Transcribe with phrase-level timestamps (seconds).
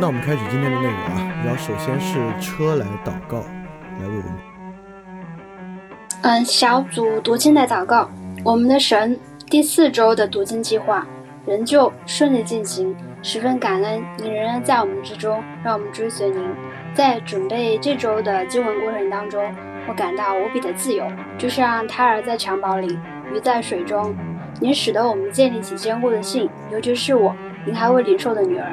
[0.00, 1.34] 那我们开始今天的内容啊。
[1.44, 3.38] 然后首先是车来祷告，
[4.00, 4.38] 来为我们。
[6.22, 8.08] 嗯，小组读经的祷告。
[8.44, 9.18] 我们的神，
[9.50, 11.04] 第四周的读经计划
[11.44, 16.44] 仍旧顺利进行，十分感恩您仍然在我们之中，让我们追随您。
[16.94, 19.52] 在准备这周的经文过程当中，
[19.88, 21.04] 我感到无比的自由，
[21.36, 22.96] 就像胎儿在襁褓里，
[23.32, 24.14] 鱼在水中。
[24.60, 28.72] 您使得我们建立起坚固的信，尤其是我，您还未领受的女儿。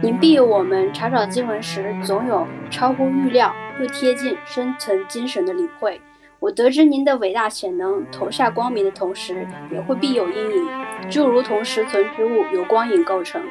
[0.00, 6.00] 您庇佑我们查找经文时，总有超乎预料又贴近深层精神的领会。
[6.38, 13.42] 我得知您的伟大潜能投下光明的同时，也会必有阴影，就如同实存之物由光影构成。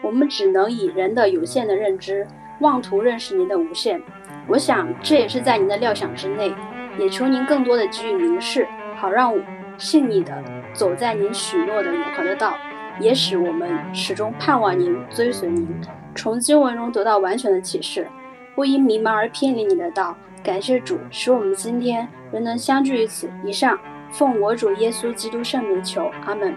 [0.00, 2.24] 我们只能以人的有限的认知，
[2.60, 4.00] 妄图认识您的无限。
[4.46, 6.54] 我想这也是在您的料想之内。
[6.98, 9.40] 也求您更多的给予明示，好让我
[9.78, 10.32] 信你的
[10.72, 12.54] 走在您许诺的永恒的道。
[13.00, 15.66] 也使我们始终盼望您追随您，
[16.14, 18.06] 从经文中得到完全的启示，
[18.54, 20.14] 不因迷茫而偏离你的道。
[20.42, 23.30] 感谢主，使我们今天仍能相聚于此。
[23.42, 23.78] 以上
[24.12, 26.54] 奉我主耶稣基督圣名求，阿门。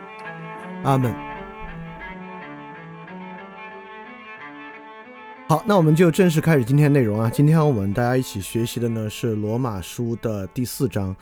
[0.84, 1.14] 阿门。
[5.48, 7.30] 好，那我们就正式开始今天内容啊。
[7.30, 11.16] 今天我们大家一起学习的呢是罗马书的第四章。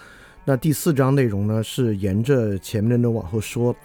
[0.46, 3.76] 那第四章内容呢是沿着前面的往后说。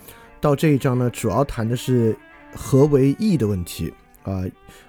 [0.41, 2.17] 到这一章呢，主要谈的是
[2.55, 4.45] 何为义的问题啊，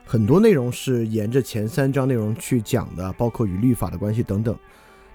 [0.06, 4.58] 很多内容是沿着前三章内容去讲的，包括与律法的关系等等。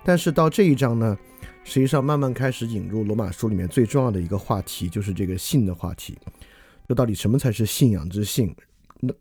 [0.04, 1.16] 但是到这一章呢，
[1.62, 6.18] 实际上慢慢开始引入罗马书里面最重要的一个话题，就是这个信的话题。
[6.88, 8.54] 就到底什么才是信仰之信？
[9.00, 9.14] 那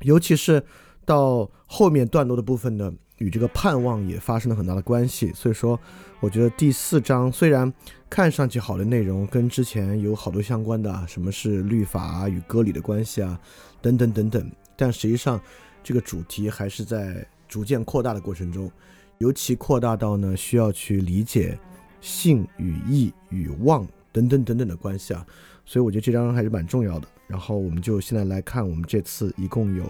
[0.00, 0.62] 尤其是
[1.04, 2.90] 到后面段落的部分呢？
[3.20, 5.78] 与这个盼望也发生了很大的关系，所以说，
[6.20, 7.70] 我觉得第四章虽然
[8.08, 13.38] 看上去好的内容跟之前有好多相关的，什么是律法与割礼的关系啊，
[13.82, 15.38] 等等等等，但实际上
[15.84, 18.72] 这个主题还是在逐渐扩大的过程中，
[19.18, 21.58] 尤其扩大到呢需要去理解
[22.00, 25.26] 性与义与望等等等等的关系啊，
[25.66, 27.06] 所以我觉得这章还是蛮重要的。
[27.26, 29.84] 然后我们就现在来看，我们这次一共有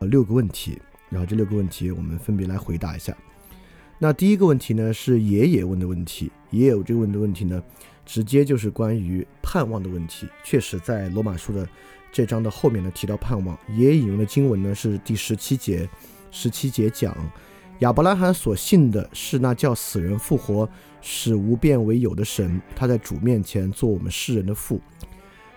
[0.00, 0.78] 呃六个问题。
[1.14, 3.16] 然后这六个问题，我们分别来回答一下。
[4.00, 6.28] 那第一个问题呢，是爷爷问的问题。
[6.50, 7.62] 爷爷这个问的问题呢，
[8.04, 10.26] 直接就是关于盼望的问题。
[10.42, 11.68] 确实，在罗马书的
[12.10, 13.56] 这章的后面呢，提到盼望。
[13.76, 15.88] 爷爷引用的经文呢，是第十七节。
[16.32, 17.16] 十七节讲，
[17.78, 20.68] 亚伯拉罕所信的是那叫死人复活、
[21.00, 24.80] 使无变为有的神，他在主面前做我们世人的父。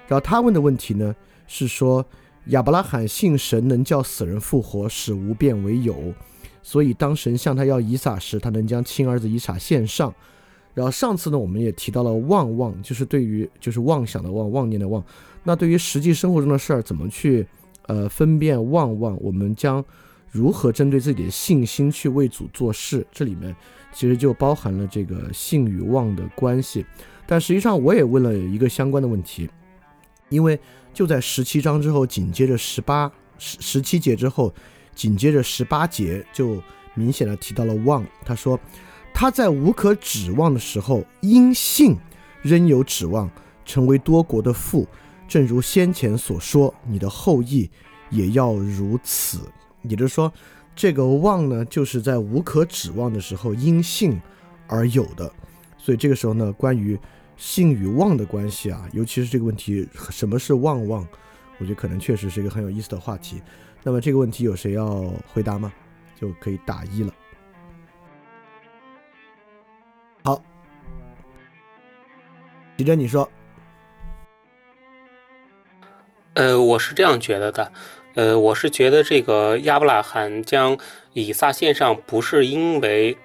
[0.07, 1.15] 然后他问的问题呢，
[1.47, 2.05] 是说。
[2.49, 6.13] 亚伯拉罕信神能叫死人复活，使无变为有，
[6.63, 10.13] 所以当神向他要以撒时，他能将亲儿子以撒献上。
[10.73, 15.03] 然后上次呢，我们也提到了妄妄，就是对于就是妄想的妄，妄念的妄。
[15.43, 17.45] 那对于实际生活中的事儿，怎么去
[17.87, 19.17] 呃分辨妄妄？
[19.21, 19.83] 我们将
[20.31, 23.05] 如何针对自己的信心去为主做事？
[23.11, 23.53] 这里面
[23.91, 26.85] 其实就包含了这个信与妄的关系。
[27.25, 29.49] 但实际上，我也问了一个相关的问题，
[30.29, 30.57] 因为。
[30.97, 34.51] 就在十七章之后，紧接着十八十十七节之后，
[34.95, 36.59] 紧接着十八节就
[36.95, 38.03] 明显的提到了望。
[38.25, 38.59] 他说，
[39.13, 41.95] 他在无可指望的时候，因信
[42.41, 43.29] 仍有指望，
[43.63, 44.87] 成为多国的父。
[45.27, 47.69] 正如先前所说，你的后裔
[48.09, 49.41] 也要如此。
[49.83, 50.33] 也就是说，
[50.75, 54.19] 这个望呢，就是在无可指望的时候因信
[54.65, 55.31] 而有的。
[55.77, 56.99] 所以这个时候呢，关于。
[57.37, 61.07] 性与望的关系啊，尤其是这个问题，什么是望望？
[61.59, 63.41] 我觉得可能确实是一个很有意思的话题。
[63.83, 65.71] 那么这个问题有谁要回答吗？
[66.19, 67.13] 就可以打一了。
[70.23, 70.43] 好，
[72.75, 73.29] 李珍，你说。
[76.33, 77.71] 呃，我是这样觉得的。
[78.15, 80.77] 呃，我是觉得这个亚伯拉罕将
[81.13, 83.15] 以撒献上，不是因为。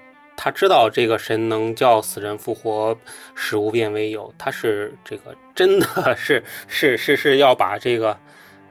[0.44, 2.98] 他知道这个神能叫死人复活，
[3.36, 4.34] 使无变为有。
[4.36, 5.86] 他是这个真的
[6.18, 8.18] 是是是是要把这个，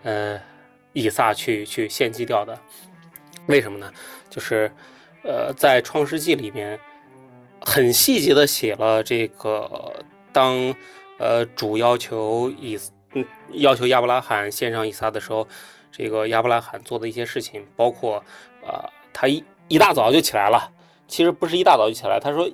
[0.04, 0.38] 呃，
[0.92, 2.60] 以撒去去献祭掉的。
[3.46, 3.90] 为什么呢？
[4.30, 4.70] 就是，
[5.24, 6.78] 呃，在创世纪里面，
[7.62, 9.94] 很细节的写了这个
[10.34, 10.76] 当，
[11.20, 12.78] 呃，主要求以
[13.14, 15.48] 嗯要求亚伯拉罕献上以撒的时候，
[15.90, 18.22] 这个亚伯拉罕做的一些事情，包括，
[18.62, 20.70] 呃，他一一大早就起来了。
[21.12, 22.50] 其实不是一大早就起来，他说，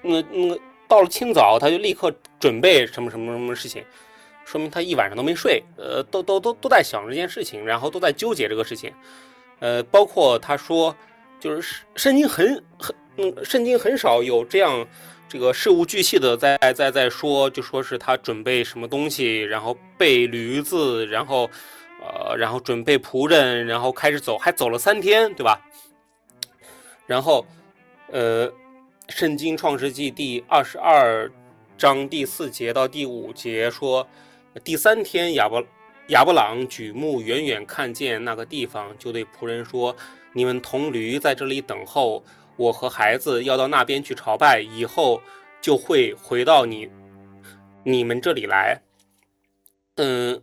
[0.00, 3.84] 那那个到了清早，他就立刻准备什么什么什么事情，
[4.44, 8.92] 说明他一晚上都没睡，呃，都都都都在想这件事情，然后都在纠结这个事情，
[9.58, 10.94] 呃，包括他说，
[11.40, 14.86] 就是圣经很很嗯，圣经很少有这样
[15.28, 21.50] 这个事无巨细的在在在说，就说是他准备什么东西，然后备驴子，然后
[22.00, 25.60] 呃，然后准备仆人，然后开始走，还走了三天，对吧？
[27.06, 27.44] 然后
[28.12, 28.52] 呃，
[29.08, 31.30] 圣经创世纪第二十二
[31.76, 34.06] 章第四节到第五节说，
[34.62, 35.64] 第三天亚伯
[36.08, 39.94] 亚伯朗举目远远看见那个地方，就对仆人说。
[40.32, 42.22] 你们同驴在这里等候，
[42.56, 45.22] 我和孩子要到那边去朝拜，以后
[45.62, 46.90] 就会回到你
[47.84, 48.82] 你们这里来。
[49.94, 50.42] 嗯，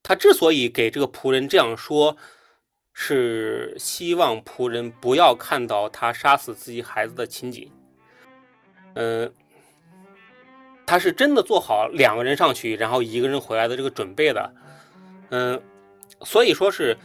[0.00, 2.16] 他之所以给这个仆人这样说，
[2.92, 7.70] 是希望仆人不要看到他杀死自己孩子的情景。
[8.94, 9.32] 嗯，
[10.86, 14.52] 他是真的做好两个人上去，然后一个人回来的这个准备的。
[15.30, 15.62] 嗯，
[16.22, 16.96] 所以说是，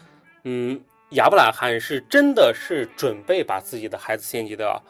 [0.44, 0.82] 嗯。
[1.12, 4.82] 亚伯拉罕是真的是准备把自己的孩子献祭的，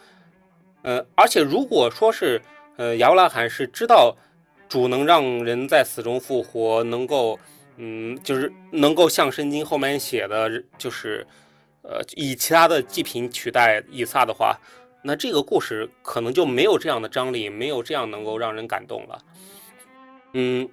[0.81, 2.41] 呃，而且如果说是，
[2.77, 4.15] 呃，亚伯拉罕是知道
[4.67, 7.37] 主能让人在死中复活，能够，
[7.77, 11.25] 嗯，就是能够像圣经后面写的，就是，
[11.81, 14.57] 呃，以其他的祭品取代以撒的话，
[15.03, 19.19] 那这个故事可能就没有这样的张力，没有这样能够让人感动了。
[20.33, 20.69] 嗯，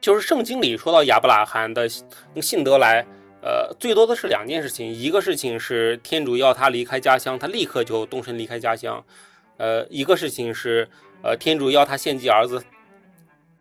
[0.00, 3.06] 就是圣经里说到亚伯拉罕的信德来。
[3.42, 9.02] 呃，最多的是两件事情，一个事情是天主要他离开家乡，他立刻就动身离开家乡；
[9.56, 10.86] 呃，一个事情是，
[11.22, 12.62] 呃，天主要他献祭儿子，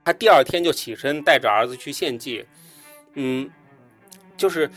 [0.04, 2.46] 他第二天就起身带着儿子去献祭。
[3.14, 3.50] 嗯，
[4.38, 4.70] 就是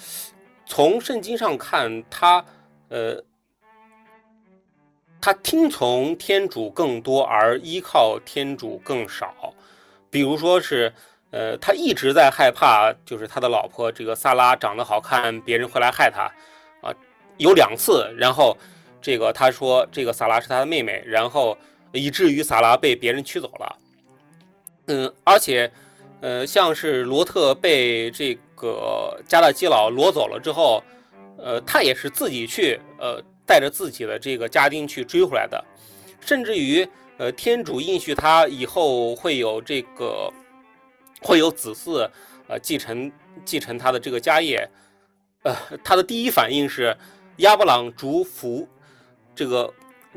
[0.66, 2.44] 从圣经上看，他
[2.88, 3.22] 呃，
[5.20, 9.54] 他听从天主更多，而依靠天主更少。
[10.10, 10.92] 比如说是。
[11.34, 16.30] 呃，他一直在害怕，就是他的老婆这个萨拉长得好看，别人会来害他，
[16.86, 16.94] 啊，
[17.38, 18.54] 有两次，然后
[19.00, 21.56] 这个他说这个萨拉是他的妹妹，然后
[21.90, 23.78] 以至于萨拉被别人娶走了，
[24.86, 25.70] 嗯，而且，
[26.20, 30.82] 呃，像是罗特被这个加勒基佬掳走了之后，
[31.38, 35.64] 呃，他也是自己去，呃，带着自己的这个家丁去追回来的，
[36.20, 36.88] 甚至于，
[37.18, 40.32] 呃，天主应许他以后会有这个。
[41.24, 42.10] 会有子嗣，
[42.48, 43.12] 呃，继承
[43.44, 44.68] 继承他的这个家业，
[45.44, 46.96] 呃，他的第一反应是
[47.36, 48.66] 亚伯朗逐伏，
[49.32, 49.72] 这个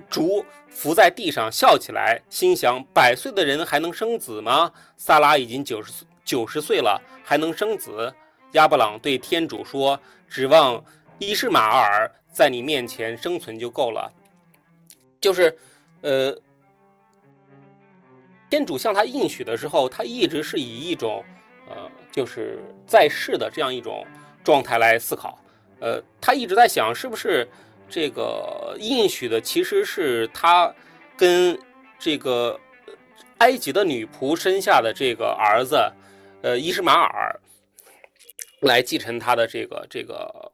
[0.09, 4.71] 逐伏在地上笑起来，心想：百岁的人还能生子吗？
[4.97, 8.13] 萨拉已经九十九十岁了，还能生子？
[8.51, 9.99] 亚伯朗对天主说
[10.29, 10.83] ：“指望
[11.19, 14.11] 伊什马尔在你面前生存就够了。”
[15.21, 15.57] 就是，
[16.01, 16.37] 呃。
[18.47, 21.21] 天主向他应许的时候，他一直是以一种，
[21.67, 24.05] 呃，就是在世的这样一种
[24.45, 25.37] 状态来思考。
[25.81, 27.45] 呃，他一直在想，是不是
[27.89, 30.73] 这个应许的其实是他
[31.17, 31.57] 跟
[31.99, 32.59] 这个
[33.37, 35.77] 埃及的女仆生下的这个儿子，
[36.41, 37.39] 呃，伊什马尔
[38.61, 40.51] 来继承他的这个这个，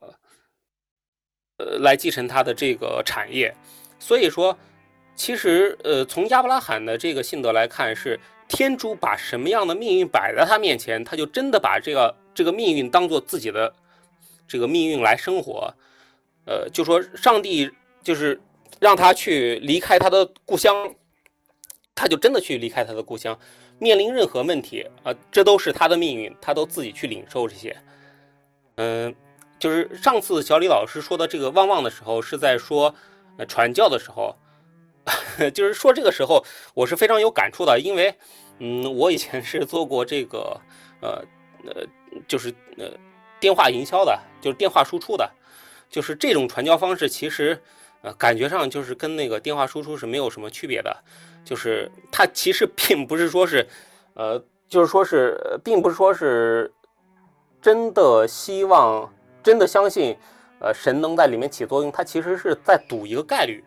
[1.58, 3.54] 呃，来继承他的这个产业。
[4.00, 4.58] 所以说。
[5.14, 13.72] 其实，呃，从亚伯拉罕的这个性德来看，是天主把什么样的命运摆在他面前，他就真的把这个这个命运当做自己的
[14.48, 15.72] 这个命运来生活。
[16.52, 17.72] 呃，就说上帝
[18.04, 18.38] 就是
[18.80, 20.94] 让他去离开他的故乡，
[21.96, 23.40] 他就真的去离开他的故乡，
[23.80, 27.74] 面临任何问题啊，这都是他的命运，他都自己去领受这些。
[28.76, 29.16] 嗯，
[29.58, 32.94] 就是上次小李老师说的这个旺旺的时候，是在说
[33.48, 34.36] 传教的时候。
[35.56, 38.14] 就是说，这个时候我是非常有感触的，因为，
[38.60, 40.56] 嗯，我以前是做过这个，
[41.02, 41.26] 呃，
[41.66, 41.84] 呃，
[42.28, 42.86] 就是呃，
[43.40, 45.30] 电话营销的，就是电话输出的，
[45.92, 47.62] 就是这种传教方式，其实，
[48.02, 50.98] 呃，感觉上就是跟那个电话输出是没有什么区别的，
[51.46, 53.68] 就是它其实 并不是说是，
[54.16, 56.72] 呃，就是说是，并不是说是
[57.62, 60.18] 真的希望，真的相信，
[60.60, 63.64] 呃，神能在里面起作用，它其实是在赌一个概率，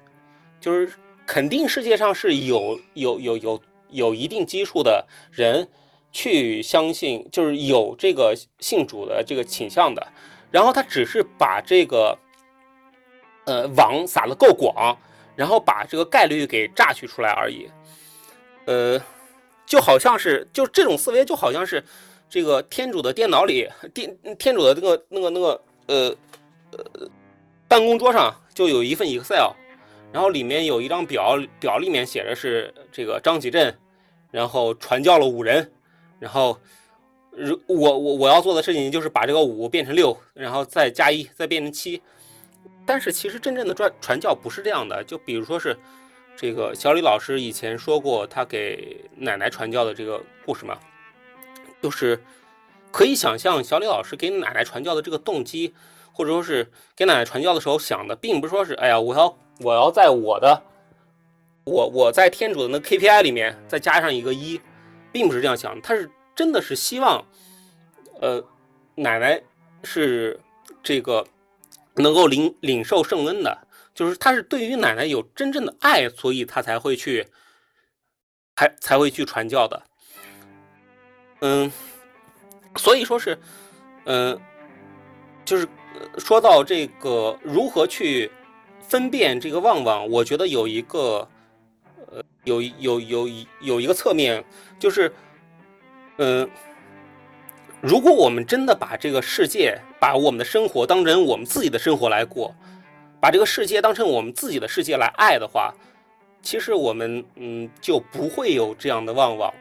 [0.60, 0.90] 就是。
[1.26, 5.66] 肯定世界上是有有有有有一定基数的人
[6.12, 10.06] 去相信，就是有这个信主的这个倾向的，
[10.54, 12.16] 然后他只是把这个
[13.44, 14.96] 呃网撒的够广，
[15.34, 17.68] 然后把这个概率给榨取出来而已。
[18.66, 18.96] 呃，
[19.66, 21.82] 就好像是就这种思维，就好像是
[22.30, 26.16] 这个天主的电脑里，电天主的那个那个那个呃
[26.70, 27.08] 呃
[27.66, 29.50] 办公桌上就有一份 Excel。
[30.12, 33.76] 然后里面有一张表，表里面写着是这个张启镇，
[34.30, 35.72] 然后传教了五人，
[36.20, 36.56] 然后，
[37.36, 42.00] 如我我我要做的事情就是把这个五变成六，然后再加一，再变成七，
[42.86, 45.76] 但是其实真正的传传教不是这样的，就比如说是
[46.36, 50.78] 这个小李老师以前说过他给奶奶传教的这个故事嘛，
[51.82, 52.22] 就是
[52.90, 55.74] 可以想象小李老师给奶奶传教的这个动机，
[56.12, 60.62] 或者说是给奶奶传教的时候想的，并不是说是哎呀我要我要在我的
[61.64, 64.60] 我我在天主的那 KPI 里面再加上一个一，
[65.10, 67.24] 并不是这样想，他是真的是希望
[68.20, 68.44] 呃
[68.94, 69.42] 奶奶
[69.82, 70.40] 是
[70.82, 71.26] 这个。
[71.96, 73.56] 能够领领受圣恩的，
[73.94, 77.24] 就是他是对于奶奶有真正的爱，所以他才会去，
[78.56, 79.80] 才才会去传教的。
[81.40, 81.70] 嗯，
[82.74, 83.38] 所以说是，
[84.06, 84.36] 嗯，
[85.44, 85.68] 就是
[86.18, 88.28] 说到这个如何去
[88.80, 91.28] 分辨这个旺旺，我觉得有一个，
[92.10, 93.28] 呃，有有有
[93.60, 94.44] 有一个侧面，
[94.80, 95.14] 就是，
[96.18, 96.48] 嗯。
[97.86, 102.54] 如果我们真的把这个世界、把我们的生活当成我们自己的生活来过，
[103.20, 105.74] 把这个世界当成我们自己的世界来爱的话，
[106.40, 109.52] 其实我们嗯就不会有这样的旺旺。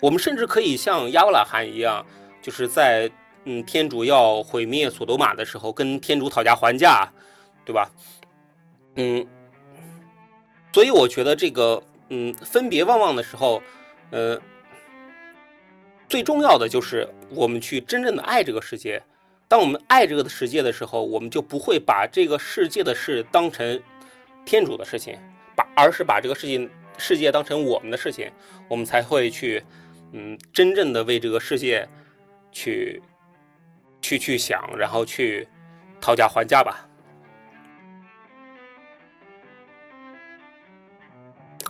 [0.00, 2.04] 我们甚至可以像亚伯拉罕一样，
[2.40, 3.08] 就是在
[3.44, 7.08] 嗯天主要毁灭索多玛的时候，跟天主讨价还价，
[7.64, 7.88] 对吧？
[8.96, 9.24] 嗯，
[10.72, 13.62] 所以我觉得这个嗯分别旺旺的时候，
[14.10, 14.36] 呃。
[16.12, 19.02] 最重要的就是我们去真正的爱这个世界。
[19.48, 23.82] 当我们爱这个世界的时候，我们就不会把这个世界的事当成
[24.44, 25.18] 天主的事情，
[25.56, 28.30] 把而是把这个世界世界当成我们的事情，
[28.68, 29.64] 我们才会去，
[30.12, 31.88] 嗯，真正的为这个世界
[32.50, 33.00] 去
[34.02, 35.48] 去去想，然后去
[35.98, 36.86] 讨价还价吧。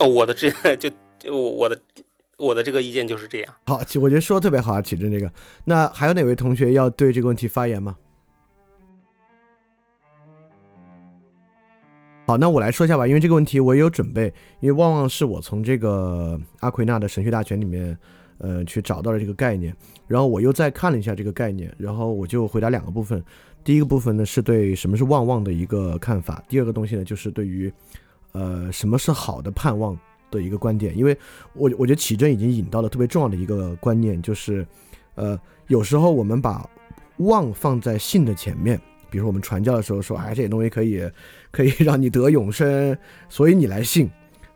[0.01, 1.81] 哦，我的这就就我的。
[2.43, 3.53] 我的这个意见就是这样。
[3.65, 5.31] 好，我觉得说的特别好啊，启正这个。
[5.63, 7.95] 那还有哪位同学要对这个问题发言吗？
[12.25, 17.97] 好，那我来说一下吧，因为这个问题我也有准备，因为旺旺是我从这个阿奎那的神学大全里面，
[18.37, 19.75] 呃，去找到了这个概念，
[20.07, 23.21] 然后我又再看了一下这个概念，然后我就回答两个部分。
[23.63, 27.71] 第一个部分呢是对什么是旺旺的一个看法，第二个东西呢就是对于，
[28.31, 29.97] 呃，什么是好的盼望。
[30.37, 31.17] 的一个观点，因为
[31.53, 34.65] 我我觉得启正已经引到了特别重要的一个观念，就是，
[35.15, 36.69] 呃，有时候我们把
[37.17, 38.77] 望放在信的前面，
[39.09, 41.07] 比如说我们传教的时候说，哎，这些东西可以
[41.51, 42.97] 可以 让你得永生，
[43.29, 44.09] 所以你来信，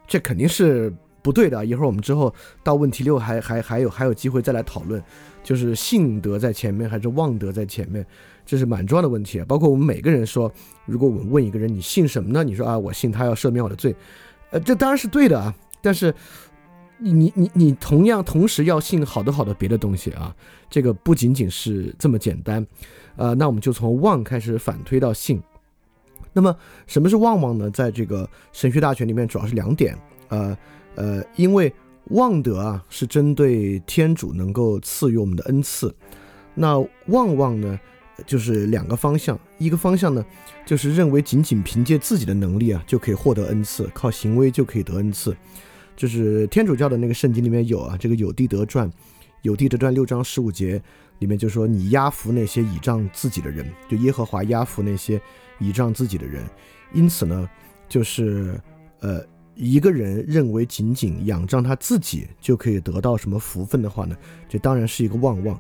[0.07, 0.91] 这肯定是
[1.21, 1.65] 不对的。
[1.65, 5.01] 一会儿我们之后到问题六还还还有还有机会再来讨论，
[5.43, 8.05] 就是信德在前面还是望德在前面，
[8.45, 9.39] 这是蛮重要的问题。
[9.47, 10.51] 包括我们每个人说，
[10.85, 12.43] 如果我们问一个人你信什么呢？
[12.43, 13.95] 你说啊，我信他要赦免我的罪，
[14.49, 15.53] 呃，这当然是对的啊。
[15.81, 16.13] 但是，
[16.99, 20.35] 你你你同样同时要信好多好多别的东西啊，
[20.69, 22.65] 这个不仅仅是这么简单，
[23.15, 25.41] 呃，那我们就从望开始反推到信。
[26.33, 26.55] 那么
[26.85, 27.69] 什么是望望呢？
[27.71, 29.97] 在这个神学大全里面，主要是两点，
[30.29, 30.57] 呃
[30.95, 31.73] 呃，因为
[32.09, 35.93] 望德啊是针对天主能够赐予我们的恩赐，
[36.53, 37.79] 那望望呢
[38.25, 40.23] 就是两个方向，一个方向呢
[40.65, 45.35] 就是认为仅仅凭借自己的能力啊就可以获得恩赐，靠行为就可以得恩赐。
[45.97, 48.89] 就是天主教的那个圣经里面有啊，这个有地德传，
[49.41, 50.79] 有地德传六章十五节
[51.17, 55.19] 里面就说你压服那些倚仗自己的人，就耶和华压服那些
[55.59, 56.43] 倚仗自己的人。
[56.93, 57.49] 因此呢，
[57.89, 58.61] 就是
[58.99, 59.21] 呃
[59.55, 64.15] 一个人认为仅仅仰仗他自己就可以得到什么福分的话呢，
[64.47, 65.59] 这当然是一个妄妄。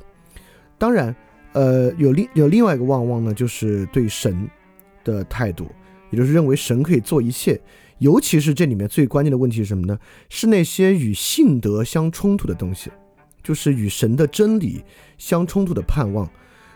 [0.77, 1.13] 当然，
[1.53, 4.47] 呃有另有另外一个妄妄呢，就是对神
[5.03, 5.67] 的态度，
[6.11, 7.59] 也就是认为神可以做一切。
[7.99, 9.97] 尤其是这里面最关键的问题是什么呢？
[10.29, 12.91] 是那些与信德相冲突的东西，
[13.43, 14.83] 就是与神的真理
[15.17, 16.29] 相冲突的盼望。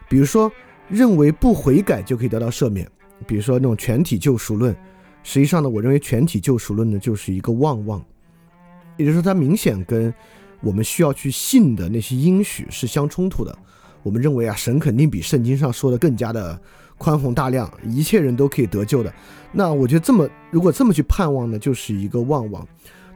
[0.09, 0.51] 比如说，
[0.87, 2.85] 认为不悔改就可以得到赦免；
[3.27, 4.75] 比如说那种全体救赎论。
[5.23, 8.03] 实际上呢，我认为全体救赎论呢就是一个妄妄，
[8.97, 10.11] 也就是说，它明显跟
[10.61, 13.55] 我们需要去信的那些应许是相冲突的。
[14.01, 16.59] 我们认为啊，神肯定比圣经上说的更加的。
[17.01, 19.11] 宽宏大量，一切人都可以得救的。
[19.51, 22.65] 那我觉得这么，如果这么去盼望呢，就是一个望望。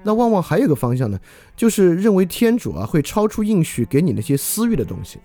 [0.01, 1.19] 那望望还有一个方向呢，
[1.55, 5.19] 就是认为天主啊会超出应许给你那些私欲的东西，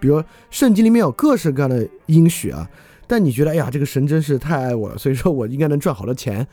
[0.00, 2.66] 比如圣经里面有各式各样的应许啊，
[3.06, 6.46] 但你觉得哎呀，这个神真是太爱我了，所以说我应该能赚好多钱。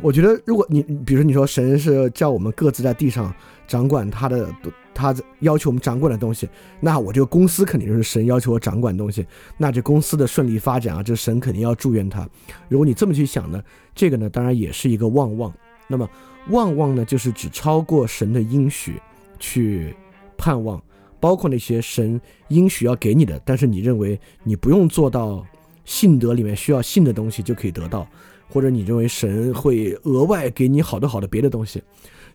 [0.00, 3.32] 我觉得，如果你，比如你说神是叫我们各自在地上
[3.68, 4.48] 掌管他的，
[4.94, 6.48] 他要求我们掌管的东西，
[6.80, 9.24] 那我这个公司肯定就是神要求我掌管东西，
[9.56, 12.28] 那这公司的顺利发展啊，这神肯定要祝愿他。
[12.68, 13.62] 如果你这么去想呢，
[13.94, 15.52] 这个呢，当然也是一个望望。
[15.86, 16.08] 那么
[16.48, 19.00] 望望呢，就是指超过神的应许
[19.38, 19.94] 去
[20.36, 20.82] 盼望，
[21.20, 25.46] 包括那些神应许要给你的，但是你认为你不用做到
[25.84, 28.06] 信德里面需要信的东西就可以得到，
[28.52, 31.82] 或者你认为神会额外给你好多好的别的东西，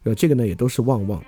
[0.01, 1.24] 呃，这个呢也都是旺旺。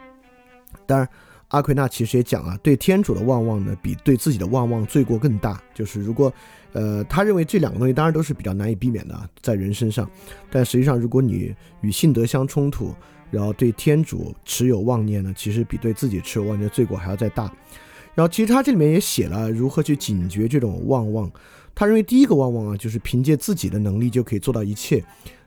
[0.88, 1.08] 当然，
[1.50, 5.62] 阿奎那其实也讲啊，对天主的旺旺呢，比对自己的旺旺罪过更大。
[5.76, 6.34] 就是如果，
[6.74, 10.10] 呃，他认为这两个东西当然都是比较难以避免的，在人身上，
[10.50, 12.92] 但实际上，如果你与信德相冲突，
[13.30, 17.44] 然后对天主持有妄念呢，其实比对自己持有妄念罪过还要再大。
[18.16, 21.32] 然后其实他这里面也写了如何去警觉这种妄望。
[21.80, 25.02] 他认为第一个妄妄啊，就是凭借自己的能力就可以做到一切。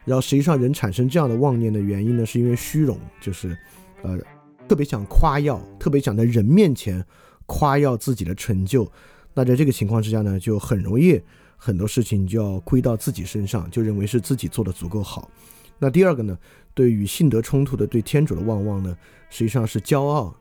[0.07, 3.55] 然后实际上人产生这样的妄念的原因呢，是因为虚荣，就是
[4.01, 4.19] 呃
[4.67, 7.05] 特别想夸耀，特别想在人面前
[7.45, 8.91] 夸耀自己的成就。
[9.35, 11.21] 那在这个情况之下呢，就很容易
[11.59, 15.31] 很多事情就要归到自己身上，就认为是自己做的足够好。
[15.79, 16.39] 那第二个呢？
[16.73, 18.97] 对与性德冲突的对天主的望望呢，
[19.29, 20.35] 实际上是骄傲，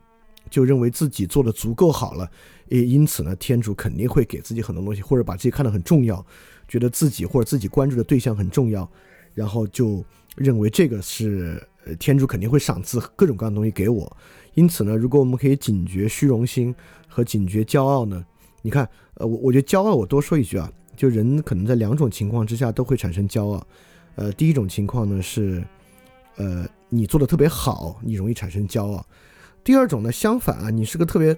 [0.50, 2.32] 就认为自己做的足够好了，
[2.72, 6.26] 也因此呢，天主肯定会给自己很多东西，或者把自己看得很重要，
[6.68, 8.90] 觉得自己或者自己关注的对象很重要，
[9.34, 10.04] 然后就
[10.36, 14.18] 认为这个是呃天主肯定会赏赐各种各样的东西给我。
[14.56, 16.74] 因此呢，如果我们可以警觉虚荣心
[17.08, 18.26] 和警觉骄傲呢，
[18.62, 23.68] 你看，呃，我我觉得骄傲，我多说一句啊，就人可能在两种情况之下都会产生骄傲，
[24.16, 25.64] 呃，第一种情况呢是。
[26.38, 29.06] 呃，你做的特别好，你容易产生骄傲。
[29.66, 31.38] 第二种呢，相反啊，你是个特别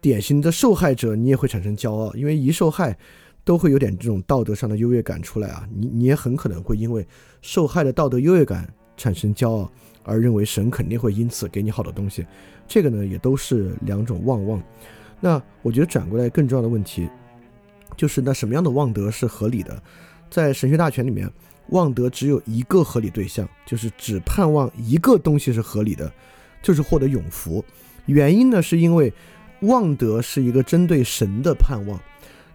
[0.00, 2.96] 典型的受害者，你也会产生骄傲，因为一受害，
[3.44, 5.68] 都会有点这种道德上的优越感出来啊。
[5.74, 7.06] 你你也很可能会因为
[7.42, 12.26] 受害的道德优越感产生骄傲，而认为神肯定会因此给你好的东西。
[12.66, 14.62] 这个呢，也都是两种妄望。
[15.20, 17.08] 那我觉得转过来更重要的问题，
[17.96, 19.82] 就是那什么样的妄德是合理的？
[20.30, 21.30] 在神学大全里面。
[21.68, 26.12] 望德只有一个合理对象，就是只盼望一个东西是合理的，
[26.60, 27.64] 就是获得永福。
[28.06, 29.12] 原因呢，是因为
[29.62, 32.00] 望德是一个针对神的盼望。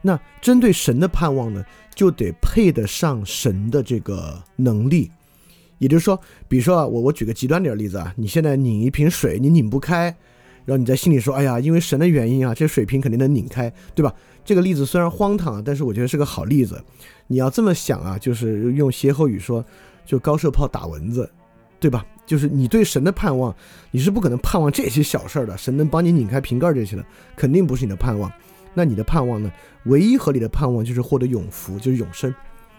[0.02, 1.66] 那针对神的盼望呢，
[1.96, 5.12] 就得配得上神的这个能力。
[5.78, 10.16] 也就是说，比如说啊，我我举个极端点的例子啊，你现在拧一瓶水，你拧不开，
[10.64, 14.14] 然后你在心里说，哎呀，因为神的原因啊，这水瓶肯定能拧开，对吧？
[14.46, 16.82] 这个例子虽然荒唐，但是我觉得是个好例子。
[17.28, 19.66] 你要这么想啊，就是用歇后语说，
[20.06, 21.30] 就高射炮打蚊子，
[21.80, 22.06] 对吧？
[22.26, 23.56] 就是你对神的盼望，
[23.92, 25.58] 你是不可能盼望这些小事儿的。
[25.58, 28.32] 神能帮你拧开瓶盖这些的，肯定不是你的盼望。
[28.74, 29.52] 那你的盼望呢？
[29.86, 32.34] 唯一合理的盼望就是获得永福，就是永生，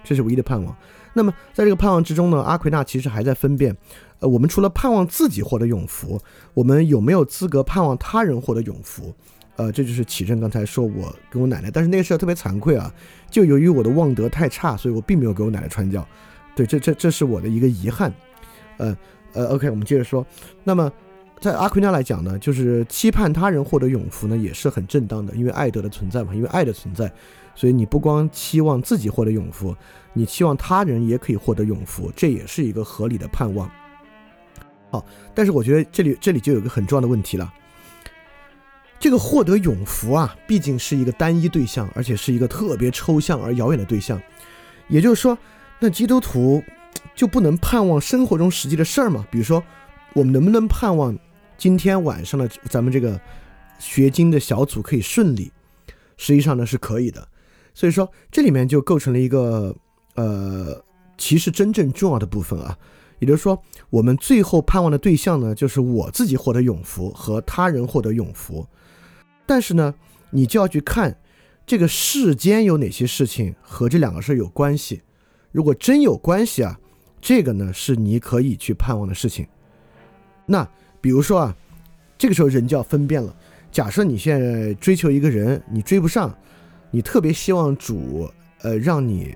[0.05, 0.77] 这是唯一的盼望。
[1.15, 3.75] 那么在这个盼望之中呢，阿奎那其实还在分辨，
[4.19, 6.21] 呃，我们除了盼望自己获得永福，
[6.53, 9.15] 我们有没有资格盼望他人获得永福？
[9.55, 12.93] 呃，这就是启正刚才说我跟我奶奶，但是那个事儿特别惭愧啊，
[13.31, 16.07] 就由于我的望德太差，所以我并没有给我奶奶传教。
[16.55, 18.13] 对，这这这是我的一个遗憾。
[18.79, 18.95] 呃
[19.37, 20.27] 呃，OK，我们接着说。
[20.65, 20.91] 那么
[21.39, 27.13] 在阿奎那来讲呢，就是期盼他人获得永福呢，也是很正当的，因为爱德的存在嘛，因为爱的存在，
[27.55, 29.77] 所以你不光期望自己获得永福，
[30.15, 33.71] 你期望他人也可以获得永福，这也是一个合理的盼望。
[34.91, 37.53] 好，但是我觉得这里这里就有个很重要的问题了。
[38.99, 44.19] 这个获得永福啊，毕竟是一个单一对象，而且是一个特别抽象而遥远的对象。
[44.89, 45.37] 也就是说，
[45.79, 46.63] 那基督徒
[47.17, 49.27] 就不能盼望生活中实际的事儿吗？
[49.31, 49.65] 比如说，
[50.13, 51.19] 我们能不能盼望
[51.59, 53.19] 今天晚上的咱们这个
[53.79, 55.51] 学经的小组可以顺利？
[56.19, 57.27] 实际上呢，是可以的。
[57.75, 59.75] 所以说，这里面就构成了一个
[60.15, 60.85] 呃，
[61.19, 62.79] 其实真正重要的部分啊。
[63.19, 68.67] 也就是说，我们最后盼望的对象呢，就是我自己获得永福和他人获得永福。
[69.47, 69.95] 但是呢，
[70.31, 71.19] 你就要去看
[71.65, 75.03] 这个世间有哪些事情和这两个事儿有关系。
[75.51, 76.79] 如果真有关系啊，
[77.21, 79.47] 这个呢是你可以去盼望的事情。
[80.45, 80.69] 那
[81.01, 81.57] 比如说啊，
[82.17, 83.35] 这个时候人就要分辨了。
[83.73, 86.35] 假设你现在追求一个人，你追不上，
[86.91, 88.31] 你特别希望主
[88.63, 89.35] 呃让你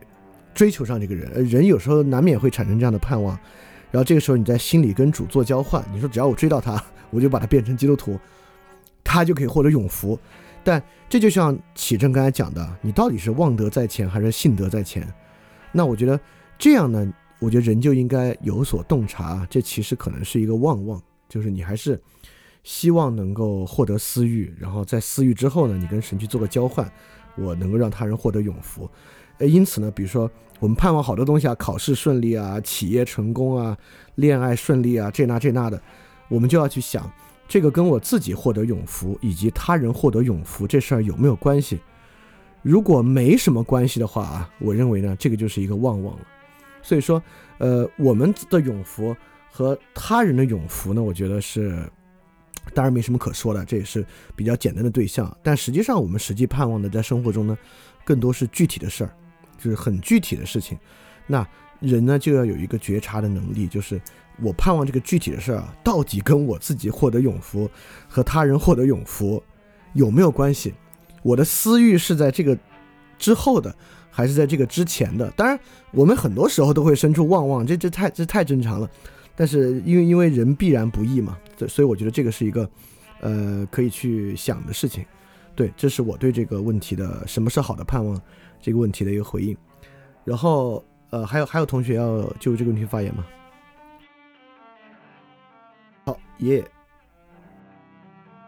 [0.55, 1.45] 追求上这个人。
[1.45, 3.39] 人有时候难免会产生这样的盼望，
[3.91, 8.19] 然后这个时候你在心里跟主做交换，你说只要我追到他，我就把他变成基督徒。
[9.03, 10.17] 他就可以获得永福，
[10.63, 15.07] 但这就像启正刚才讲的，你到底是望德在前还是信德在前？
[15.73, 16.21] 那我觉得
[16.59, 22.01] 这样呢，我觉得人就应该有所洞察，这其实可能是一个望望，就是你还是
[22.63, 26.87] 希望能够获得私欲，然后在私欲之后呢，你跟神去做个交换，
[27.37, 28.89] 我能够让他人获得永福。
[29.39, 33.75] 呃，因此呢，比如说我们盼望好多东西啊，考试顺利啊，企业成功啊，
[34.17, 35.83] 恋爱顺利啊，这那这那的，
[36.29, 37.11] 我们就要去想。
[37.49, 41.81] 这个跟我自己获得永福以及他人获得永福这事儿有没有关系？
[42.63, 46.23] 如果没什么关系的话啊，我认为呢，这个就是一个旺旺了。
[46.83, 47.23] 所以说，
[47.59, 49.17] 呃，我们的永福
[49.51, 51.83] 和他人的永福呢，我觉得是
[52.75, 55.35] 当然没什么可说的，这也是比较简单的对象。
[55.43, 57.57] 但实际上，我们实际盼望的在生活中呢，
[58.05, 59.11] 更多是具体的事儿，
[59.59, 60.79] 就是很具体的事情。
[61.27, 61.47] 那
[61.81, 64.01] 人呢就要有一个觉察的能力，就是
[64.43, 67.71] 我盼望这个具体的事儿到底跟我自己获得永福
[68.09, 69.43] 和他人获得永福
[69.95, 70.75] 有没有关系？
[71.23, 72.57] 我的私欲是在这个
[73.19, 73.75] 之后的，
[74.21, 75.31] 还是在这个之前的？
[75.31, 75.59] 当然，
[75.93, 78.89] 我们很多时候都会生出妄望，这这太这太正常了。
[79.35, 82.69] 但是因为因为人必然不易嘛，所以我觉得这个是一个
[83.21, 85.05] 呃可以去想的事情。
[85.57, 88.21] 对，这是我对这个问题的什么是好的盼望
[88.61, 89.57] 这个问题的一个回应。
[90.25, 90.85] 然后。
[91.13, 93.27] 呃，还有还有同学要就这个问题发言吗？
[96.07, 96.65] 好，耶。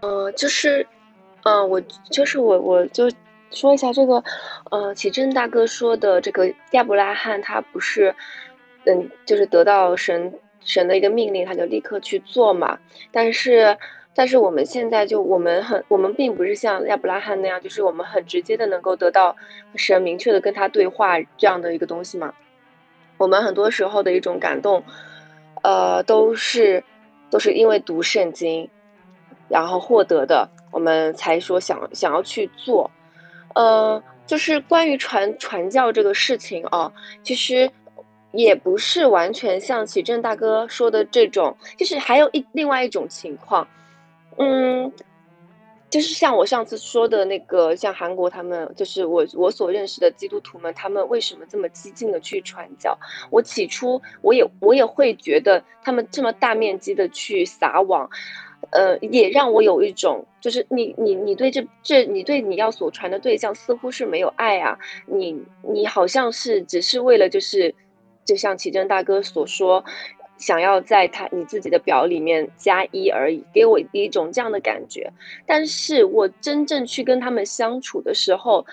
[0.01, 0.87] 呃，就是，
[1.43, 3.11] 呃，我就是我，我就
[3.53, 4.25] 说一下这个，
[4.71, 8.15] 呃，启正大哥说的这个亚伯拉罕，他不是，
[8.87, 10.33] 嗯，就是得到神
[10.65, 12.79] 神的一个命令，他就立刻去做嘛，
[13.11, 13.77] 但是。
[14.15, 19.35] 但是我们现在就我们很我们并不是像亚伯拉罕那样，就是我们很直接的能够得到
[19.75, 22.35] 神明确的跟他对话这样的一个东西嘛。
[23.17, 24.85] 我们很多时候的一种感动，
[25.63, 26.85] 呃，都是
[27.31, 28.69] 都是因为读圣经，
[29.49, 32.91] 然后获得的，我们才说想想要去做。
[33.55, 37.71] 呃，就是关于传传教这个事情啊，其实
[38.33, 43.67] 也不是完全像启正大哥说的这种，就是还有一另外一种情况。
[44.39, 44.91] 嗯，
[45.91, 52.99] 就是像我上次说的那个，像韩国他们，就是我我所认识的基督徒们，他们为什么这么激进的去传教？
[53.31, 58.09] 我起初我也我也会觉得他们这么大面积的去撒网，
[58.73, 67.75] 呃，也让我有一种，就是你你你对这这你对你要所传的对象似乎是没有爱啊，你你好像是只是为了就是，
[68.25, 69.85] 就像奇珍大哥所说。
[70.39, 75.13] 想要在他你自己的表里面加一而已，给我一种这样的感觉。
[75.47, 78.67] 但是我真正去跟他们相处的时候，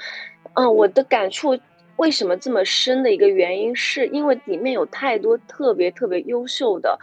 [0.56, 1.56] 嗯，我的感触
[1.98, 6.98] 为什么这么深的一个原因，是因为里面有太多特别特别优秀的，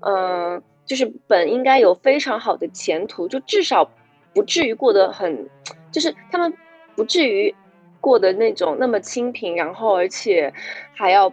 [0.00, 3.90] 嗯，就是本应该有非常好的前途，就至少
[4.32, 5.46] 不至于过得很，
[5.92, 6.54] 就是他们
[6.94, 7.54] 不至于
[8.00, 10.54] 过得那种那么清贫，然后而且
[10.94, 11.30] 还要。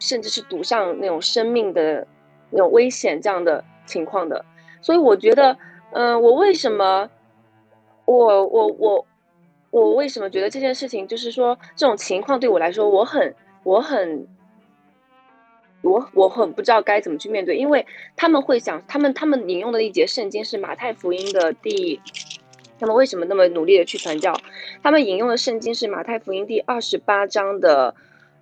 [0.00, 2.06] 甚至是赌上那种生命的
[2.50, 4.44] 那种危险这样的情况的，
[4.82, 5.56] 所以我觉得，
[5.92, 7.08] 嗯，我为什么，
[8.04, 9.06] 我我我
[9.70, 14.26] 我为什么觉得这件事情就是说这种情况对我来说，我很我很
[15.84, 22.00] 我我很不知道该怎么去面对，因为他们会想，他们他们引用的一节圣经是马太福音的第，
[22.80, 24.36] 他们为什么那么努力的去传教？
[24.82, 27.94] 他们引用的圣经是马太福音第二十八章的。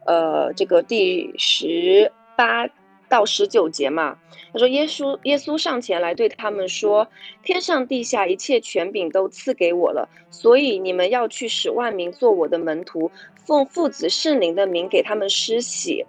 [0.05, 2.69] 呃，这个第十八
[3.09, 4.19] 到十九节嘛，
[4.53, 7.07] 他说耶稣耶稣上前来对他们说
[7.45, 13.13] ：“天上地下一切权柄都赐给我了，所以你们要去使万民做我的门徒，
[13.47, 16.05] 奉父子圣灵的名给他们施洗。”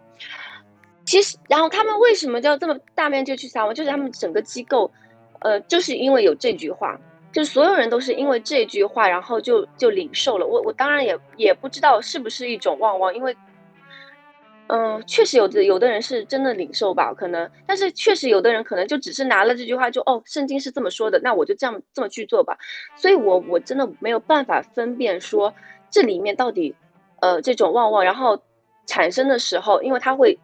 [1.05, 3.73] 其实，然后他们为什么要这么大面积去撒网？
[3.73, 4.91] 就是他们整个机构，
[5.39, 6.99] 呃，就是因为有这句话，
[7.31, 10.45] 就所有人都是因为这句话，然后就就领受了。
[10.45, 13.35] 我我当然也也不知道是不是一种旺旺，因为。
[14.67, 22.57] 嗯，确实有的有的人是真的领受吧，可能，但是确实有的人可能就只是拿了这句话就哦，圣经是这么说的，那我就这样这么去做吧。
[22.95, 25.53] 所以，我我真的没有办法分辨说
[25.91, 26.73] 这里面到底，
[27.19, 28.41] 呃，这种旺旺然后
[28.87, 30.39] 产生的时候，因为它会，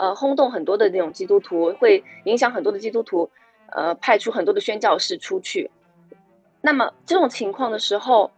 [0.00, 3.30] 呃，轰动很多的那种基督徒，会影响很多的基督徒，
[3.70, 5.70] 呃，派出很多的宣教士出去。
[6.60, 8.30] 那么这种情况的时候，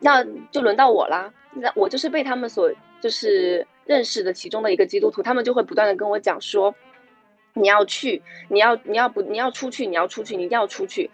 [0.00, 3.66] 那就轮到我啦，那我就是被他们所就是。
[3.86, 6.74] 认识的其中的一个基督徒，他们就会不断的跟我讲说，
[7.52, 11.08] 你要去，你要你要不你要出去，你要出去，你一定要出去。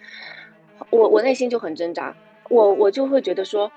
[0.89, 2.17] 我我内心就很挣扎，
[2.49, 3.71] 我我就会觉得说，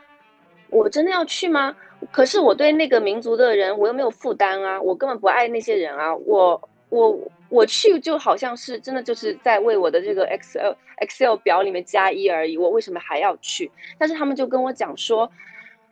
[0.69, 1.75] 我真的要去吗？
[2.12, 13.71] 可是我对那个民族的人，我又没有负担啊，我根本不爱那些人啊，我我我去就好像是真的就是在为我的这个 Excel Excel 表里面加一而已，我为什么还要去？
[13.97, 15.32] 但是他们就跟我讲说，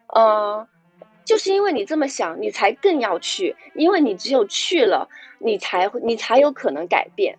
[0.08, 0.68] 呃。
[1.26, 5.08] 就是因为你这么想，你才更要去，因为你只有去了，
[5.40, 7.38] 你才会，你才有可能改变。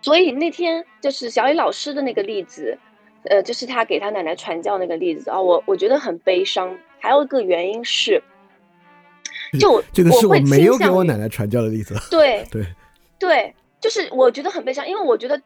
[0.00, 2.78] 所以那天就是小李老师的那个例子，
[3.30, 6.76] 呃，就是他给他奶奶传教那个例子啊，我我觉得很悲伤。
[7.00, 8.22] 还有一个原因是，
[9.58, 11.94] 就这个是我没有给我奶奶传教的例子。
[12.10, 12.66] 对对
[13.18, 15.40] 对，就是我觉得很悲伤，因为我觉得，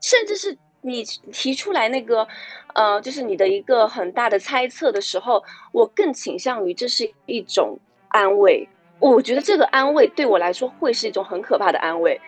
[0.00, 0.56] 甚至是。
[0.82, 2.26] 你提出来那个，
[2.72, 8.66] 呃，就是你的一个很大的猜测的时候，我更倾向于这是一种安慰。
[8.98, 12.18] 我觉得这个安慰对我来说会是一种很可怕的安慰，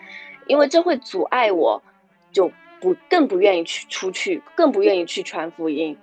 [0.46, 1.82] 因为这会阻碍我，
[2.30, 5.96] 就不更不愿意去出去，更不愿意去传福音。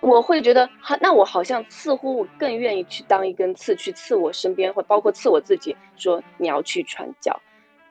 [0.00, 7.40] 我会觉得，好，那我好像似乎我更愿意去当一根刺，去刺我身边，或包括刺我自己，说你要去传教，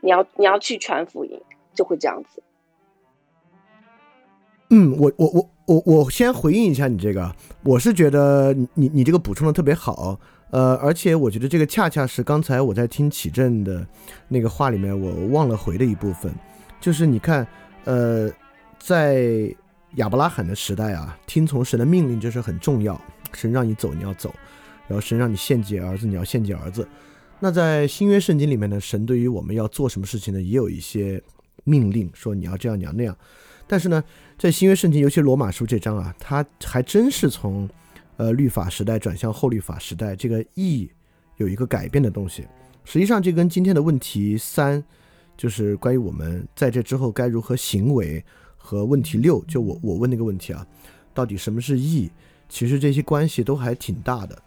[0.01, 1.41] 你要你要去传福音，
[1.73, 2.43] 就会这样子。
[4.69, 10.19] 嗯，我我我我我先回应一下你这个，我是觉得你你这个补充的特别好，
[10.51, 13.85] 呃，而且我觉得这个恰恰是刚才我在听启正的
[14.27, 16.33] 那个话里面我忘了回的一部分，
[16.79, 17.45] 就是你看，
[17.85, 18.29] 呃，
[18.77, 19.49] 在
[19.95, 22.99] 亚伯拉罕的时代啊，听从神的命令就是很重要，
[23.33, 24.33] 神让你走你要走，
[24.87, 26.87] 然后神让你献祭儿子你要献祭儿子。
[27.39, 31.21] 那在新约圣经里面呢，神对于我们要做什么事情呢，也有一些
[31.63, 33.17] 命令，说你要这样你要那样，
[33.65, 34.03] 但是呢。
[34.37, 37.69] 在新约圣经，尤其罗马书这章啊，它还真是从，
[38.17, 40.91] 呃，律法时代转向后律法时代，这个义
[41.37, 42.45] 有一个改变的东西。
[42.83, 44.83] 实际上，这跟今天的问题三，
[45.37, 48.23] 就是关于我们在这之后该如何行为，
[48.57, 50.65] 和问题六，就我我问那个问题啊，
[51.13, 52.09] 到底什么是义，
[52.49, 54.37] 其实这些关系都还挺大的。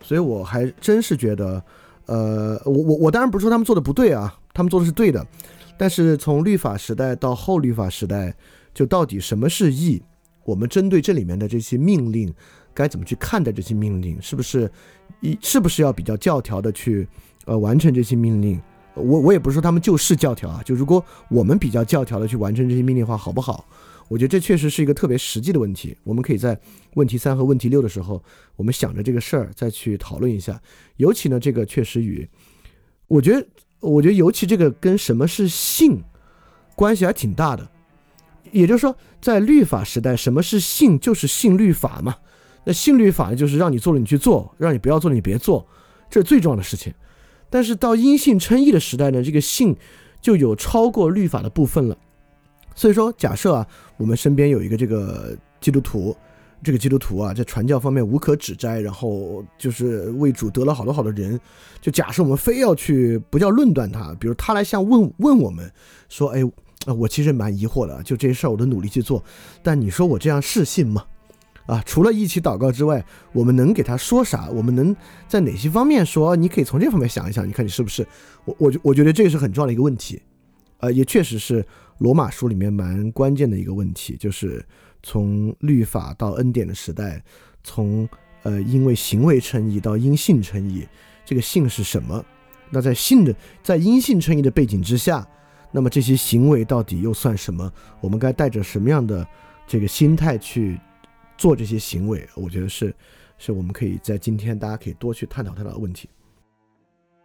[0.00, 1.62] 所以我还真是觉得，
[2.06, 5.26] 呃，我我我当然不是说他们做的不对啊，他们做的是对的，
[5.76, 8.34] 但是从律法时代到后律法时代。
[8.74, 10.00] 就到底什么是义？
[10.44, 12.32] 我们针对这里面的这些命令，
[12.72, 14.22] 该怎么去看待这些命令？
[14.22, 14.70] 是不是
[15.20, 17.08] 一是不是要比较教条的去
[17.46, 18.60] 呃完成这些命令？
[18.98, 23.64] 我我也不是说他们就是教条啊，就如果我们比较教条的去完成这些命令的话，好不好？
[24.08, 25.96] 我觉得这确实是一个特别实际的问题。
[26.02, 26.58] 我们可以在
[26.94, 28.22] 问题三和问题六的时候，
[28.56, 30.60] 我们想着这个事儿再去讨论一下。
[30.96, 32.26] 尤其呢，这个确实与
[33.06, 33.46] 我觉得，
[33.80, 36.02] 我觉得尤其这个跟什么是信
[36.74, 37.68] 关系还挺大的。
[38.50, 40.98] 也就是说，在律法时代，什么是信？
[40.98, 42.16] 就是信律法嘛。
[42.64, 45.66] 那信律法，就是让你做了你去做，让你不要做了你别做，
[46.08, 46.92] 这是最重要的事情。
[47.50, 49.76] 但是到因信称义的时代呢，这个信
[50.20, 51.96] 就有超过律法的部分了。
[52.74, 56.16] 所以说，假设啊，我们身边有一个这个基督徒，
[56.62, 61.38] 这个基督徒啊，在传教方面无可指摘，然后就是为主得了好多好多人。
[61.80, 65.70] 就假设我们非要去不叫论断他，比如他来向问问我们
[66.08, 66.42] 说，哎。
[66.86, 69.22] 啊，我其实蛮疑惑的，就这些事儿我都努力去做，
[69.64, 71.04] 但你说我这样是信吗？
[71.68, 74.48] 啊，除了一起祷告之外，我们能给他说啥？
[74.48, 74.96] 我们能
[75.28, 76.34] 在哪些方面说？
[76.34, 78.06] 你可以从这方面想一想，你看你是不是？
[78.46, 80.22] 我我我觉得这个是很重要的一个问题，
[80.78, 81.62] 呃，也确实是
[81.98, 84.64] 罗马书里面蛮关键的一个问题，就是
[85.02, 87.22] 从律法到恩典的时代，
[87.62, 88.08] 从
[88.44, 90.88] 呃因为行为称义到因信称义，
[91.26, 92.24] 这个信是什么？
[92.70, 95.26] 那在信的在因信称义的背景之下。
[95.70, 97.70] 那么这些行为到底又算什么？
[98.00, 99.26] 我们该带着什么样的
[99.66, 100.80] 这个心态去
[101.38, 102.28] 做这些行为？
[102.34, 102.94] 我觉得是，
[103.38, 106.10] 是我们可以在今天大家可以多去探讨探讨的问题。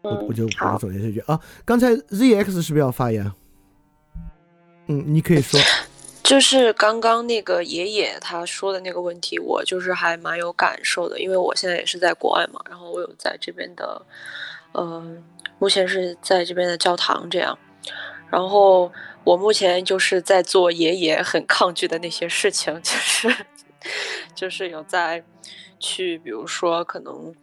[0.03, 1.39] 我我就我就总结这句啊。
[1.65, 3.29] 刚才 ZX 是不是要发言？
[4.87, 5.59] 嗯，你可以说。
[6.23, 14.05] 就是刚刚那个爷爷他说的那个问题，我就是还蛮有感受的，因为我现在也是在国外嘛，然后我有在这边的，
[14.71, 15.17] 呃，
[15.59, 17.57] 目前是在这边的教堂这样。
[18.29, 18.89] 然后
[19.25, 23.27] 我目前就是在做爷爷很抗拒的那些事情， 就是
[24.35, 25.23] 就是有在
[25.79, 27.33] 去，比如说可能，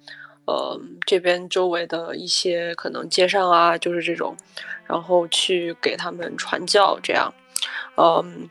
[0.47, 4.37] 呃，这边周围的一些可能街上啊，就是这种，
[4.87, 7.33] 然后去给他们传教这样，
[7.97, 8.49] 嗯，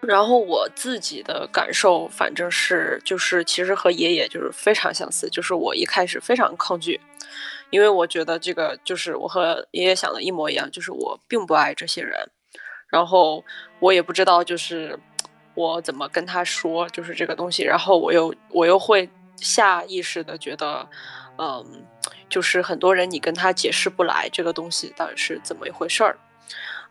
[0.00, 7.00] 然后我自己的感受反正是就是其实和爷爷就是非常相似，就是我一开始非常抗拒。
[7.70, 12.30] 因为我觉得这个就是我和爷爷想的一模一样，就是我并不爱这些人，
[12.86, 13.42] 然后
[13.80, 14.96] 我也不知道就是
[15.54, 20.88] 我怎么跟他说就是这个东西，然后我又我又会下意识的觉得，
[21.38, 21.84] 嗯，
[22.28, 26.18] 就是很多人你跟他解释不来这个东西到底是怎么一回事儿，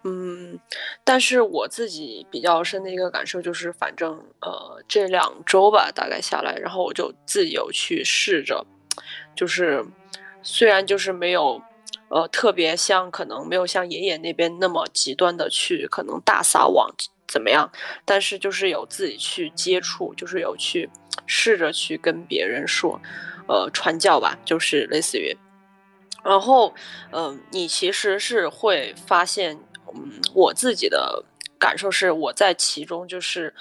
[0.04, 0.60] 嗯，
[1.04, 8.66] 但是我自己比较深的一个感受就是，反正呃这两周吧大概下来，然后我就自己有去试着，
[9.36, 9.86] 就是。
[10.46, 11.62] 虽然就是没有，
[12.10, 16.94] 呃，特别像可能没有像爷爷那边那么极端的去可能大撒网
[17.34, 17.72] 怎么样，
[18.06, 20.88] 但是就是有自己去接触，就是有去
[21.26, 23.02] 试着去跟别人说，
[23.48, 25.36] 呃，传教吧，就是类似于，
[26.24, 26.76] 然后，
[27.12, 29.60] 嗯，你其实是会发现，
[29.96, 31.26] 嗯，我自己的
[31.58, 33.52] 感受是我在其中，就是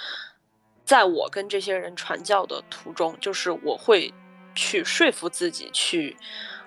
[0.84, 4.12] 在我跟这些人传教的途中，就是我会
[4.54, 6.14] 去说服自己去。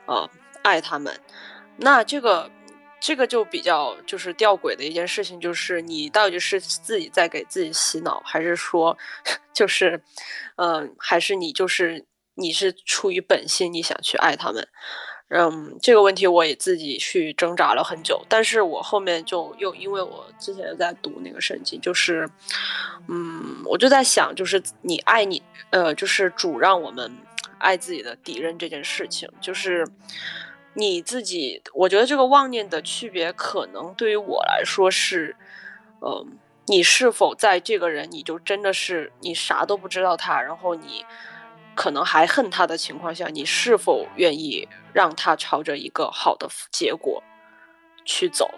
[0.07, 0.29] 呃，
[0.61, 1.19] 爱他们，
[1.77, 2.47] 那这个
[3.05, 8.97] 这个就比较就是吊诡的一件事情，就是你到底是自己在给自己洗脑，还是说
[9.53, 10.01] 就是，
[10.55, 14.67] 嗯，还是你就是你是出于本心你想去爱他们？
[15.27, 22.27] 嗯，这个问题我也自己去挣扎了很久，但是我后面就又因为我之前在读那个圣经，就是，
[23.07, 27.15] 嗯，我就在想，就是你爱你，呃，就是主让我们
[27.59, 29.87] 爱自己的敌人这件事情，就是
[30.75, 35.35] 你自己，我觉得这个妄念的区别，可能对于我来说是，
[36.01, 41.05] 嗯，你是否在这个人，你就真的是你啥都不知道他，然后你。
[41.77, 47.21] 可能还恨他的情况下，你是否愿意让他朝着一个好的结果
[48.05, 48.49] 去走？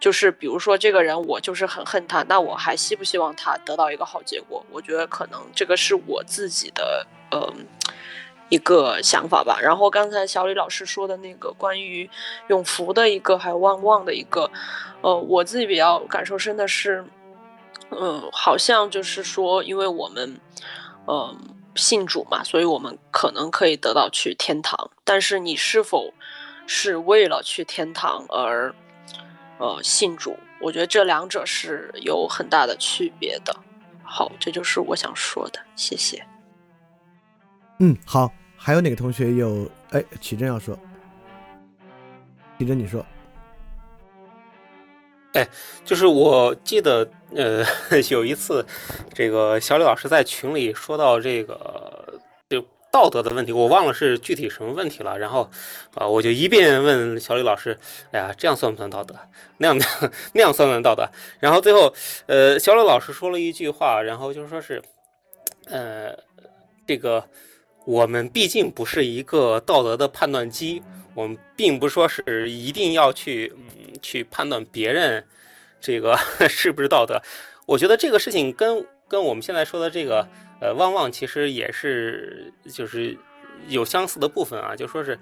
[0.00, 4.66] 就是比如说，这个人我就是很恨他，那我还希不希望他得到一个好结果？
[4.72, 7.54] 我觉得可能这个是我自己的呃
[8.48, 9.58] 一个想法吧。
[9.60, 12.08] 然后刚才小李老师说的那个关于
[12.48, 14.50] 永福的一个，还有旺旺的一个，
[15.00, 17.04] 呃，我自己比较感受深的是，
[17.90, 20.40] 嗯，好像就是说，因为我们，
[21.06, 21.36] 嗯。
[21.78, 24.90] 信主嘛，所以我们可能可以得到去天堂。
[25.04, 26.10] 但是你是否
[26.66, 28.74] 是为了去天堂而
[29.58, 30.34] 呃信主？
[30.58, 33.54] 我觉得这两者是有很大的区别的。
[34.02, 36.26] 好，这就是我想说的，谢谢。
[37.78, 39.70] 嗯，好，还有哪个同学有？
[39.90, 40.78] 哎，启正要说，
[42.58, 43.04] 启正你说。
[45.34, 45.46] 哎，
[45.84, 47.62] 就是我记得，呃，
[48.10, 48.64] 有一次，
[49.12, 55.18] 这个小李老师在群里说到这个就道德的问题，我忘了是具体什么问题了。
[55.18, 55.50] 然后，
[55.94, 57.78] 啊，我就一遍问小李老师，
[58.10, 59.14] 哎呀，这样算不算道德？
[59.58, 59.78] 那样
[60.32, 61.06] 那样算不算道德？
[61.38, 61.92] 然后最后，
[62.24, 64.82] 呃，小李老师说了一句话，然后就是说是，
[65.66, 66.16] 呃，
[66.86, 67.22] 这个
[67.86, 70.82] 我们毕竟不是一个道德的判断机。
[71.14, 75.24] 我们并不说是一定要去嗯去判断别人
[75.80, 76.14] 这个
[76.46, 77.18] 是不是道德，
[77.64, 80.28] 我觉得这个事情跟跟我们现在说的这个
[80.60, 83.16] 呃旺旺其实也是就是
[83.68, 85.18] 有相似的部分啊，就说是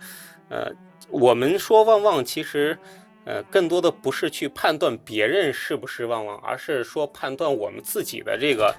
[0.49, 0.73] 呃
[1.11, 2.77] 我们说旺旺其实
[3.25, 8.75] 呃更多的不是去判断别人是不是旺旺，而是说判断我们自己的这个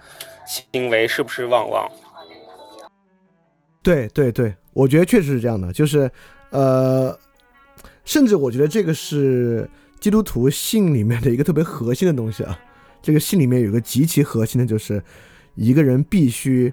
[0.46, 1.90] 行为是不是旺旺。
[3.86, 6.12] 对对对，我觉得确实是这样的，就是。
[6.52, 7.18] 呃，
[8.06, 9.70] 甚至我觉得这个是
[10.00, 12.58] 基督徒信里面的一个特别核心的东西啊。
[13.02, 15.04] 这个信里面有个极其核心的，就是
[15.56, 16.72] 一个人必须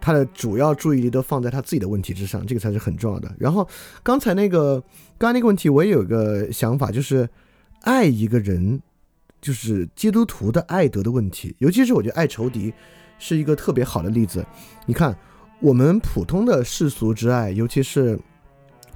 [0.00, 3.34] 他的主要注意力都放在他自己的问题之上，这个才是很重要的。
[3.40, 3.68] 然后
[4.04, 4.80] 刚才那个
[5.16, 7.28] 刚才那个问题，我也有一个想法，就是
[7.80, 8.80] 爱一个人，
[9.40, 11.56] 就是基督徒的爱德的问题。
[11.58, 12.72] 尤其是我觉得爱仇敌
[13.18, 14.46] 是一个特别好的例子。
[14.86, 15.18] 你看，
[15.60, 18.18] 我们普通的世俗之爱，尤其是。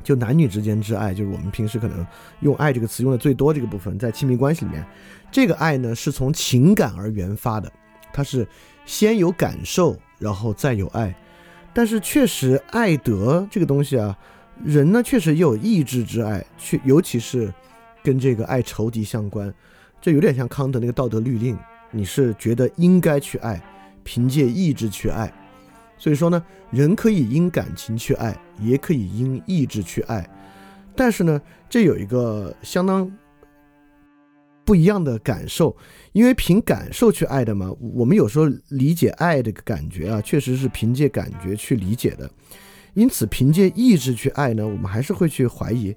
[0.04, 2.04] 就男女之间之爱，就是我们平时可能
[2.40, 4.84] 用“爱”这个词用的最多这个部分，在亲密关系里面，
[5.30, 7.70] 这个爱呢是从情感而源发的，
[8.12, 8.44] 它是
[8.84, 11.14] 先有感受，然后再有爱。
[11.72, 14.18] 但是确实，爱德这个东西啊，
[14.64, 17.54] 人呢确实也有意志之爱，去尤其是
[18.02, 19.54] 跟这个爱仇敌相关，
[20.00, 21.56] 这有点像康德那个道德律令，
[21.92, 23.62] 你是觉得应该去爱，
[24.02, 25.32] 凭借意志去爱。
[26.02, 30.28] 所以说呢，人可以因感情去爱，也可以因意志去爱，
[30.96, 33.08] 但是呢，这有一个相当
[34.64, 35.76] 不一样的感受，
[36.10, 42.28] 因为凭感受去爱的嘛，我们有时候理解爱的感觉啊，确实是凭借感觉去理解的，
[42.94, 45.94] 因此凭借意志去爱呢，我们还是会去怀疑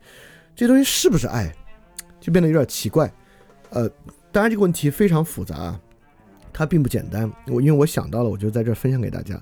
[0.56, 1.52] 这东西是不是爱，
[2.20, 3.12] 就变得有点奇怪。
[3.72, 3.89] 呃，
[4.32, 5.82] 当然这个问题非常复杂啊，
[6.54, 7.28] 它并不简单。
[7.48, 9.41] 我因为我想到了，我就在这儿分享给大家。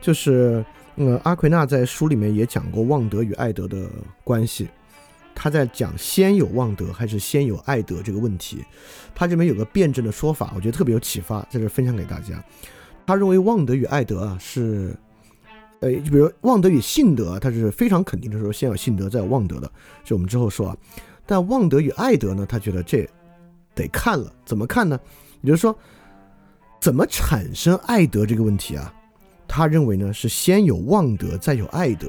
[0.00, 0.64] 就是，
[0.96, 3.88] 呃，阿奎那在书里面也讲过旺德与爱德的
[4.24, 4.68] 关系。
[5.34, 8.62] 他在讲先有旺德还是先有爱德这个问题，
[9.14, 12.42] 他这边有个辩证的说法，我觉得特别有启发，在这分享给大家。
[13.06, 14.94] 他认为旺德与爱德啊是，
[15.80, 19.70] 呃，就比如旺德与信德，他是非常肯定的说先有信德再有旺德的，
[20.04, 20.76] 就我们之后说啊。
[21.24, 23.08] 但旺德与爱德呢，他觉得这
[23.74, 24.98] 得看了，怎么看呢？
[25.40, 25.74] 也就是说，
[26.80, 28.92] 怎么产生爱德这个问题啊？
[29.52, 32.06] 他认为呢是先有望德，再有爱德，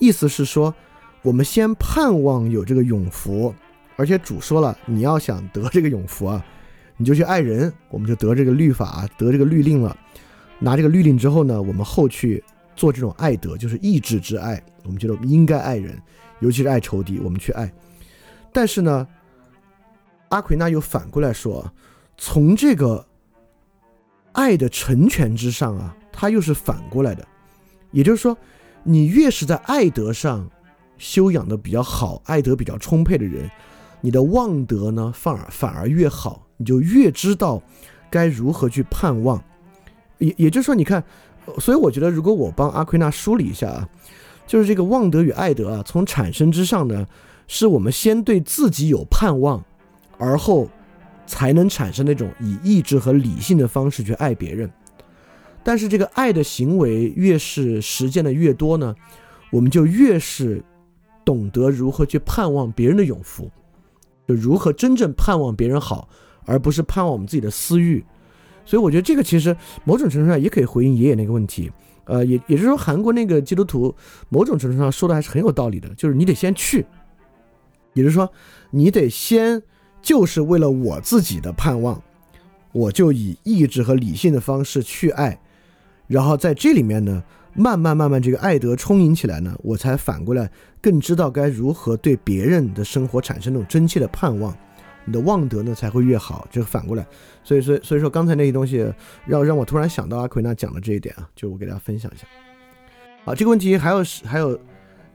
[0.00, 0.74] 意思是说，
[1.22, 3.54] 我们先盼望有这个永福，
[3.94, 6.44] 而且主说了，你要想得这个永福啊，
[6.96, 9.96] 你就去爱人，我们就得这个律法，得这个律令了。
[10.58, 12.42] 拿这个律令之后呢，我们后去
[12.74, 14.60] 做这种爱德，就是意志之爱。
[14.82, 15.96] 我们觉得应该爱人，
[16.40, 17.72] 尤其是爱仇敌，我们去爱。
[18.52, 19.06] 但是呢，
[20.30, 21.72] 阿奎那又反过来说，
[22.16, 23.06] 从这个
[24.32, 25.94] 爱的成全之上啊。
[26.20, 27.24] 他又是反过来的，
[27.92, 28.36] 也就是说，
[28.82, 30.50] 你越是在爱德上
[30.98, 33.48] 修养的比较好、爱德比较充沛的人，
[34.00, 37.62] 你的望德呢反而反而越好，你就越知道
[38.10, 39.40] 该如何去盼望。
[40.18, 41.04] 也也就是说，你看，
[41.60, 43.88] 所以我觉得，如果我帮阿奎那梳理一下啊，
[44.44, 47.06] 就是这个望德与爱德啊，从产生之上呢，
[47.46, 49.64] 是我们先对自己有盼望，
[50.18, 50.68] 而后
[51.28, 54.68] 才能产生那种以意志和理性的方式去爱别人。
[55.68, 58.94] 但是这个爱的行为越是实践的越多呢，
[59.50, 60.64] 我们就越是
[61.26, 63.50] 懂得如何去盼望别人的永福，
[64.26, 66.08] 就如何真正盼望别人好，
[66.46, 68.02] 而不是盼望我们自己的私欲。
[68.64, 69.54] 所以我觉得这个其实
[69.84, 71.70] 某种程度上也可以回应爷爷那个问题。
[72.06, 73.94] 呃，也也就是说，韩国那个基督徒
[74.30, 76.78] 某种程度上说的还是很有道理的，就是你得先去，
[77.92, 78.26] 也就是说，
[78.70, 79.62] 你得先
[80.00, 82.02] 就是为了我自己的盼望，
[82.72, 85.38] 我就以意志和理性的方式去爱，
[86.08, 87.22] 然后在这里面呢，
[87.54, 90.50] 慢慢慢慢这个爱德充盈起来呢，我才反过来
[90.80, 94.56] 更知道该如何对别人的生活产生那种真切的盼望。
[95.04, 97.06] 你的望德呢才会越好，这个反过来，
[97.42, 98.92] 所以所以所以说刚才那些东西
[99.24, 102.26] 让让我突然想到阿奎那讲的这一点啊，就我给大家分享一下。
[103.24, 104.58] 好，这个问题还有还有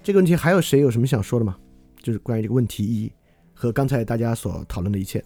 [0.01, 1.55] 这个问题还有谁有什么想说的吗？
[2.01, 3.11] 就是关于这个问题一
[3.53, 5.23] 和刚才大家所讨论的一切。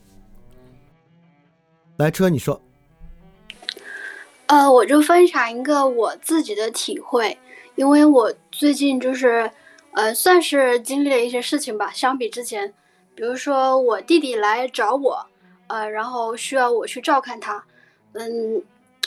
[1.97, 2.61] 来，车你说。
[4.47, 7.37] 呃，我就分享一个我自己的体会，
[7.75, 9.49] 因为我最近就是
[9.91, 12.73] 呃算是经历了一些事情吧，相比之前。
[13.13, 15.25] 比如说我弟弟来找我，
[15.65, 17.63] 呃，然后需要我去照看他，
[18.13, 18.61] 嗯，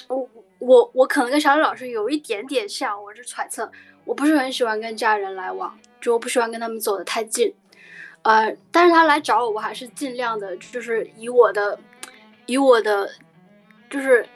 [0.08, 0.28] 我
[0.58, 3.70] 我我可能跟小李老师有一点点像，我是揣测，
[4.04, 7.54] 我不是很喜欢跟家人来往，就我不喜欢跟他们走得太近，
[8.22, 11.78] 呃，但是他来找我，我还是尽量的，就是以我的，
[12.46, 13.08] 以我的，
[13.88, 14.26] 就是，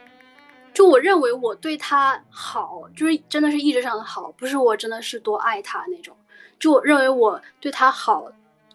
[0.75, 6.15] 就我认为我对他好，就是真的是意志上的好，不是我真的是多爱他那种，
[6.59, 8.31] 就我认为我对他好。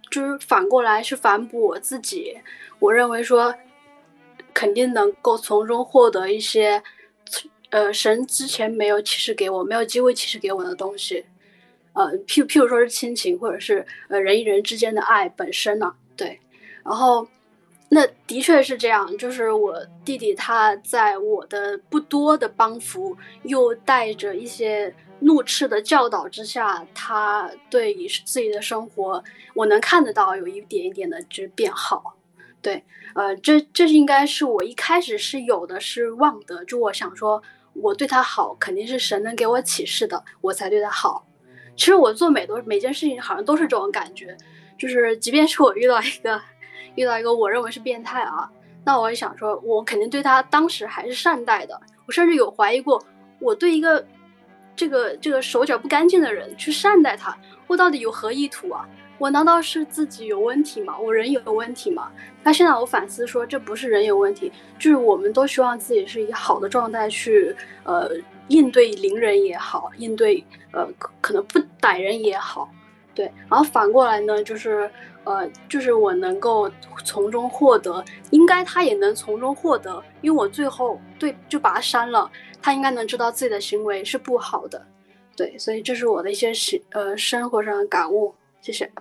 [0.10, 2.36] 就是反过来是反哺我自己，
[2.80, 3.54] 我认为说，
[4.56, 6.82] 肯定能够从中获得一些，
[7.70, 11.24] 呃，神之前没有启示给我、没有机会启示给我的东西，
[11.94, 16.40] 呃，譬譬如说是亲情，或者是呃人与人之间的爱本身呢，对，
[16.84, 17.28] 然后。
[17.92, 19.76] 那的确是这样，就是我
[20.06, 29.24] 弟弟他在我的不多的帮扶，又带着一些怒斥的教导之下，他对自己的生活，
[29.56, 32.16] 我能看得到有一点一点的就变好。
[32.62, 32.84] 对，
[33.16, 37.42] 呃，这这是应该是我一开始是有的是望德，就我想说，
[37.74, 41.26] 我对他好，肯定是神能给我启示的，我才对他好。
[41.76, 44.38] 其实我做每多每件事情，好像都是这种感觉，
[44.78, 46.40] 就是即便是我遇到一个。
[46.96, 48.50] 遇到一个我认为是变态啊，
[48.84, 51.80] 那我也想说，我肯定对他当时还是善待的。
[52.06, 53.04] 我甚至有怀疑过，
[53.40, 54.04] 我对一个
[54.76, 57.38] 这个这个手脚不干净的人去善待他，
[57.68, 58.88] 我到底有何意图啊？
[59.18, 60.98] 我难道是自己有问题吗？
[60.98, 62.12] 我人有问题吗？
[62.42, 68.10] 那现在我反思说，这不是人有问题，就是我们都希望自己是以好的状态去呃
[68.48, 70.88] 应对邻人也好，应对呃
[71.22, 72.70] 可能不歹人也好，
[73.14, 73.32] 对。
[73.50, 74.90] 然后反过来呢，就是。
[75.30, 76.68] 呃，就是我能够
[77.06, 82.28] 从中获得，应该他也能从中获得，因为我最后对就把他删了，
[82.60, 84.84] 他应该能知道自己的行为是不好的，
[85.36, 88.92] 对，所以这是我的一些行呃生活上的感悟，谢谢。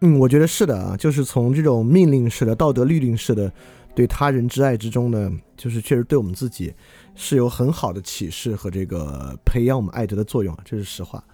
[0.00, 3.50] 嗯，我觉得是的啊，就是从这种命令式的、道德律令式的
[3.94, 6.74] 对他人之爱之中呢，就是确实对我们自己
[7.14, 11.24] 是有很好的启示和这个培养我们爱德的作用啊，这是实话。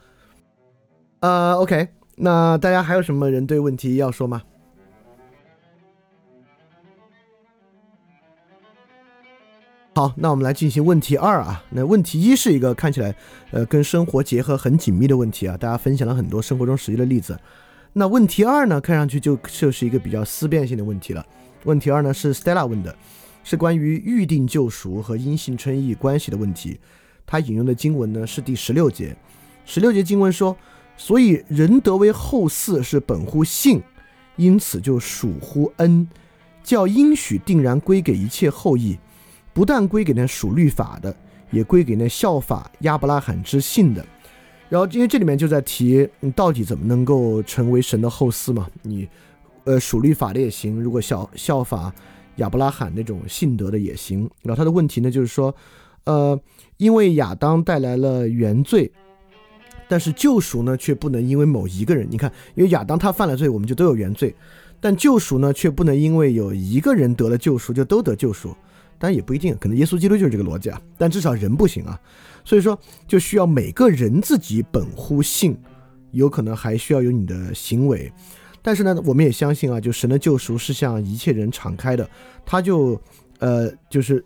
[1.18, 1.88] 呃，OK。
[2.23, 4.43] 那大家还有什么人对问题要说吗？
[9.95, 11.64] 好，那我们来进行问题二啊。
[11.71, 13.14] 那问题一是一个看起来
[13.53, 17.39] 呃跟生活结合很紧密的问题啊，大家分享了很多生活中实际的例子。
[17.95, 21.25] 那问题二呢，看上去就就是一个比较思辨性的问题了。
[21.64, 22.95] 问题二呢是 Stella 问的，
[23.43, 26.79] 是关于预定救赎和因信称义关系的问题。
[27.27, 29.16] 他引用的经文呢是第十六节，
[29.64, 30.55] 十六节经文说。
[31.01, 33.82] 所以人得为后嗣是本乎性，
[34.36, 36.07] 因此就属乎恩，
[36.62, 38.98] 叫应许定然归给一切后裔，
[39.55, 41.16] 不但归给那属律法的，
[41.51, 44.05] 也归给那效法亚伯拉罕之信的。
[44.68, 48.68] 然后因为这里面就在提你到底怎么能够成为神的后嗣嘛？
[48.82, 49.09] 你
[49.64, 51.90] 呃属律法的也行，如果效效法
[52.36, 54.30] 亚伯拉罕那种信德的也行。
[54.42, 55.55] 然后他的问题呢就是说，
[56.05, 56.38] 呃，
[56.76, 58.92] 因为亚当带来了原罪。
[59.91, 62.07] 但是救赎呢，却不能因为某一个人。
[62.09, 64.30] 你看，因为亚当他犯了罪，我们就都有原罪；
[64.78, 68.57] 但救赎呢，却不能因为有一个人得了救赎，就都得救赎。
[69.01, 70.80] 当然也不一定，可能耶稣基督就是这个逻辑啊。
[70.97, 72.01] 但至少人不行啊，
[72.45, 72.78] 所以说
[73.09, 75.59] 就需要每个人自己本乎性，
[76.12, 78.12] 有可能还需要有你的行为。
[78.62, 82.09] 但是呢，我们也相信啊，就神的救赎是向一切人敞开的。
[82.47, 82.97] 他就
[83.41, 84.24] 呃，就是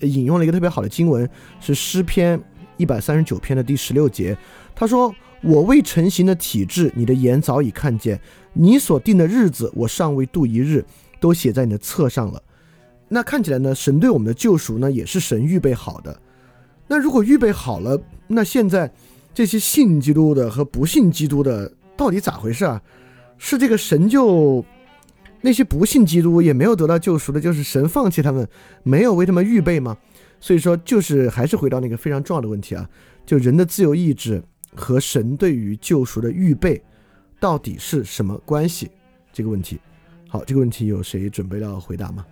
[0.00, 2.42] 引用了一个特别好的经文，是诗篇。
[2.76, 4.36] 一百三十九篇的第十六节，
[4.74, 8.16] 他说：“我未成形的体质，你的眼早已看见；
[8.52, 10.84] 你所定的日子，我尚未度一日，
[11.20, 12.42] 都写在你的册上了。”
[13.08, 16.18] 那看起来呢，神对我们的救赎呢，也是神预备好的。
[16.88, 18.92] 那如果预备好了，那现在
[19.32, 22.82] 这些信基督的和不信基督的到底咋回事啊？
[23.38, 24.64] 是这个神就
[25.40, 28.48] 那些不信基督也没有得到救赎的，就是神放弃他们，
[28.82, 29.96] 没有为他们预备吗？
[30.40, 32.88] 所以说，就是还是回到那个非常重要的问题啊，
[33.26, 34.42] 就人的自由意志
[34.74, 36.82] 和神对于救赎的预备
[37.38, 38.90] 到底是什么关系？
[39.32, 39.80] 这个问题，
[40.28, 42.24] 好，这个问题有谁准备要回答吗？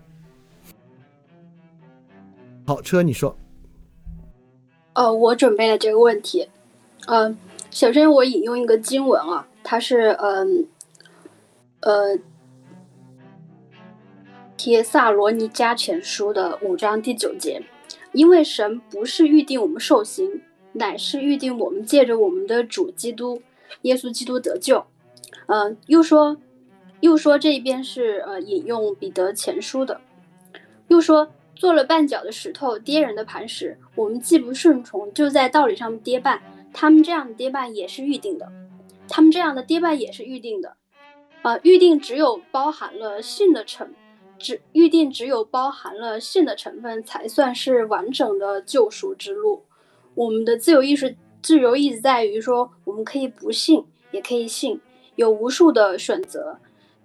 [2.66, 3.36] 好，车你说。
[4.95, 6.49] 呃，我准备了这个问题。
[7.07, 7.36] 嗯，
[7.70, 10.66] 首先我引用一个经文啊，它是嗯
[11.80, 12.16] 呃
[14.57, 17.61] 《帖萨罗尼迦前书》的五章第九节，
[18.12, 20.43] 因为神不是预定我们受刑，
[20.73, 23.43] 乃是预定我们借着我们的主基督
[23.83, 24.87] 耶稣基督得救。
[25.47, 26.37] 嗯，又说
[27.01, 30.01] 又说这一边是呃引用彼得前书的，
[30.89, 31.31] 又说。
[31.55, 33.79] 做了绊脚的石头，跌人的磐石。
[33.95, 36.41] 我们既不顺从，就在道理上跌绊。
[36.73, 38.51] 他们这样的跌绊也是预定的，
[39.07, 40.77] 他们这样的跌绊也是预定的。
[41.43, 43.93] 呃，预定只有包含了信的成，
[44.39, 49.62] 只预定只有包含了信的成分，才算是完整的救赎之路。
[50.15, 54.81] 我们的自由意识，自由意志在于说，我们可以不信，也可以信，
[55.17, 56.59] 有无数的选择，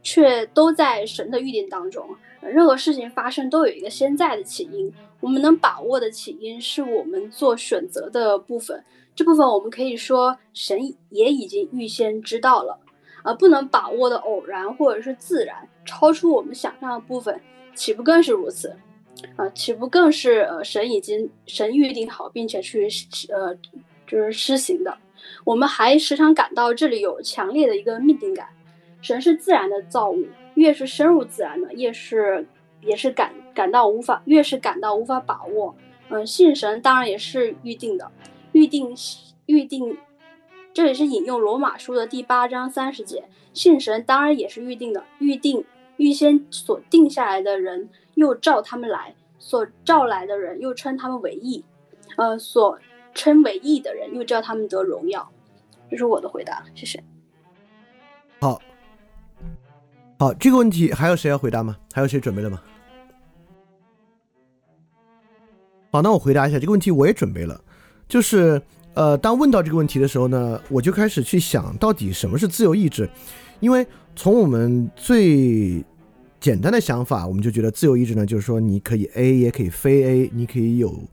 [0.04, 2.08] 却都在神的预定当中。
[2.42, 8.84] 任何事情发生都有一个现在的起因，我们能把握的起因是我们做选择的部分，
[9.16, 10.78] 这部分我们可以说神
[11.10, 12.80] 也已经预先知道了，
[13.24, 17.42] 而不能把握的偶然或者是自然，超出我们想象的部分，
[17.74, 18.76] 岂不更是如此？
[19.36, 22.88] 啊，岂不更是呃神已经神预定好并且去
[23.30, 23.56] 呃
[24.06, 24.98] 就是施行的？
[25.44, 28.48] 我们还时常感到这里有强烈的一个命定感，
[29.02, 30.26] 神是自然的造物。
[30.56, 32.44] 越是深入自然的，越是
[32.82, 35.76] 也是感感到无法，越是感到无法把握。
[36.10, 38.12] 嗯，信神当然也是预定的，
[38.54, 38.96] 预定
[39.46, 39.96] 预定，
[40.74, 43.26] 这里是引用罗马书的第八章三十节。
[43.54, 45.64] 信神当然也是预定的，预定
[45.98, 47.88] 预先所定下来的人，
[48.18, 51.64] 又召他们来；所召来的人，又称他们为义。
[52.18, 52.78] 呃，所
[53.14, 55.32] 称为义的人，又叫他们得荣耀。
[55.90, 57.04] 这是我的回答，谢谢。
[58.42, 58.60] 好。
[60.20, 61.78] 好，这个问题还有谁要回答吗？
[61.94, 62.60] 还有谁准备了吗？
[65.92, 67.64] 好，那我回答一下这个问题，我也准备了。
[68.08, 68.60] 就是，
[68.96, 73.08] 呃，当问到这个问题的时候呢，我就开始去想到底什么是自由意志。
[73.60, 75.84] 因为从我们最
[76.40, 81.08] 简单的想法，我们就觉得自由意志呢，就是说你可以 A 也可以非 A，你可以有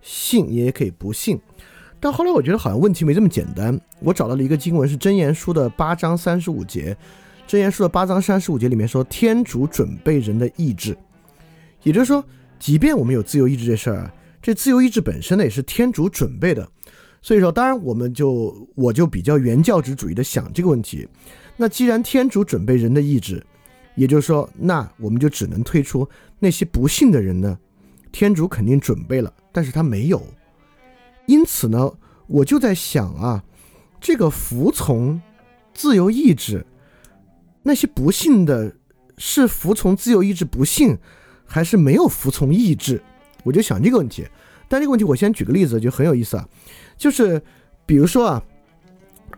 [0.00, 1.38] 信也可以不信。
[1.98, 3.78] 但后来我觉得好像问题没这么简单。
[4.00, 6.96] 我找到了一个经文，是真言书的八章三十五节。
[7.46, 10.96] 箴言书的八章三十五节里面说，天主准备人的意志，
[11.82, 12.24] 也就是说，
[12.60, 14.08] 即便我们有自由意志这事儿，
[14.40, 16.66] 这自由意志本身呢也是天主准备的。
[17.20, 21.06] 所以说，当然我们就我就比较原教旨主义的想这个问题。
[21.56, 23.44] 那既然天主准备人的意志，
[23.94, 27.58] 也就是说，那我们就只能推出那些不幸的人呢，
[28.12, 30.22] 天主肯定准备了，但是他没有。
[31.26, 31.92] 因此呢，
[32.26, 33.44] 我就在想啊，
[34.00, 35.20] 这个服从
[35.74, 36.64] 自由意志。
[37.62, 38.74] 那些不信的，
[39.18, 40.96] 是服从自由意志不信，
[41.44, 43.02] 还是没有服从意志？
[43.44, 44.26] 我就想这个问题。
[44.66, 46.48] 但这个问题，我先举个例子，就很有意思啊。
[46.96, 47.42] 就是
[47.84, 48.42] 比如说啊，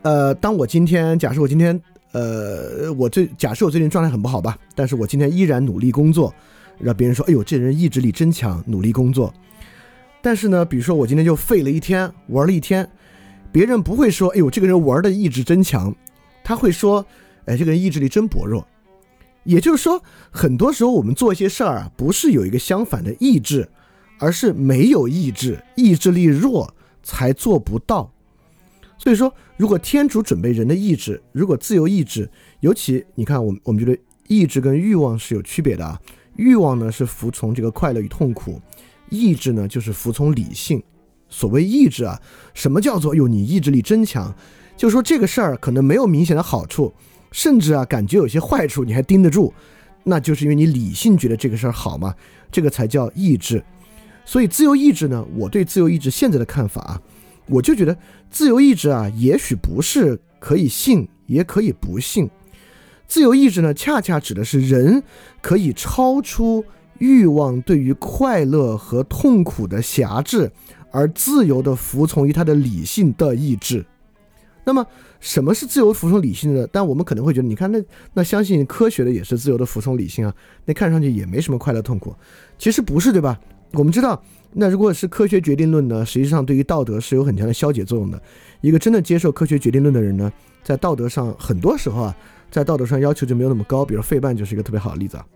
[0.02, 1.80] 呃，当我今天假设我今天
[2.12, 6.32] 呃，我最假设我最近状态很不好吧，但是我今天依然努力工作，
[6.78, 9.32] 让别人说，哎呦，这人意志力真强，努力工作。
[10.20, 12.88] 但是呢，比如说我今天就废了一天，玩了一天，
[13.50, 15.94] 别人不会说，哎呦，这个人玩的意志真强，
[16.44, 17.04] 他会说。
[17.44, 18.64] 哎，这个人意志力真薄弱。
[19.42, 20.00] 也就是说，
[20.30, 23.68] 很多时候我们做一些事儿啊，不是有一个相反的意志，
[24.20, 28.08] 而是没有意志，意志力弱才做不到。
[29.02, 32.30] 所以说，如果天主准备人的意志，如果自由意志，
[32.60, 36.00] 尤其你看，我们我们觉得意志跟欲望是有区别的啊。
[36.36, 38.60] 欲望呢是服从这个快乐与痛苦，
[39.10, 40.80] 意志呢就是服从理性。
[41.28, 42.20] 所谓意志啊，
[42.54, 44.32] 什么叫做哟你意志力真强？
[44.76, 46.92] 就是说这个事儿可能没有明显的好处。
[47.32, 49.52] 甚至啊，感觉有些坏处你还盯得住，
[50.04, 52.14] 那就是因为你理性觉得这个事儿好嘛，
[52.52, 53.64] 这个才叫意志。
[54.24, 57.02] 所以自由意志呢，我对自由意志现在的看法啊，
[57.46, 57.96] 我就觉得
[58.30, 62.28] 自由意志啊，也许不是可以信，也可以不信。
[63.06, 65.02] 自由意志呢，恰恰指的是人
[65.40, 66.64] 可以超出
[66.98, 70.50] 欲望对于快乐和痛苦的辖制，
[70.90, 73.84] 而自由的服从于他的理性的意志。
[74.64, 74.86] 那么，
[75.18, 76.66] 什么是自由服从理性的？
[76.68, 77.82] 但我们可能会觉得，你看，那
[78.14, 80.32] 那相信科学的也是自由的服从理性啊，
[80.64, 82.14] 那看上去也没什么快乐痛苦。
[82.56, 83.38] 其实不是，对吧？
[83.72, 84.22] 我们知道，
[84.54, 88.20] 那如果是科学决定论呢，实际上对于道德是有很强的消解作用的。
[88.60, 90.30] 一个真的接受科学决定论的人呢，
[90.62, 92.16] 在道德上很多时候啊，
[92.50, 93.84] 在道德上要求就没有那么高。
[93.84, 95.26] 比如费曼就是一个特别好的例子啊。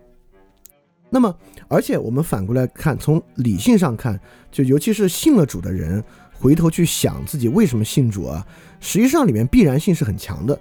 [1.09, 1.35] 那么，
[1.67, 4.19] 而且我们反过来看，从理性上看，
[4.51, 6.03] 就尤其是信了主的人，
[6.33, 8.45] 回头去想自己为什么信主啊。
[8.79, 10.59] 实际上里面必然性是很强的，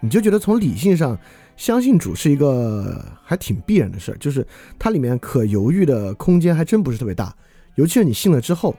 [0.00, 1.16] 你就觉得从理性上
[1.56, 4.46] 相信主是一个还挺必然的事儿，就是
[4.78, 7.34] 它里面可犹豫的空间还真不是特别大，
[7.74, 8.74] 尤其是你信了之后。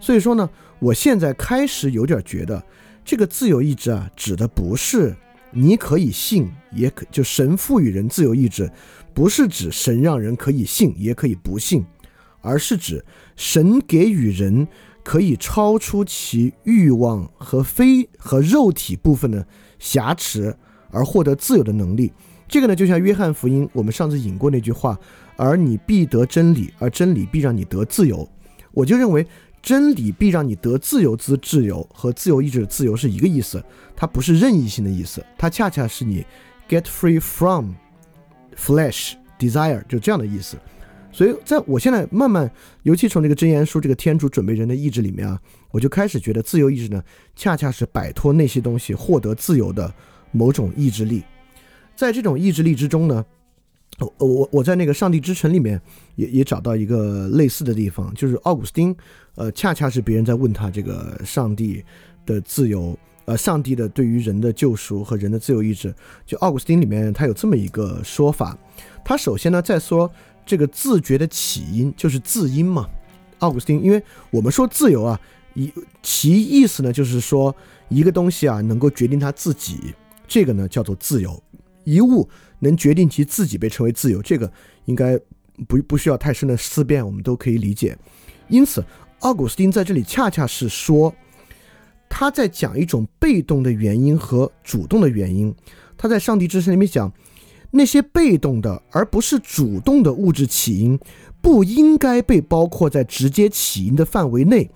[0.00, 2.62] 所以说呢，我现在开始有点觉得，
[3.04, 5.14] 这个自由意志啊，指的不是
[5.50, 8.70] 你可以信，也可就神赋予人自由意志，
[9.12, 11.84] 不是指神让人可以信也可以不信，
[12.40, 13.04] 而是指
[13.36, 14.66] 神给予人。
[15.06, 19.46] 可以超出其欲望和非和肉体部分的
[19.78, 20.56] 瑕疵
[20.90, 22.10] 而获得自由的能力。
[22.46, 24.98] 这个呢，就像约翰福音我们上次引过那句话
[25.36, 28.28] ：“而你必得真理，而真理必让你得自由。”
[28.72, 29.26] 我就认为
[29.62, 33.64] 真理必让你得自由之自由和自由意志的自由是一个意思，
[33.96, 36.24] 它不是任意性的意思，它恰恰是你
[36.68, 37.72] get free from
[38.56, 40.56] flesh desire 就这样的意思。
[41.10, 42.50] 所以，在我现在慢慢，
[42.82, 45.40] 尤其从这个真言书这个天主准备人的意志里面啊，
[45.70, 47.00] 我就开始觉得自由意志呢，
[47.36, 49.94] 恰恰是摆脱那些东西，获得自由的
[50.32, 51.22] 某种意志力。
[51.96, 53.24] 在这种意志力之中呢，
[53.98, 55.80] 我我我在那个上帝之城里面
[56.16, 58.94] 也也找到一个类似的地方，就是奥古斯丁，
[59.36, 61.84] 呃，恰恰是别人在问他这个上帝
[62.26, 65.94] 的自由，呃，上帝的对于人的救赎和人的自由意志。
[66.26, 68.58] 就奥古斯丁里面他有这么一个说法，
[69.04, 70.10] 他首先呢在说。
[70.46, 72.86] 这个自觉的起因就是自因嘛，
[73.38, 75.18] 奥古斯丁，因为我们说自由啊，
[75.54, 75.72] 一
[76.02, 77.56] 其意思呢就是说
[77.88, 79.94] 一个东西啊能够决定他自己，
[80.28, 81.42] 这个呢叫做自由，
[81.84, 82.28] 一物
[82.58, 84.50] 能决定其自己被称为自由，这个
[84.86, 85.18] 应该
[85.68, 87.96] 不不需要太深的思辨，我们都可以理解。
[88.48, 88.84] 因此，
[89.20, 91.14] 奥古斯丁在这里恰恰是说
[92.08, 95.54] 他在讲一种被动的原因和主动的原因，
[95.96, 97.12] 他在上帝之声里面讲。
[97.76, 100.96] 那些被动的而不是主动的物质起因，
[101.40, 104.70] 不应该被包括在直接起因的范围内，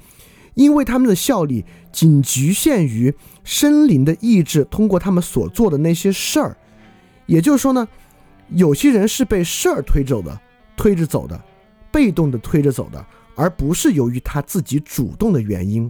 [0.55, 6.57] 因为他们的效力仅局限于生灵的意志通过他们所做的那些事儿。
[7.29, 7.87] 也就是说呢，
[8.49, 10.37] 有些人是被事儿推走的，
[10.76, 11.41] 推着走的，
[11.93, 13.07] 被动的推着走的，
[13.37, 15.89] 而不是由于他自己主动的原因。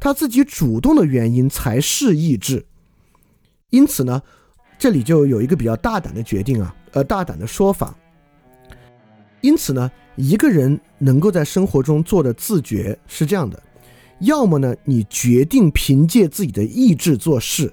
[0.00, 2.64] 他自己主动的原因才是意志。
[3.68, 4.22] 因此呢。
[4.78, 7.96] 这里就有一个比较大胆的决定啊，呃，大胆的说法。
[9.40, 13.62] 因此呢，一个人能够在生活中做的自觉是这样的：
[14.20, 17.72] 要么呢，你决定凭借自己的意志做事；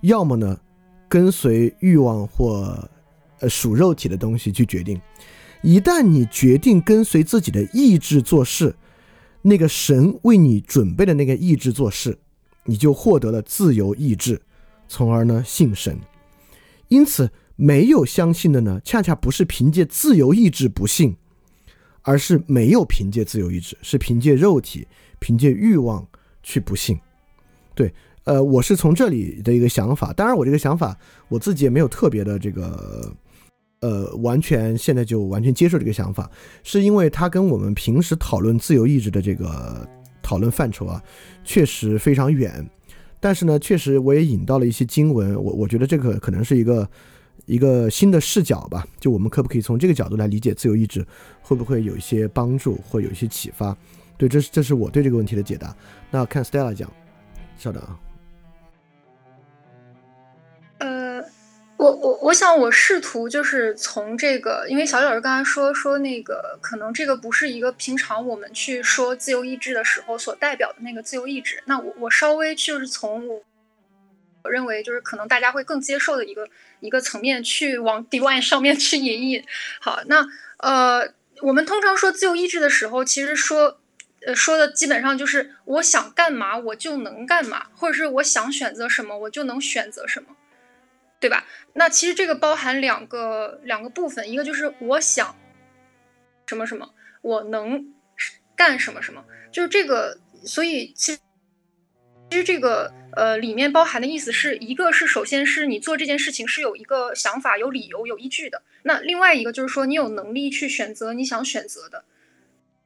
[0.00, 0.58] 要么呢，
[1.10, 2.88] 跟随欲望或
[3.40, 4.98] 呃属肉体的东西去决定。
[5.60, 8.74] 一旦你决定跟随自己的意志做事，
[9.42, 12.16] 那个神为你准备的那个意志做事，
[12.64, 14.40] 你就获得了自由意志，
[14.88, 15.98] 从而呢信神。
[16.88, 21.16] 因此，没有相信的呢，恰恰不是凭借自由意志不信，
[22.02, 24.86] 而是没有凭借自由意志，是凭借肉体、
[25.18, 26.06] 凭借欲望
[26.42, 26.98] 去不信。
[27.74, 27.92] 对，
[28.30, 30.12] 呃，我是从这里的一个想法。
[30.12, 33.12] 当然，我这个想法我自己也没有特别的这个，
[33.80, 36.30] 呃，完全现在就完全接受这个想法，
[36.62, 39.84] 是因为它跟我们平时讨论自由意志的这个
[40.22, 41.02] 讨论范畴啊，
[41.42, 42.64] 确实非常远。
[43.18, 46.88] 但是呢，确实我也引到了一些经文，我我觉得这个可能是一个
[47.46, 48.86] 一个新的视角吧。
[49.00, 51.04] 就我们可不可以从这个角度来理解自由意志，
[51.42, 53.76] 会不会有一些帮助或有一些启发？
[54.16, 55.76] 对，这是这是我对这个问题的解答。
[56.12, 56.88] 那看 Stella 讲，
[57.58, 57.98] 稍等啊。
[61.80, 71.62] 我我我想我试图就是从这个，因为小李老师刚才说说那个，可能这个不是一个平常我们去说自由意志的时候所代表的那个自由意志。
[71.64, 73.42] 那我我稍微就是从我
[74.42, 76.46] 我认为就是可能大家会更接受的一个
[76.80, 79.42] 一个层面去往 divine 上面去引引。
[79.80, 80.26] 好，那
[80.58, 83.80] 呃，我们通常说自由意志的时候，其实说
[84.26, 90.36] 呃说的基本上就是我想干嘛我就能干嘛，或者是我想选择什么我就能选择什么。
[91.20, 91.46] 对吧？
[91.74, 95.36] 那其实这个包含两个两个部分，一个就是我想
[96.46, 97.94] 什么什么，我能
[98.56, 100.18] 干什么什么，就是这个。
[100.42, 101.18] 所以其实
[102.30, 108.62] 其实这个呃里面包含的意思是一个是首先是你做这件事情是有一个想法、有理由、有依据的。
[108.84, 112.04] 那另外一个就是说你有能力去选择你想选择的。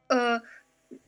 [0.08, 0.42] 呃，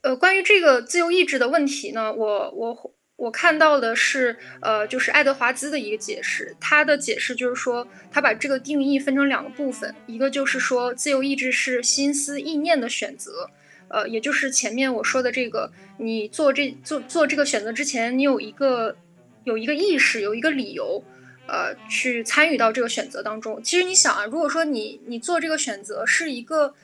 [0.03, 13.51] 呃，关于这个自由意志的问题呢，我我我看到的是，呃，就是爱德华兹的一个解释，他的解释就是说，他把这个定义分成两个部分，一个就是说自由意志是心思意念的选择，
[13.89, 18.97] 呃，也就是前面我说的这个，你做这做做这个选择之前，你有一个
[19.45, 21.03] 有一个意识，有一个理由。
[21.49, 23.63] 呃，去参与到这个选择当中。
[23.63, 26.75] 其实你想啊，如果说你你做这个选择是一个，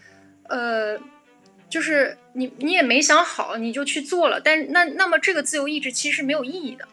[0.45, 0.97] 呃，
[1.73, 6.87] 就是你你也没想好你就去做了，但那那么这个自由意志其实是没有意义的。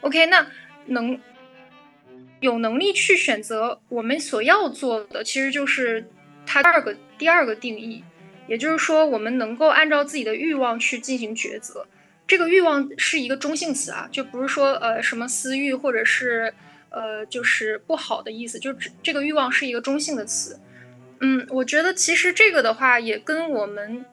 [0.00, 0.44] OK，那
[0.86, 1.16] 能
[2.40, 6.04] 有能力去选择我们所要做的，其实就是
[6.44, 8.02] 它第二个第二个定义，
[8.48, 11.86] 也就是说我们能够按照自己的欲望去进行抉择。
[12.26, 16.52] 这个欲望是一个中性词啊，就不是说呃什么私欲或者是。
[16.96, 18.72] 呃，就是不好的意思，就
[19.02, 20.60] 这个欲望是一个中性的词。
[21.18, 24.04] 嗯，我觉得其实这个的话也跟我们，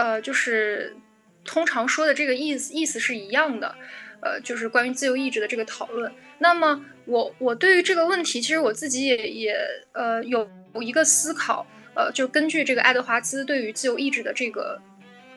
[0.00, 0.96] 呃，就是
[1.44, 3.74] 通常说的这个意思意思是一样的。
[4.22, 6.10] 呃，就是关于自由意志的这个讨论。
[6.38, 9.54] 那么我我对于这个问题，其实我自己也也
[9.92, 10.48] 呃有
[10.80, 11.66] 一个思考。
[11.94, 14.80] 呃，就根据这个爱德华兹对于自由意志的这个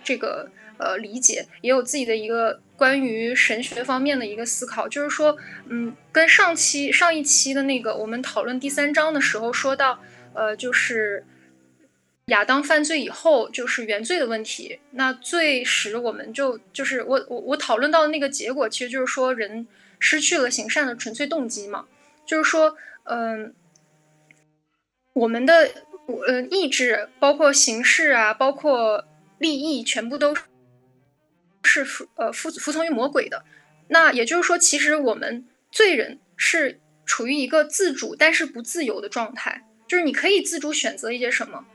[0.03, 0.49] 这个。
[0.79, 5.37] 呃，理解也有自己的一个关于神学方面的一个思考，就是说，
[5.69, 9.99] 嗯，跟上期上一期的那个我们讨论第三章的时候说到，
[10.33, 11.23] 呃，就是
[12.27, 19.67] 亚当犯罪以后就是原罪的问题，那罪使我们就就是我我我讨论到的那个结果，其实就是说人
[19.99, 21.85] 失去了行善的纯粹动机嘛，
[22.25, 23.53] 就是说，嗯，
[25.13, 25.71] 我们的
[26.27, 29.05] 呃意志，包括形式啊，包括
[29.39, 30.35] 利益，全部都。
[31.65, 33.45] 是服呃服服从于魔鬼的，
[33.87, 41.65] 那也就是说，其实我们罪人是处于一个自主但是不自由的状态，就是你可以自主选择一些什么，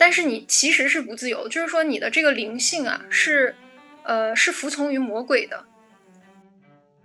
[0.00, 3.54] 但是你其实是不自由，就是说你的这个灵性啊是
[4.02, 5.66] 呃是服从于魔鬼的，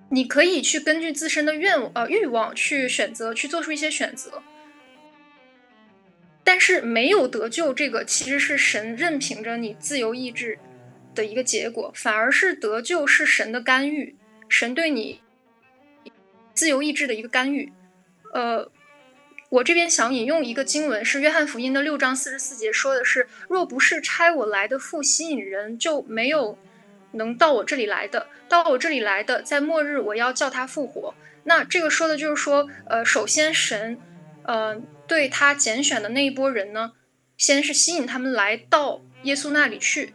[0.09, 4.41] 你可以去根据自身的愿呃欲望去选择去做出一些选择，
[6.45, 10.57] 但是没有得救，这个其实是神任凭着你自由意志。
[11.15, 14.17] 的一个结果，反而是得救是神的干预，
[14.49, 15.21] 神对你
[16.53, 17.71] 自由意志的一个干预。
[18.33, 18.69] 呃，
[19.55, 26.57] 我这边想引用一个经文，是约翰福音的六章四十四节，说的是：“若不是差我来的父吸引人，就没有
[27.13, 28.27] 能到我这里来的。
[28.49, 31.13] 到我这里来的，在末日我要叫他复活。”
[31.45, 33.97] 那这个说的就是说，呃，首先神，
[34.43, 34.75] 呃，
[35.07, 36.91] 对他拣选的那一波人呢，
[37.37, 40.13] 先是吸引他们来到耶稣那里去。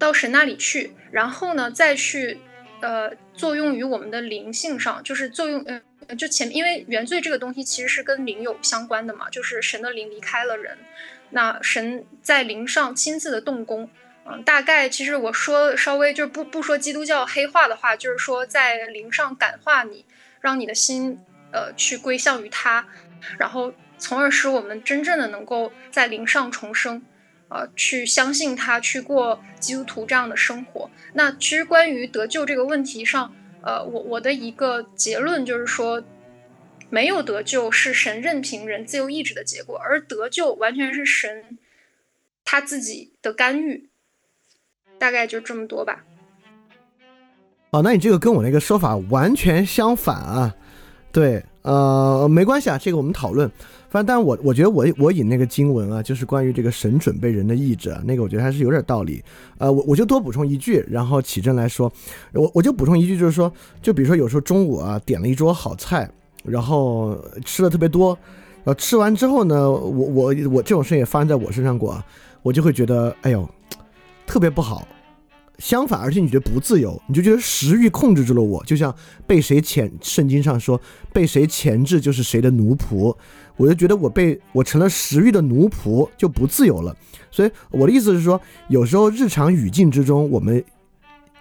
[0.00, 2.40] 到神那里去，然后呢，再去，
[2.80, 5.80] 呃，作用于我们的灵性上，就是作用，嗯，
[6.16, 10.76] 就前，因为原罪这个东西其实是跟灵有相关的嘛，就是神的灵离开了人，
[11.30, 13.88] 那神在灵上亲自的动工，
[14.26, 20.04] 嗯，大概其实我说稍微就是不不说基督教黑化的话，就是说在灵上感化你，
[20.40, 21.18] 让你的心，
[21.52, 22.86] 呃，去归向于他，
[23.38, 27.02] 然后从而使我们真正的能够在灵上重生。
[27.52, 30.88] 呃，去相信他，去过基督徒这样的生活。
[31.14, 36.02] 那其实关于得救这个问题上，呃，我我的一个结论就是说，
[36.88, 41.58] 没有得救是神任凭人自由意志的结果，而得救完全是神
[42.44, 43.88] 他自己的干预。
[44.98, 46.04] 大概就这么多吧。
[47.70, 50.54] 哦，那你这个跟我那个说法完全相反啊。
[51.10, 53.50] 对，呃，没关系啊，这个我们讨论。
[53.90, 59.20] 反正，但我我觉得我我引那个经文啊，就是关于这个神准备人的意志啊，那个我觉得还是有点道理。
[59.58, 61.92] 呃，我我就多补充一句，然后启正来说，
[62.32, 63.52] 我我就补充一句，就是说，
[63.82, 66.08] 就比如说有时候中午啊点了一桌好菜，
[66.44, 68.16] 然后吃的特别多，
[68.62, 72.06] 然后吃完之后呢，我我我这种事也发生在我身上过啊，
[72.42, 73.48] 我就会觉得，哎呦，
[74.24, 74.86] 特别不好。
[75.60, 78.92] 相反，而且你觉得不自由，你就觉得食欲控制住了我，就像
[79.26, 80.80] 被谁潜，圣经上说
[81.12, 83.14] 被谁钳制就是谁的奴仆，
[83.56, 86.96] 我就觉得我被我成了食欲的奴仆，就不自由了。
[87.30, 90.64] 所以我的意思是说，有时候日常语境之中，我们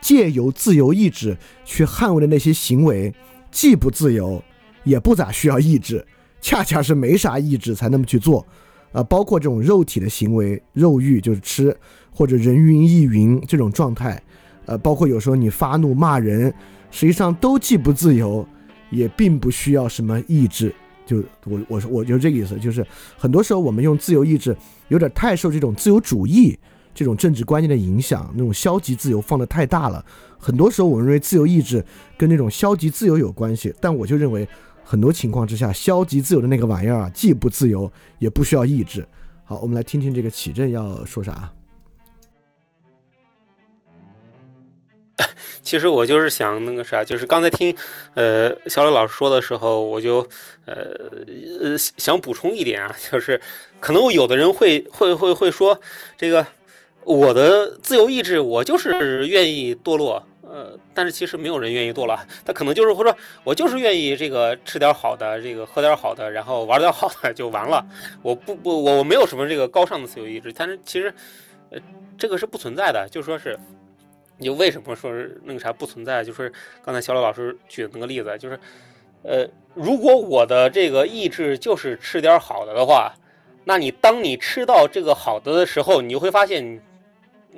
[0.02, 3.14] 借由自由意志去捍卫的那些行为，
[3.50, 4.44] 既不自由，
[4.84, 6.06] 也不咋需要意志，
[6.42, 8.46] 恰恰是没啥意志才那么去做。
[8.92, 11.78] 啊，包括这种肉体的行为，肉欲就是吃。
[12.20, 14.22] 或者人云亦云这种状态，
[14.66, 16.54] 呃，包括有时候你发怒骂人，
[16.92, 18.46] 实际上都既不自由，
[18.90, 20.76] 也并不需要什么意志。
[21.06, 22.86] 就我我我就这个意思，就是
[23.18, 24.54] 很多时候我们用自由意志
[24.90, 26.60] 有点太受这种自由主义
[26.94, 30.04] 这种政治观念的影响，那种消极自由放的太大了。
[30.38, 31.82] 很多时候我认为自由意志
[32.18, 34.46] 跟那种消极自由有关系，但我就认为
[34.84, 39.08] 很多情况之下，消极自由的那个玩意儿啊，既不自由，也不需要意志。
[39.46, 41.50] 好，我们来听听这个启正要说啥。
[45.62, 47.76] 其实我就是想那个啥，就是刚才听
[48.14, 50.28] 呃小磊老师说的时候，我就
[50.66, 50.76] 呃
[51.62, 53.40] 呃想补充一点啊，就是
[53.80, 55.80] 可能有的人会会会会说，
[56.18, 56.46] 这个
[57.04, 60.24] 我的自由意志，我就是愿意堕落。
[60.52, 67.86] 呃，但是其实没有人愿意堕落，他可能就是会说，我就是愿意这个吃点好的，这个喝点好的，然后玩点好的就完了。
[68.24, 70.52] 我不不，我我没有什么这个高尚的自由意志。
[70.52, 71.14] 但是其实，
[71.70, 71.80] 呃，
[72.18, 73.08] 这个是不存在的。
[73.12, 73.56] 就说是，
[74.40, 76.24] 你就为什么说是那个啥不存在？
[76.24, 76.52] 就是
[76.84, 78.60] 刚才小磊老师举的那个例子，就是，
[79.22, 83.14] 呃，如果我的这个意志就是吃点好的的话，
[83.66, 86.82] 那你当你吃到这个好的的时候，你就会发现，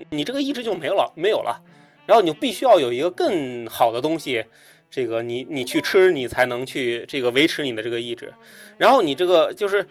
[0.09, 1.61] 你这个意志就没有了，没有了。
[2.07, 4.43] 然后你就必须要有一个更好的东西，
[4.89, 8.33] 这个你你去吃，你才能去这个维持你的这个意志。
[8.77, 9.85] 然后你这个就是，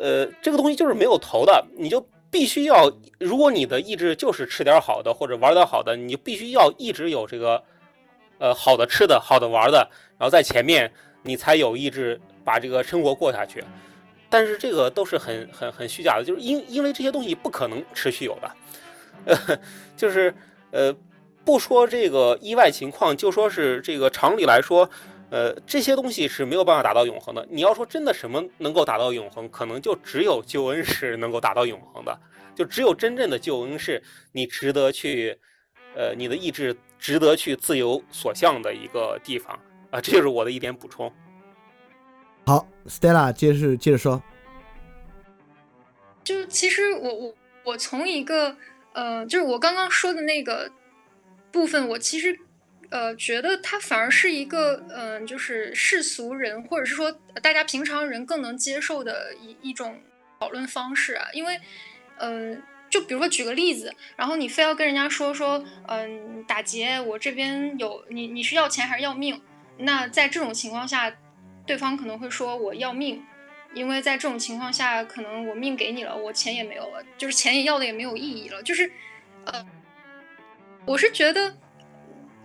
[0.00, 7.62] 呃，这个东西就是没有头的，你就必须要，如果你的意志就是吃点好的或者玩点好的，你就必须要一直有这个，
[8.38, 13.62] 呃，好的吃的好的玩的，然后在前面你才有意志把这个生活过下去。
[14.28, 18.50] 但是这个都是很很很虚假的，就是因因为这些东西不可能持续有的，
[19.26, 19.58] 呃，
[19.96, 20.34] 就是
[20.72, 20.92] 呃。
[21.44, 24.88] 不说这个意外情况，就说是这个常理来说，
[25.32, 27.48] 呃，这些东西是没有办法达到永恒的。
[27.50, 32.20] 你要说真的什么能够达到永恒，可能就只有救恩是能够达到永恒的，
[32.54, 34.02] 就只有真正的救恩是
[34.32, 35.38] 你值得去，
[35.96, 39.58] 呃，你的意志值得去自由所向的一个地方
[39.90, 41.10] 啊，这就是我的一点补充。
[42.44, 44.22] 好，Stella 接着接着说，
[46.22, 48.54] 就其实我我我从一个
[48.92, 50.70] 呃，就是我刚刚说的那个。
[51.50, 52.34] 部分我其实，
[52.92, 59.98] 呃，觉得它反而是一个，嗯，就是世俗人或者是说大家平常人更能接受的一一种
[60.38, 61.26] 讨论方式啊。
[61.32, 61.58] 因为，
[62.18, 69.40] 嗯，就比如说举个例子，然后你非要跟人家说说，嗯，打劫，我这边有你，你是要钱还是要命？
[69.78, 71.10] 那在这种情况下，
[71.66, 73.24] 对方可能会说我要命，
[73.72, 78.92] 因为在这种情况下，可能我命给你了，我钱也没有了，就是钱也要的也没有意义了，就是，
[79.46, 79.66] 呃。
[80.84, 81.56] 我是觉得，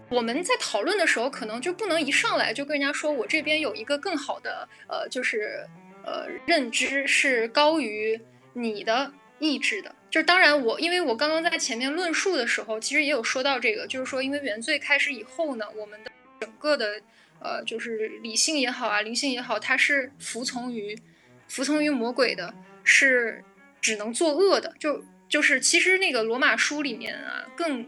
[0.09, 5.67] 我们在讨论的时候，可能就不能一上来就跟人家说，我这边有一个更好的，呃，就是
[6.05, 8.19] 呃，认知是高于
[8.53, 9.93] 你的意志的。
[10.09, 17.01] 就是当然，我因为我刚刚在前面论述的时候，其实也有说到这个，就是说，因为原罪开始以后呢，我们的整个的，
[17.41, 20.97] 呃，就是理性也好啊，灵性也好，它是服从于
[21.49, 22.53] 服从于魔鬼的，
[22.85, 23.43] 是
[23.81, 24.73] 只能作恶的。
[24.79, 27.85] 就就是其实那个罗马书里面啊，更。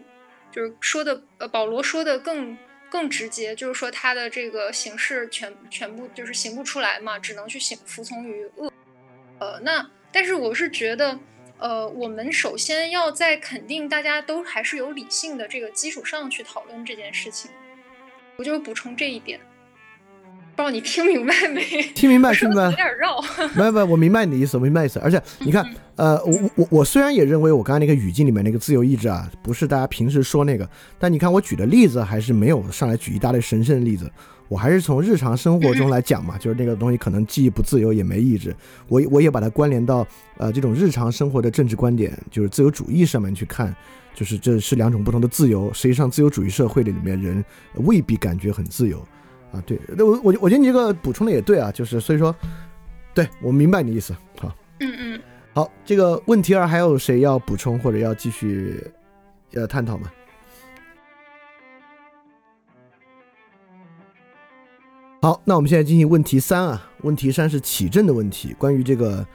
[0.52, 2.58] 就是说的，呃，保罗说的更
[2.90, 8.72] 更直接，就是说他的这个形式全全部就是行不出来嘛，只能去行服从于恶。
[9.40, 11.20] 呃，那但是我是觉得，
[11.58, 17.52] 呃，我们首先要在肯定大家都还是有理性的这个基础上去讨论这件事情。
[18.38, 19.40] 我就补充这一点。
[20.60, 21.62] 不知道你听明白没？
[21.96, 22.66] 听明白，听明白。
[22.66, 23.18] 有点绕。
[23.56, 25.00] 没有没有，我明白你的意思，我明白意思。
[25.00, 34.12] 而且你看，呃，我我我虽然也认为我刚才那个语境里面那个自由意志啊，不是大家平时说那个，但你看我举的例子还是没有上来举一大堆神圣的例子，
[34.50, 38.54] 我还是从日常生活中来讲嘛， 就是那个东西可能既不自由也没意志，
[38.90, 40.06] 我我也把它关联到
[40.36, 43.74] 呃这种日常生活的政治观点，就是自由主义上面去看，
[44.14, 45.72] 就是这是两种不同的自由。
[45.74, 47.42] 实际上，自由主义社会的里面人
[47.76, 49.02] 未必感觉很自由。
[49.52, 52.36] 啊，对，那我我我觉得你这个补充的也对啊，就是所以说，
[53.16, 54.16] 对我明白你的意思。
[54.38, 55.22] 好，嗯嗯，
[55.56, 58.80] 好，这个问题二还有谁要补充或者要继续
[59.50, 60.12] 要探讨吗？
[65.24, 69.26] 好，那我们现在进行问题三啊，问题三是启正的问题，关于这个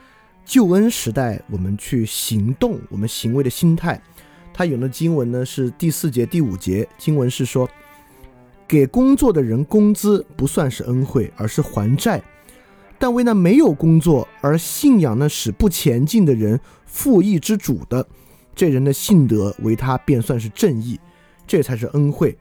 [0.45, 4.01] 救恩时代我们去行动，我们行为的心态。
[4.53, 7.69] 它有的经文呢是第四节第五节，经文是说。
[8.67, 12.19] 给工作的人工资不算是恩惠，而是还债；
[12.97, 18.05] 但为那没有工作而信仰呢使不前进的人负义之主的，
[18.55, 20.99] 这人的信德为他便算是正义，
[21.45, 22.35] 这才是恩惠。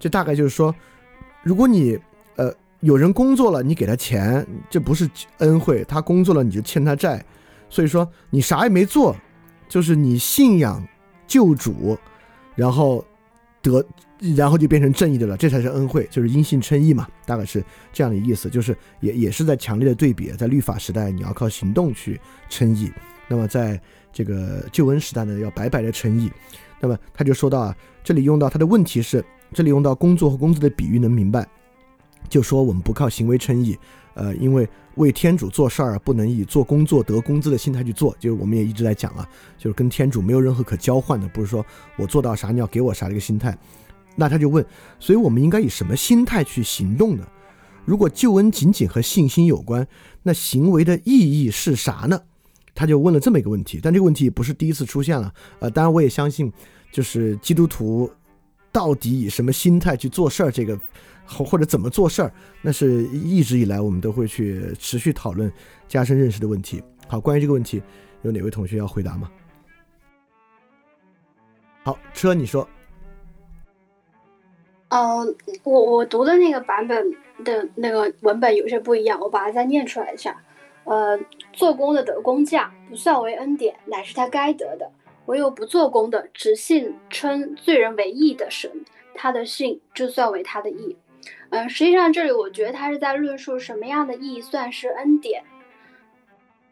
[0.00, 0.74] 这大概就是说，
[1.42, 1.98] 如果你
[2.36, 2.50] 呃
[2.80, 7.22] 有人工作了，你给他钱，这不是恩惠；他工作了，你就欠他债。
[7.68, 9.14] 所以说你啥也没做，
[9.68, 10.82] 就是你信仰
[11.26, 11.98] 救主，
[12.54, 13.04] 然后
[13.60, 13.84] 得。
[14.34, 17.62] 然后就变成正义的了，这才是恩惠，就是因信称义嘛，大概是
[17.92, 22.90] 这样的意思，就是也也是在强烈的对比，在律法时代你要靠行动去称义，
[23.28, 23.80] 那么在
[24.12, 26.30] 这个救恩时代呢，要白白的称义。
[26.80, 31.46] 那么他就说到啊，这里用到他的问题是，这里用到工作和工资的比喻能明白，
[32.28, 33.78] 就说我们不靠行为称义，
[34.14, 41.64] 呃，因为为天主做事儿不能以做工作得工资的心态去做，就是我们也一直在讲啊，就是跟天主没有任何可交换的，不是说
[41.96, 43.56] 我做到啥你要给我啥这个心态。
[44.20, 44.66] 那他就问，
[44.98, 47.24] 所以我们应该以什么心态去行动呢？
[47.84, 49.86] 如果救恩仅仅和信心有关，
[50.24, 52.20] 那行为的意义是啥呢？
[52.74, 53.78] 他就问了这么一个问题。
[53.80, 56.52] 但这个问题不是第一次出现了，呃，当然我也相信，
[56.90, 58.10] 就是基督徒
[58.72, 60.76] 到底以什么心态去做事儿，这个
[61.24, 65.50] 或或者怎么做事儿，那是一直以来我们都会去持续讨论、
[65.86, 66.82] 加深认识的问题。
[67.06, 67.80] 好，关于这个问题，
[68.22, 69.30] 有哪位同学要回答吗？
[71.84, 72.68] 好，车你说。
[74.88, 77.14] 嗯，我我读的那个版本
[77.44, 80.42] 的那个文本有些不一样，我把它再念出来一下。
[80.84, 81.20] 呃，
[81.52, 84.86] 做工的得工价不算为恩典，乃是他该得的；
[85.26, 90.96] 唯有不做工的，只信称罪人为义的神，他的信就算为他的义。
[91.50, 95.44] 嗯，实际上这里我觉得他是在论述什么样的义算是恩典，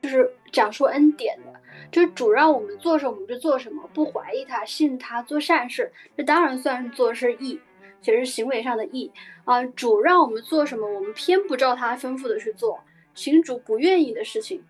[0.00, 1.52] 就是讲述恩典的，
[1.90, 7.60] 就是主让我们做什么我们就做什么，不怀疑他，信他，做善事，这当然算是做是义。
[8.00, 9.10] 其实行为上的义
[9.44, 12.78] 啊，主让我们做什么，我们偏不照他吩咐的去做，
[13.14, 14.62] 行主不愿意的事情，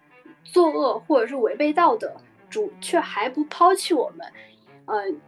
[0.44, 2.14] 作恶或者是违背道德，
[2.48, 4.26] 主却还不抛弃我们。
[4.86, 5.20] 嗯，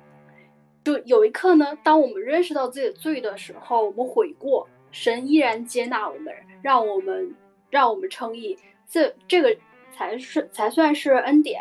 [0.85, 6.33] 就有一刻呢，当我们认识到自己的罪的时候，我们悔过，神依然接纳我们，
[6.63, 7.35] 让我们
[7.69, 8.57] 让我们称义，
[8.89, 9.57] 这这个
[9.93, 11.61] 才是才算是恩典。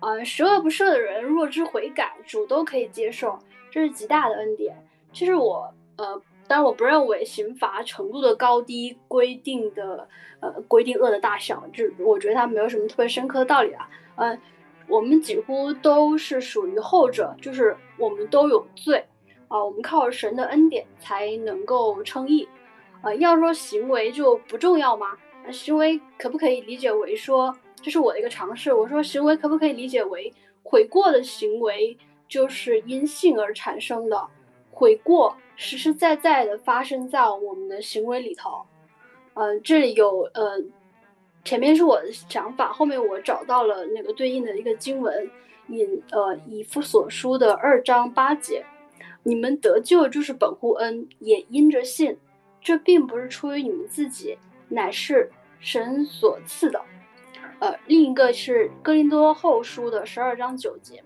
[0.00, 3.38] 啊，十恶不赦的人若知悔改，主都可以接受，
[3.70, 4.74] 这是极大的恩典。
[5.12, 10.08] 其实我呃，当然我不认为刑罚程度的高低规定的
[10.40, 13.88] 呃规定恶的大小，就我觉得它没有什么特别深刻的道理啊。
[14.16, 14.38] 呃，
[14.88, 19.04] 我们几乎都是属于后者，就是我们都有罪
[19.48, 22.48] 啊，我们靠神的恩典才能够称义。
[23.02, 25.16] 呃，要说行为就不重要吗？
[25.50, 28.72] 行为可不可以理解为说，这是我的一个尝试。
[28.72, 30.32] 我说行为可不可以理解为
[30.62, 31.96] 悔过的行为
[32.28, 34.28] 就是因信而产生的？
[34.80, 38.62] 悔过实实在在的发生在我们的行为里头，
[39.34, 40.58] 嗯，这里有呃，
[41.44, 45.30] 前面是我的想法，后面我找到了那个对应的一个经文，
[45.68, 48.64] 引呃以弗所书的二章八节，
[49.22, 52.16] 你们得救就是本乎恩，也因着信，
[52.62, 56.80] 这并不是出于你们自己，乃是神所赐的。
[57.58, 61.04] 呃，另一个是哥林多后书的十二章九节，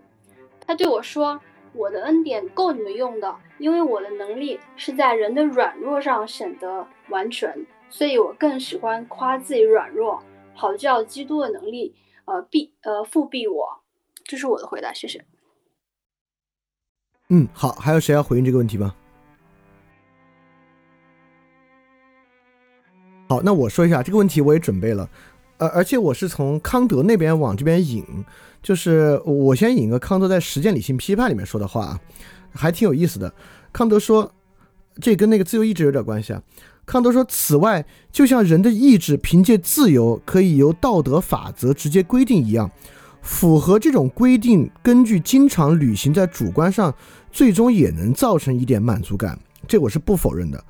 [0.65, 1.41] 他对我说。
[1.75, 10.23] 我的恩典够你们用的，因为我的能力是在人的软弱上显得完全，所以我更喜欢夸自己软弱，
[10.55, 11.95] 好叫基督的能力，
[12.27, 13.81] 呃，必呃复庇我。
[14.25, 15.25] 这是我的回答，谢谢。
[17.29, 18.95] 嗯，好，还有谁要回应这个问题吗？
[23.29, 25.09] 好，那我说一下这个问题，我也准备了，
[25.59, 28.05] 呃，而且我是从康德那边往这边引。
[28.63, 32.01] 就是我先引个康德在《实践理性批判》里面说的话啊，
[32.51, 33.31] 还挺有意思的。
[33.75, 34.33] 康德说，
[35.03, 36.43] 这跟那个自由意志有点关系啊。
[36.87, 42.71] 康德说，此外，就像人的意志凭借自由可以由道德法则直接规定一样，
[43.21, 46.95] 符合这种规定，根据经常履行在主观上，
[47.31, 49.39] 最终也能造成一点满足感。
[49.69, 50.65] 这我是不否认的。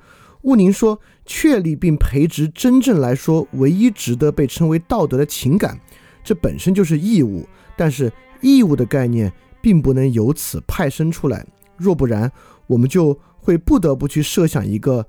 [0.45, 5.79] 乌宁说，确立并培植真正来说唯一值得被称为道德的情感，
[6.23, 7.45] 这本身就是义务。
[7.75, 11.45] 但是义务的概念并不能由此派生出来，
[11.77, 12.31] 若不然，
[12.67, 15.05] 我们就会不得不去设想一个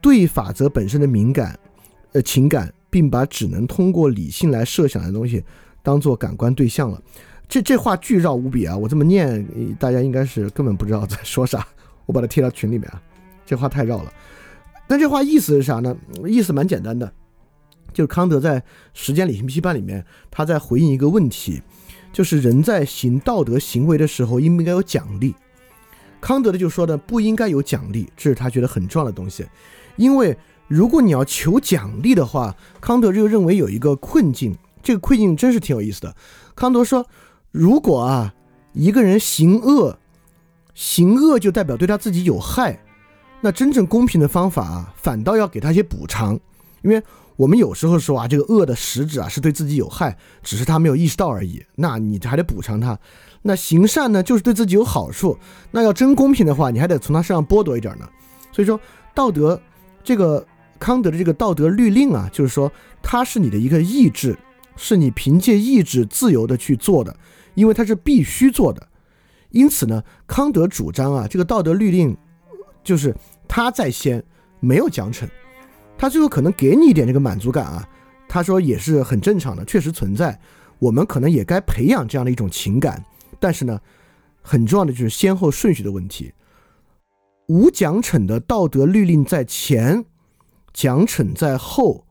[0.00, 1.58] 对法则本身的敏感，
[2.12, 5.44] 呃情感，并把只能通过理性来设想的东西
[5.82, 7.00] 当做感官对象了。
[7.48, 8.76] 这这话巨绕无比啊！
[8.76, 9.46] 我这么念，
[9.78, 11.64] 大家应该是根本不知道在说啥。
[12.04, 13.00] 我把它贴到群里面啊，
[13.46, 14.12] 这话太绕了。
[14.86, 15.96] 但这话意思是啥呢？
[16.26, 17.12] 意思蛮简单的，
[17.92, 18.60] 就是康德在
[18.92, 21.62] 《时间理性批判》里面，他在回应一个问题。
[22.12, 25.34] 就是人在行道德行为的时候，应不应该有奖励？
[26.20, 29.46] 康德的就说呢，不应该有奖励，这是他觉得很重要的东西。
[29.96, 30.36] 因为
[30.68, 36.14] 如果你要求奖励的话，康德就认为有一个困境，这个困境真是挺有意思的。
[36.54, 37.06] 康德说，
[37.50, 38.34] 如果啊
[38.74, 39.98] 一个人行恶，
[40.74, 42.84] 行恶就代表对他自己有害，
[43.42, 46.40] 那真正公平的方法啊，反倒要给他一些补偿，
[46.80, 47.02] 因为。
[47.36, 51.64] 我们有时候说啊，这个恶的实质啊是对自己有害，只是他没有意识到而已。
[51.76, 52.96] 那你还得补偿他。
[53.40, 55.36] 那行善呢，就是对自己有好处。
[55.70, 58.06] 那要真公平的话，你还得从他身上剥夺一点呢。
[58.52, 58.78] 所以说，
[59.14, 59.60] 道德
[60.04, 60.46] 这个
[60.78, 62.70] 康德的这个道德律令啊，就是说
[63.02, 64.38] 它是你的一个意志，
[64.76, 67.16] 是你凭借意志自由的去做的，
[67.54, 68.86] 因为它是必须做的。
[69.50, 72.16] 因此呢，康德主张啊，这个道德律令
[72.84, 73.16] 就是
[73.54, 74.24] 他在先，
[74.60, 75.28] 没有奖惩。
[75.98, 77.86] 他最后可能给你一点这个满足感啊，
[78.26, 80.40] 他说也是很正常的，确实存在。
[80.78, 83.04] 我们可能也该培养这样的一种情感，
[83.38, 83.78] 但是呢，
[84.40, 86.32] 很重要的就是先后顺序的问题。
[87.48, 90.02] 无奖惩的道德律令在前，
[90.72, 92.06] 奖惩在后。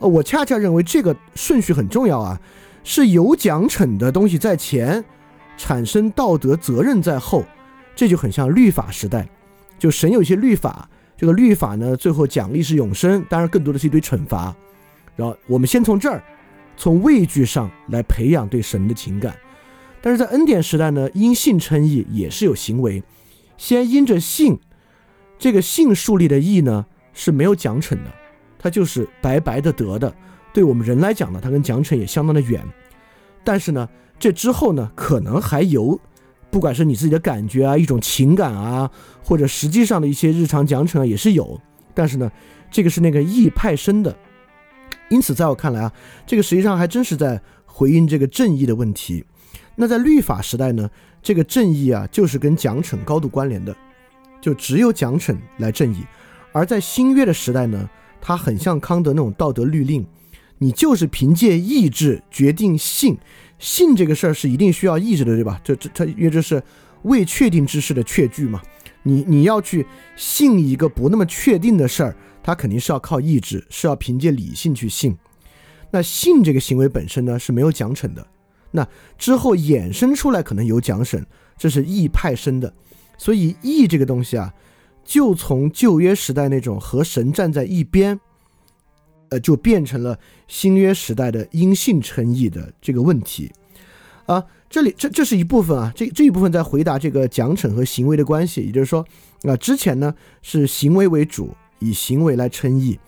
[0.00, 2.40] 呃，我恰恰认为这个顺序很重要啊，
[2.82, 5.04] 是有奖惩的东西在前，
[5.56, 7.44] 产生道德责任在后，
[7.94, 9.28] 这就很像律法时代，
[9.78, 14.54] 就神有一些律法，这个律法呢，最后奖励是永生，当然更多的是一堆惩罚。
[15.14, 16.22] 然后我们先从这儿，
[16.76, 19.34] 从畏惧上来培养对神的情感。
[20.02, 23.02] 但是在恩典时代呢，因信称义也是有行为，
[23.56, 24.58] 先因着信，
[25.38, 28.12] 这个信树立的义呢是没有奖惩的。
[28.58, 30.14] 它就是白白的得的，
[30.52, 32.62] 对我们人来讲呢，它跟奖惩也相当的远。
[33.42, 35.98] 但是呢，这之后呢，可能还有，
[36.50, 38.90] 不管是你自己的感觉啊，一种情感啊，
[39.22, 41.60] 或者实际上的一些日常奖惩啊，也是有。
[41.94, 42.30] 但是呢，
[42.70, 44.16] 这个是那个义派生的。
[45.08, 45.92] 因此，在我看来啊，
[46.26, 49.24] 这个实际上还真是在回应这个正义的问题。
[49.74, 50.90] 那在律法时代呢，
[51.22, 53.76] 这个正义啊，就是跟奖惩高度关联的，
[54.40, 56.04] 就只有奖惩来正义。
[56.52, 57.88] 而在新约的时代呢，
[58.20, 60.06] 它很像康德那种道德律令，
[60.58, 63.16] 你就是凭借意志决定性，
[63.58, 65.60] 信这个事儿是一定需要意志的，对吧？
[65.64, 66.62] 这这它因为这是
[67.02, 68.60] 未确定之事的确据嘛，
[69.02, 69.86] 你你要去
[70.16, 75.16] 信一个不那么确定的事儿，它肯定是要靠意志，是要凭借理性去信。
[75.90, 78.26] 那信这个行为本身呢是没有奖惩的，
[78.70, 78.86] 那
[79.16, 81.24] 之后衍生出来可能有奖惩，
[81.56, 82.72] 这是义派生的。
[83.18, 84.52] 所以义这个东西啊。
[85.08, 88.18] 就从旧约时代那种和神站在一边，
[89.30, 90.18] 呃，就变成了
[90.48, 93.52] 新约时代的因性称义的这个问题，
[94.26, 99.06] 啊，这里这这是一部分啊，这这一部分在回答这个奖惩和行为的关系，也就是说，
[99.42, 102.98] 啊，之前呢是行为为主，以行为来称义，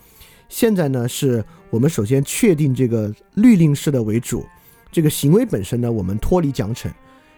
[0.47, 4.45] 现在呢是我们首先确定这个律令式的为主，
[4.91, 6.89] 这个行为本身呢我们脱离奖惩，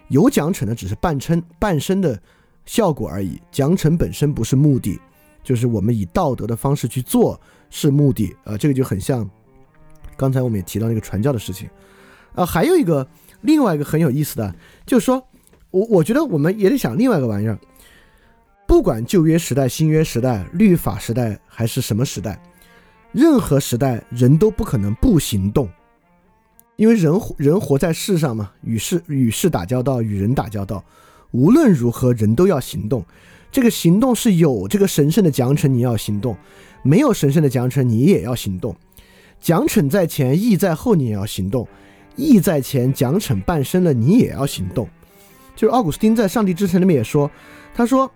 [0.09, 2.19] 有奖惩呢只是半称半身的。
[2.63, 4.97] 效果而已，奖惩本身不是目的，
[5.43, 9.27] 就是我们以道德的方式去做是目的啊，这个就很像
[10.15, 11.67] 刚才我们也提到那个传教的事情
[12.35, 13.07] 啊，还有一个
[13.41, 14.53] 另外一个很有意思的，
[14.85, 15.25] 就是说
[15.71, 17.57] 我我觉得我们也得想另外一个玩意儿，
[18.67, 22.39] 不管旧约时代、新约时代、律法时代还是什么时代，
[23.11, 25.67] 任何时代人都不可能不行动，
[26.75, 30.83] 因为人人活在世上嘛，与世与世打交道，与人打交道。
[31.31, 33.05] 无论如何，人都要行动。
[33.51, 36.33] 这个行动是有这个神圣的奖惩，你要行动；
[36.83, 38.75] 没有神圣的奖惩，你也要行动。
[39.39, 41.65] 奖惩在前，义在后，你也要行动；
[42.15, 44.87] 义在前，奖惩半生了，你也要行动。
[45.55, 47.29] 就是奥古斯丁在《上帝之城》里面也说，
[47.73, 48.09] 他说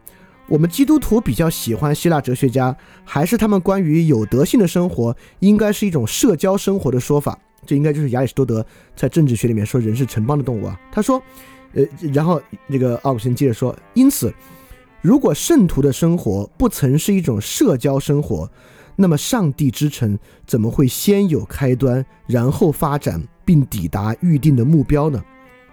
[0.48, 7.38] 我们基督徒比较喜欢希腊哲学家，还是他们关于有德性的生活应该是一种社交生活的说法。
[7.66, 10.80] 这应该就是亚里士多德在政治学里面说人是城邦的动物啊。
[10.92, 11.22] 他说。
[11.74, 14.34] 呃，然后这个奥古斯丁接着说，因此，
[15.06, 18.50] 如果圣徒的生活不曾是一种社交生活，
[18.96, 25.24] 那么上帝之城怎么会先有开端，然后发展并抵达预定的目标呢？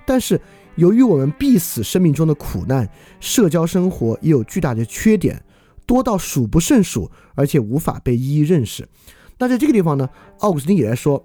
[0.05, 0.39] 但是，
[0.75, 2.87] 由于我们必死生命中的苦难，
[3.21, 5.43] 社交生活也有巨大的缺点，
[5.87, 8.87] 多到数不胜数，而且无法被一一认识。
[9.39, 10.07] 那在这个地方呢，
[10.41, 11.25] 奥古斯丁也在说，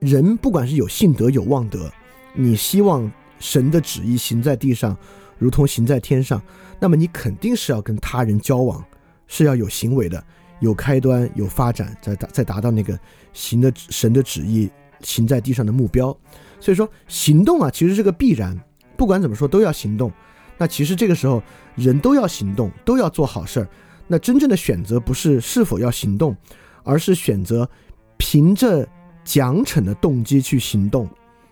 [0.00, 1.88] 人不管是有信德有望德，
[2.34, 3.08] 你希望。
[3.38, 4.96] 神的旨意行在地上，
[5.36, 6.40] 如同行在天上。
[6.78, 8.84] 那么你肯定是要跟他人交往，
[9.26, 10.22] 是要有行为的，
[10.60, 12.98] 有开端，有发展，再达再达到那个
[13.32, 14.70] 行的神的旨意
[15.00, 16.16] 行在地上的目标。
[16.60, 18.58] 所以说，行动啊，其实是个必然。
[18.96, 20.10] 不管怎么说，都要行动。
[20.58, 21.42] 那其实这个时候，
[21.74, 23.68] 人都要行动，都要做好事儿。
[24.06, 26.36] 那真正的选择不是是否要行动，
[26.82, 27.68] 而是选择
[28.16, 28.88] 凭着
[29.24, 31.08] 奖惩的动机去行动，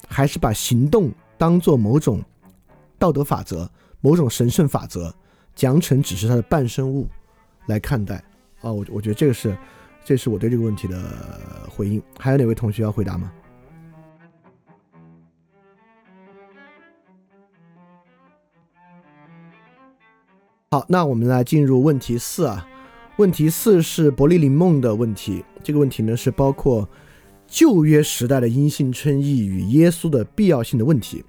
[0.09, 1.11] 还是把行动。
[1.37, 2.23] 当做某种
[2.97, 3.69] 道德法则、
[4.05, 5.11] 某种神圣法则，
[5.55, 7.09] 奖惩只是它的伴生物
[7.65, 8.17] 来看待
[8.61, 8.71] 啊！
[8.71, 9.57] 我我觉得这个是，
[10.05, 11.01] 这是我对这个问题的
[11.71, 12.03] 回应。
[12.19, 13.33] 还有哪位同学要回答吗？
[20.71, 22.69] 好，那我们来进入问题四啊。
[23.17, 25.43] 问题四是伯利林梦的问题。
[25.63, 26.87] 这个问题呢是包括。
[27.47, 31.23] 旧约时代的阴性称义与耶稣的必要性的问题，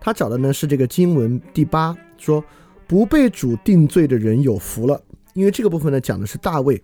[0.00, 2.44] 他找的呢是这个经文第八说
[2.86, 5.00] 不被主定罪的人有福了，
[5.34, 6.74] 因为这个部分呢讲的是大卫，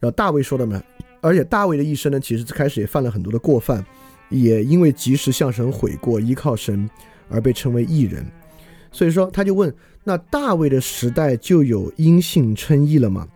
[0.00, 0.82] 然后大卫说的嘛，
[1.20, 3.84] 而且大卫的一生呢其实开始也犯了很多的过犯，
[4.28, 6.88] 也因为及时向神悔过，依靠神
[7.28, 8.26] 而被称为义人，
[8.90, 9.74] 所以说他就问，
[10.04, 13.26] 那大卫的时代就有阴性称义了吗？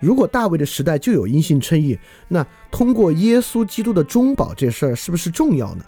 [0.00, 5.84] 如果大卫的时代就有阴性称义，那通过耶稣基督的中保这事儿是不是重要呢？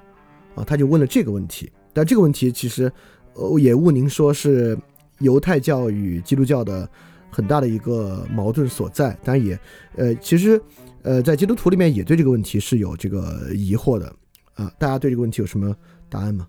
[0.56, 1.70] 啊，他就问了这个问题。
[1.92, 2.92] 但这个问题其实，
[3.34, 4.76] 呃，也勿您说是
[5.18, 6.88] 犹太教与基督教的
[7.30, 9.16] 很大的一个矛盾所在。
[9.22, 9.58] 当然也，
[9.96, 10.60] 呃，其实，
[11.02, 14.12] 呃，在基督徒里面也对这个问题是有这个疑惑的
[14.54, 14.72] 啊。
[14.78, 15.74] 大家对这个问题有什么
[16.08, 16.46] 答案吗？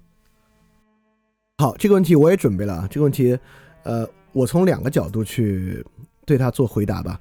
[1.57, 2.87] 好，这个问题我也准备了。
[2.89, 3.37] 这个问题，
[3.83, 5.85] 呃，我从两个角度去
[6.25, 7.19] 对他做回答吧。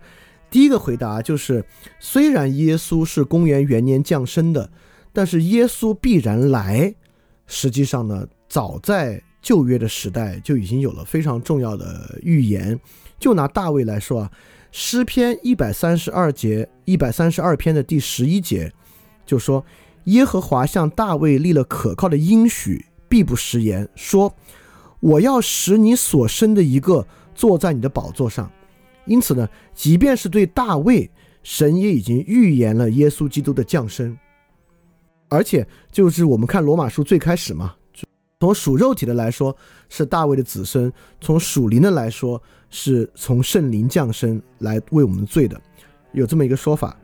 [0.51, 1.65] 第一个回答就是，
[1.99, 4.69] 虽然耶稣是公元元年降生的，
[5.13, 6.93] 但是耶稣必然来，
[7.47, 12.79] 实际上呢，早在旧约的时代就已经有了非常重要的预言。
[13.19, 14.31] 就拿大卫来说啊，
[14.73, 18.73] 诗篇一百三十二节一百三十二篇的第十一节
[19.27, 19.65] 就说，
[20.05, 24.35] 耶和华向大卫立了可靠的应许，必不食言，说
[25.01, 28.51] 我要使你所生的一个坐在你的宝座上。
[29.07, 31.11] 因此呢，即便是对大卫，
[31.43, 34.17] 神也已经预言了耶稣基督的降生，
[35.29, 37.75] 而且就是我们看罗马书最开始嘛，
[38.41, 39.55] 从属肉体的来说
[39.91, 40.91] 是大卫的子孙，
[41.21, 45.61] 从属灵的来说是从圣灵降生来为我们罪的，
[46.13, 46.97] 有这么一个说法。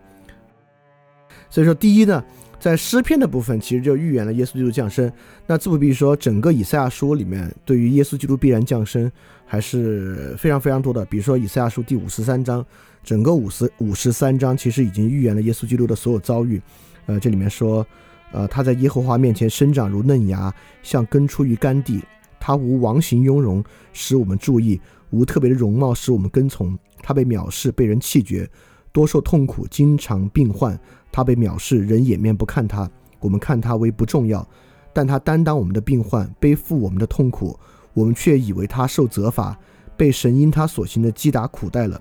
[1.50, 2.24] 所以说，第一呢。
[2.58, 5.12] 在诗篇的部分，其实就预言了耶稣基督降生。
[5.46, 9.12] 那自不必说，整个以赛亚书里面对于耶稣基督必然降生
[9.44, 11.04] 还是非常非常多的。
[11.04, 12.64] 比如说以赛亚书第五十三章，
[13.04, 16.60] 整个五十五十三章其实已经预言了耶稣基督的所有遭遇。
[17.04, 17.86] 呃，这里面说，
[18.32, 22.02] 呃，他在耶和华面前生长如嫩芽，像根出于干地。
[22.38, 24.78] 他无王形雍容，使我们注意；
[25.10, 26.78] 无特别的容貌，使我们跟从。
[27.02, 28.48] 他被藐视，被人弃绝，
[28.92, 30.78] 多受痛苦，经常病患。
[31.10, 32.90] 他被藐视，人掩面不看他，
[33.20, 34.46] 我们看他为不重要，
[34.92, 37.58] 但他担当我们的病患，背负我们的痛苦，
[37.94, 39.58] 我们却以为他受责罚，
[39.96, 42.00] 被神因他所行的击打苦待了。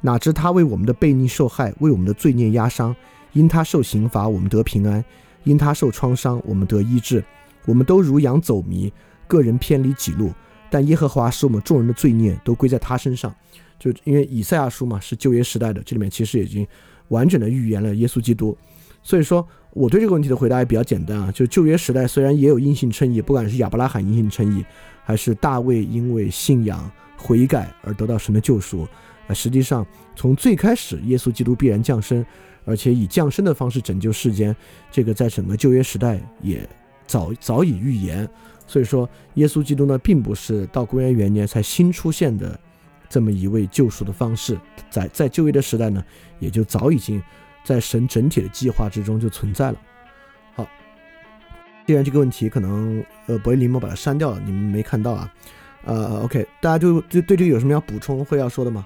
[0.00, 2.94] 哪知他为我们的悖逆受害，为我们的罪孽压伤，
[3.32, 5.02] 因他受刑罚，我们得平安；
[5.46, 7.24] 因他受创伤，我们得医治。
[7.64, 8.92] 我们都如羊走迷，
[9.26, 10.30] 个人偏离己路，
[10.70, 13.34] 但耶和华使我们众人的罪孽都归在他身上。
[13.78, 16.66] 就因为以赛亚书嘛，是旧约时代的，这里面其实已经。
[17.10, 18.58] 完整的预言了耶稣基督，
[19.00, 21.30] 所以说我对这个问题的回答也比较简单啊。
[21.30, 24.64] 就旧约时代虽然也有因信称义，不管是亚伯拉罕因信称义，
[25.04, 28.88] 还是大卫因为信仰悔改而得到神的救赎，
[29.28, 29.86] 啊，实际上
[30.16, 32.26] 从最开始耶稣基督必然降生，
[32.66, 34.54] 而且以降生的方式拯救世间，
[34.90, 36.68] 这个在整个旧约时代也
[37.06, 38.28] 早早已预言。
[38.66, 42.60] 所以说耶稣基督呢，并不是到公元元年才新出现的。
[43.08, 44.58] 这么一位救赎的方式，
[44.90, 46.04] 在在旧约的时代呢，
[46.40, 47.22] 也就早已经
[47.62, 49.80] 在神整体的计划之中就存在了。
[50.56, 50.68] 好，
[51.86, 55.32] 既然这个问题可能呃博伊林莫把它删掉了，你们没看到啊？
[55.84, 58.84] 呃，OK，大家就就对这个有什么要补充或要说的吗？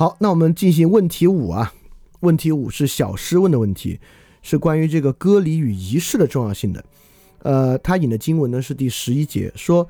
[0.00, 1.74] 好，那我们进行问题五啊。
[2.20, 3.98] 问题五是小诗问的问题，
[4.42, 6.84] 是关于这个割礼与仪式的重要性的。
[7.42, 9.88] 呃，他引的经文呢是第十一节，说，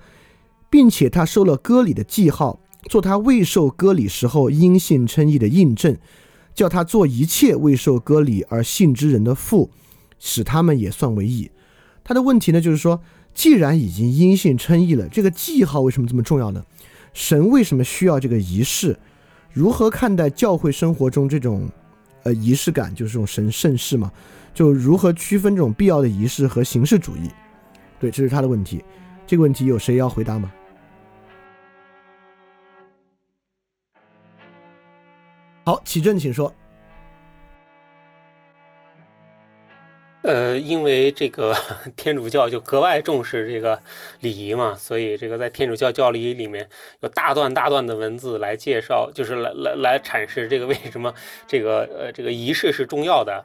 [0.71, 2.59] 并且他收了割礼的记号，
[2.89, 5.99] 做他未受割礼时候因信称义的印证，
[6.55, 9.69] 叫他做一切未受割礼而信之人的父，
[10.19, 11.51] 使他们也算为义。
[12.03, 13.03] 他的问题呢就是说，
[13.35, 16.65] 既然已经因信称义了，这个记号为什么这么重要呢？
[17.13, 18.99] 神为什么需要这个仪式？
[19.59, 21.69] 如何看待教会生活中这种
[22.23, 24.09] 呃仪式感，就是这种神圣事嘛？
[24.55, 27.29] 就如何区分这种必要的仪式和形式主义？
[27.99, 28.85] 对，这是他的问题。
[29.27, 30.53] 这个问题有谁要回答吗？
[35.65, 36.55] 好，启正，请说。
[40.23, 41.55] 呃，因为这个
[41.97, 43.81] 天主教就格外重视这个
[44.21, 46.69] 礼仪嘛，所以这个在天主教教理里面
[47.01, 51.15] 有大段大段的文字来介绍，就是来来来阐释这个为什么
[51.47, 53.45] 这个呃这个仪式是重要的。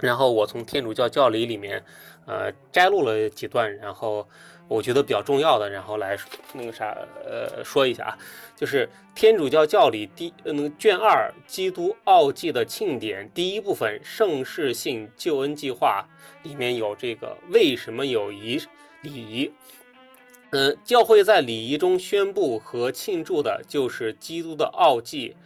[0.00, 1.80] 然后我从天主教教理里面，
[2.26, 4.28] 呃，摘录了几段，然后
[4.72, 6.16] 我觉得比较重要的，然后来
[6.54, 8.18] 那个啥，呃，说一下啊，
[8.56, 16.02] 就是天主教教理第那个卷二《基督奥迹的庆典》第一部分盛世性救恩计划
[16.42, 18.58] 里面有这个为什么有仪
[19.02, 19.52] 礼仪？
[20.50, 25.36] 嗯，教会在礼仪中宣布和庆祝的就是基督的奥迹。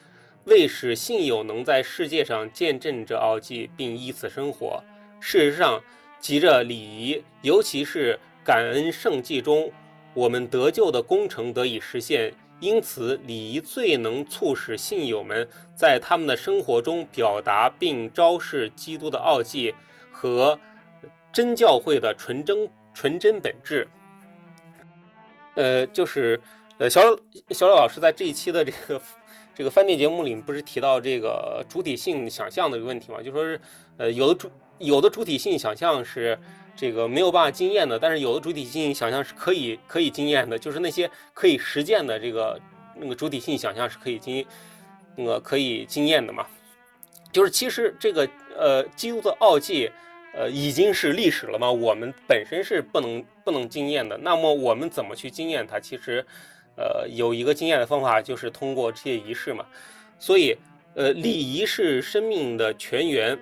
[0.44, 4.80] 为使信友能在世界上见证这奥迹，并依此生活，
[5.18, 5.82] 事实上，
[6.20, 8.16] 急着礼仪，尤其是
[8.46, 9.72] 感恩圣迹中，
[10.14, 12.32] 我们得救的工程得以实现。
[12.60, 19.74] 因此，礼仪最能促使信友们在他们的生活中表达并昭示基督的奥迹
[20.12, 20.58] 和
[21.32, 23.86] 真教会的纯真纯真本质。
[25.56, 26.40] 呃，就是
[26.78, 27.02] 呃，小
[27.50, 29.02] 小老师在这一期的这个。
[29.58, 33.22] 这个饭店节目里不是提到这个主体性想象的一个问题吗？
[33.22, 33.58] 就说是，
[33.96, 36.38] 呃，有的主有的主体性想象是
[36.76, 42.60] 这个没有办法经验的，但是有的主体性想象是可以可以经验的，就是那些可以实践的这个
[42.94, 44.44] 那个主体性想象是可以经
[45.16, 46.46] 那个可以经验的嘛。
[47.32, 49.90] 就是其实这个呃基督的奥迹
[50.34, 54.18] 呃已经是历史了嘛，我们本身是不能不能经验的。
[54.18, 55.80] 那么我们怎么去经验它？
[55.80, 56.24] 其实
[56.76, 59.64] 呃有一个经验的方法就是通过这些仪式嘛。
[60.18, 60.54] 所以
[60.94, 63.38] 呃礼仪是生命的泉源。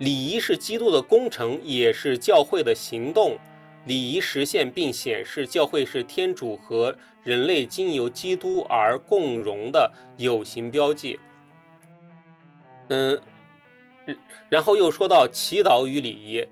[0.00, 3.38] 礼仪是基督的工程，也是教会的行动。
[3.84, 11.20] 礼仪实现并显示教会是天主和人类经由基督而共荣的有形标记。
[12.88, 13.20] 嗯，
[14.48, 16.46] 然后又说到祈祷与礼仪，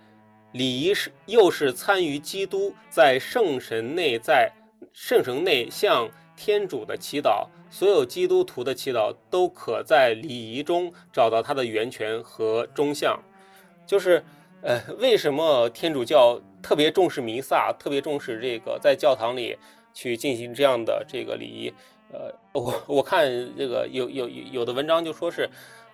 [0.53, 4.53] 礼仪是又是参与基督在圣神内在
[4.93, 6.07] 圣神内向
[6.37, 7.47] 天主的祈祷。
[7.71, 13.19] 所有基督徒的祈祷都可在礼仪中找到它的源泉和中向。
[13.89, 14.23] 就是，
[14.61, 19.57] 呃，为什么天主教特别重视弥撒，特别重视这个在教堂里
[19.95, 21.73] 去进行这样的这个礼仪？
[22.13, 25.49] 呃，我我看这个有有有的文章就说是，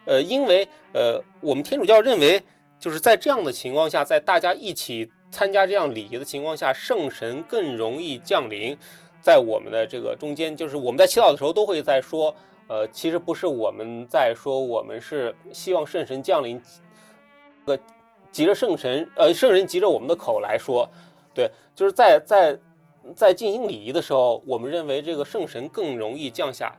[0.07, 2.43] 呃，因为呃，我们天主教认为，
[2.81, 8.77] 就是在这样的情况下，在大家一起参加这样礼仪的情况下，圣神更容易降临
[9.21, 10.57] 在我们的这个中间。
[10.57, 12.35] 就是我们在祈祷的时候都会在说，
[12.67, 16.61] 呃，其实不是我们在说，我们是希望圣神降临。
[17.65, 17.79] 个
[18.31, 20.89] 急着圣神，呃，圣人急着我们的口来说，
[21.35, 22.59] 对，就是在在
[23.15, 26.75] 在进行礼仪的时候，我们认为这个圣神更容易降下。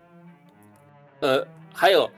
[1.21, 2.09] 呃，还有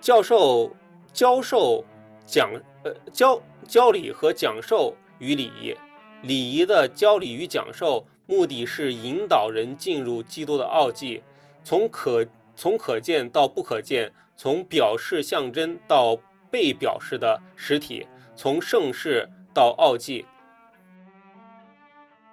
[0.00, 0.70] 教授
[1.12, 1.84] 教授
[2.26, 2.50] 讲，
[2.84, 5.74] 呃，教教礼和讲授与礼仪，
[6.22, 11.22] 礼仪的教礼与讲授目的是引导人进入基督的奥迹，
[11.62, 12.24] 从可
[12.54, 16.16] 从可见到不可见，从表示象征到
[16.50, 18.06] 被表示的实体。
[18.36, 20.26] 从盛世到奥迹，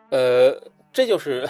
[0.10, 0.60] 呃，
[0.91, 1.48] 这就是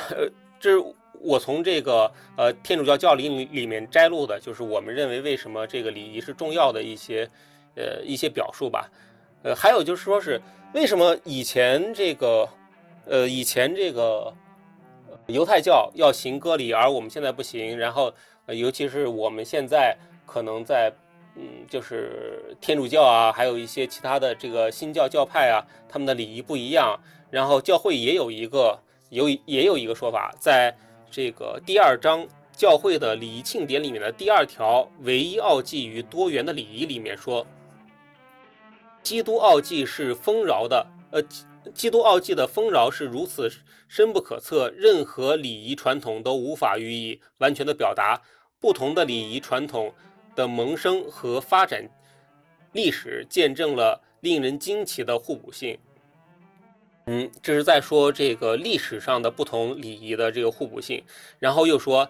[0.60, 0.86] 这是
[1.22, 7.30] 我从这个呃天主教教理里里面摘录的，就是我们认为为什么这个礼仪是重要的一些
[7.76, 8.92] 呃一些表述吧。
[9.44, 10.42] 呃，还有就是说是
[10.74, 12.48] 为什么以前这个
[13.06, 14.34] 呃以前这个
[15.28, 17.78] 犹太教要行割礼，而我们现在不行。
[17.78, 18.14] 然后
[18.48, 20.92] 尤其是我们现在可能在。
[21.36, 27.00] 嗯，就是天主教啊，还有一些其他的这个新教教派啊，他们的礼仪不一样。
[27.30, 28.78] 然后教会也有一个
[29.10, 30.78] 有也有一个说法，在
[31.10, 37.48] 这个第二章教会的礼仪庆典里面的第二条“唯一奥迹与多元的礼仪”里面说，
[39.02, 40.86] 基督奥迹是丰饶的。
[41.12, 41.24] 呃，
[41.74, 43.50] 基督奥迹的丰饶是如此
[43.88, 48.22] 深不可测，任何礼仪传统都无法予以完全的表达。
[48.60, 49.94] 不同的礼仪传统。
[50.36, 51.84] 的萌生和发展
[52.74, 55.78] 历史见证了令人惊奇的互补性。
[57.08, 61.04] 嗯，这是在说这个历史上的不同礼仪的这个互补性。
[61.40, 62.10] 然后又说，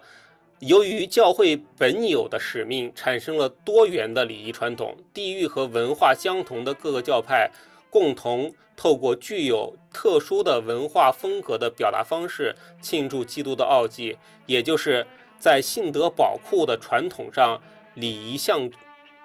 [0.60, 4.94] 由于教会本有的使命，产生了多元的礼仪传统。
[5.12, 7.50] 地域和文化相同的各个教派，
[7.90, 14.16] 共同透过具有特殊的文化风格的表达方式，庆祝基督的奥迹，
[14.46, 15.06] 也就是
[15.38, 17.60] 在信德宝库的传统上。
[17.94, 18.70] 礼仪象，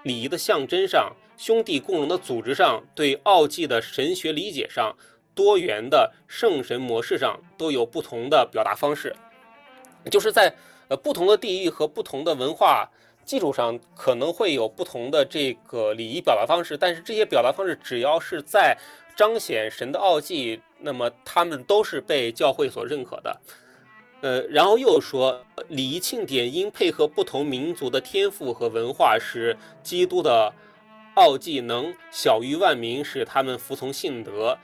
[0.04, 4.96] 礼仪的象征上，兄弟共荣的组织上，对奥迹的神学理解上，
[5.34, 9.16] 多元的圣神模式上，都有不同的表达方式。
[10.12, 10.56] 就是在
[10.88, 12.90] 呃不同的地域和不同的文化
[13.24, 16.78] 基础上，可能会有不同的这个礼仪表达方式。
[16.78, 18.78] 但是这些表达方式，只要是在
[19.16, 23.42] 彰显神的奥迹，那么他们都是被教会所认可的。
[24.22, 30.52] 呃，然后又说，礼仪庆典应配合不同民族的天赋和文化，使基督的
[31.14, 34.58] 奥迹能小于万民，使他们服从信德。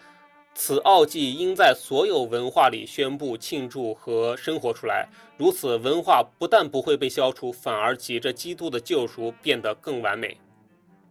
[0.56, 5.08] 此奥迹应在所有文化里宣布、庆祝和生活出来。
[5.38, 10.38] 如此，文化不但不会被消除，反而藉着基督的救赎变得更完美。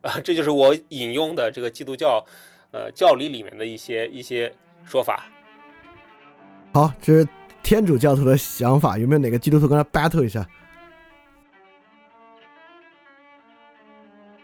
[0.01, 2.25] 啊， 这就是我引用的这个基督教，
[2.73, 4.53] 呃，教理里面的一些一些
[4.85, 5.27] 说法。
[6.73, 7.29] 好，这是。
[7.63, 10.47] 天主教徒的想法有没有哪个基督徒跟他 battle 一下？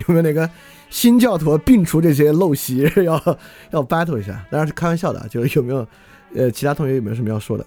[0.07, 0.49] 有没有哪个
[0.89, 3.39] 新教徒摒除这些陋习 要
[3.73, 4.47] 要 battle 一下？
[4.51, 5.87] 当然是开玩笑的，就是有没有
[6.35, 7.67] 呃其他同学有没有什么要说的？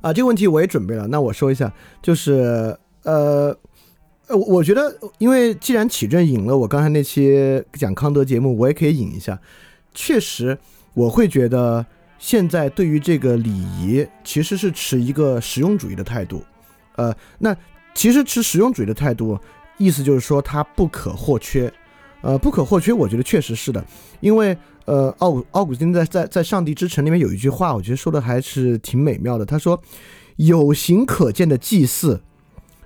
[0.00, 1.72] 啊，这个问题我也准备了，那我说一下，
[2.02, 3.56] 就是呃
[4.26, 9.38] 呃，我觉得因为既然启正引了我刚才那期讲康德节目，我也可以引一下。
[9.94, 10.58] 确实，
[10.94, 11.86] 我会觉得。
[12.20, 16.44] 现在对于这个礼仪，其实是持一个实用主义的态度，
[16.94, 17.56] 呃，那
[17.94, 19.36] 其实持实用主义的态度，
[19.78, 21.72] 意思就是说它不可或缺，
[22.20, 23.82] 呃，不可或缺，我觉得确实是的，
[24.20, 29.46] 因为呃，奥奥古斯丁在在在《上帝之城》里面有一句话，我觉得说的还是挺美妙的。
[29.46, 29.80] 他说
[30.36, 32.22] ：“有形可见的祭祀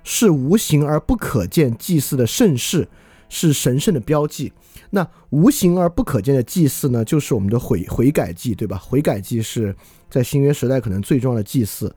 [0.03, 2.87] 是无形而不可见祭祀的盛世，
[3.29, 4.51] 是神圣的标记。
[4.89, 8.77] 那无形而不可见的祭祀呢，就是我们的悔悔改祭，对吧？
[8.77, 9.75] 悔改祭是
[10.09, 11.93] 在新约时代可能最重要的祭祀，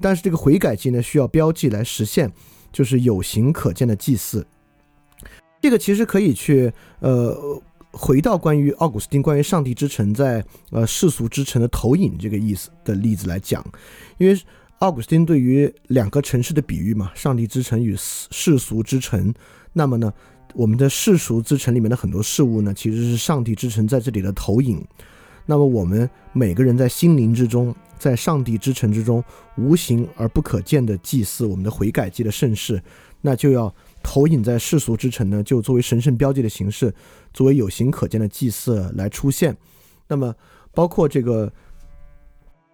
[0.00, 2.30] 但是这个悔改祭呢，需要标记来实现，
[2.72, 4.46] 就是有形可见的祭祀。”
[5.62, 13.64] 这个其实可以去呃回到关于奥古斯丁关于上帝之城在呃世俗之城的投影这个意思的例子来讲，
[14.18, 14.36] 因为
[14.80, 19.32] 奥古斯丁对于两个城市的比喻嘛，上帝之城与世俗之城，
[19.72, 20.12] 那么呢，
[20.54, 24.84] 我们的世俗之城里面的很多事物呢，其实是上帝之城在这里的投影。
[25.46, 29.22] 那么我们每个人在心灵之中，在上帝之城之中，
[29.56, 32.82] 无形而不可见的祭祀我们的悔改祭的盛世，
[33.20, 33.74] 那就要。
[34.04, 36.92] 投影在世俗之城呢，就作为神圣标记的形式，
[37.32, 39.56] 作为有形可见的祭祀来出现。
[40.08, 40.34] 那么，
[40.74, 41.52] 包括这个，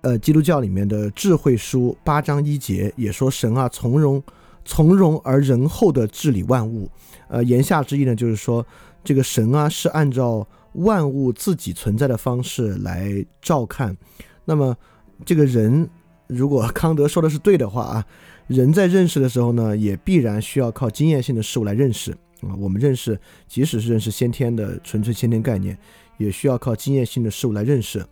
[0.00, 4.22] 呃，基督教里面的智慧书八章一节也说，神啊从容、
[4.68, 6.86] 从容而仁厚的治理万物。
[7.28, 8.64] 呃，言下之意呢，就是说
[9.02, 13.96] 这个神啊是按照万物自己存在的方式来照看。
[14.44, 14.76] 那么，
[15.24, 15.88] 这个人
[16.26, 18.04] 如果康德说的是对的话啊。
[18.46, 22.56] 人在认识的时候呢，也必然需要靠经验性的事物来认识啊。
[22.58, 25.76] 我们认识，即使是认识先天的纯粹先天概念，
[26.16, 28.02] 也需要靠经验性的事物来认识。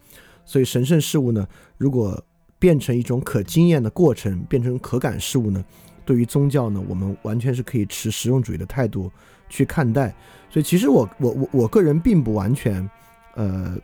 [0.44, 2.22] 所以神圣事物呢，如果
[2.58, 5.64] 变成一种可经验的过程，变成可感事物呢，
[6.06, 9.12] 对于宗教呢，我们完全是可以持实用主义的态度
[9.50, 10.14] 去看待。
[10.48, 12.88] 所以其实我我我我个人并不完全，
[13.34, 13.76] 呃，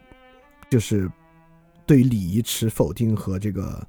[0.71, 1.11] 就是
[1.85, 3.87] 对于礼仪持否定和这个。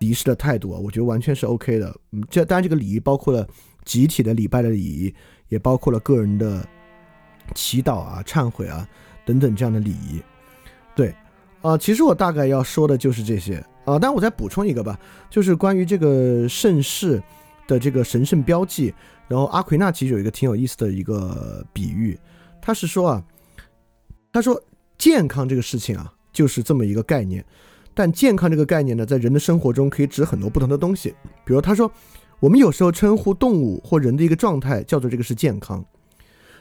[0.00, 1.94] 敌视的态度啊，我觉得完全是 OK 的。
[2.12, 3.46] 嗯，这当然这个礼仪包括了
[3.84, 5.14] 集体的礼拜的礼仪，
[5.50, 6.66] 也包括了个人的
[7.54, 8.88] 祈祷啊、忏悔啊
[9.26, 10.18] 等等这样的礼仪。
[10.96, 11.14] 对，
[11.60, 13.98] 啊，其实我大概要说的就是这些啊。
[13.98, 14.98] 但我再补充一个吧，
[15.28, 17.22] 就是关于这个盛世
[17.74, 18.92] 的这个神圣标记。
[19.28, 22.18] 然后阿奎那其实有一个挺有意思的一个比喻，
[22.60, 23.24] 他是说啊，
[24.32, 24.60] 他说
[24.98, 27.44] 健康这个事情啊，就是这么一个概念。
[27.94, 31.14] 但健康这个概念呢，在人的生活中可以指很多不同的东西。
[31.44, 31.90] 比如他说，
[32.40, 35.84] 我们有时候称呼动物或人的一个状态叫做这个是健康。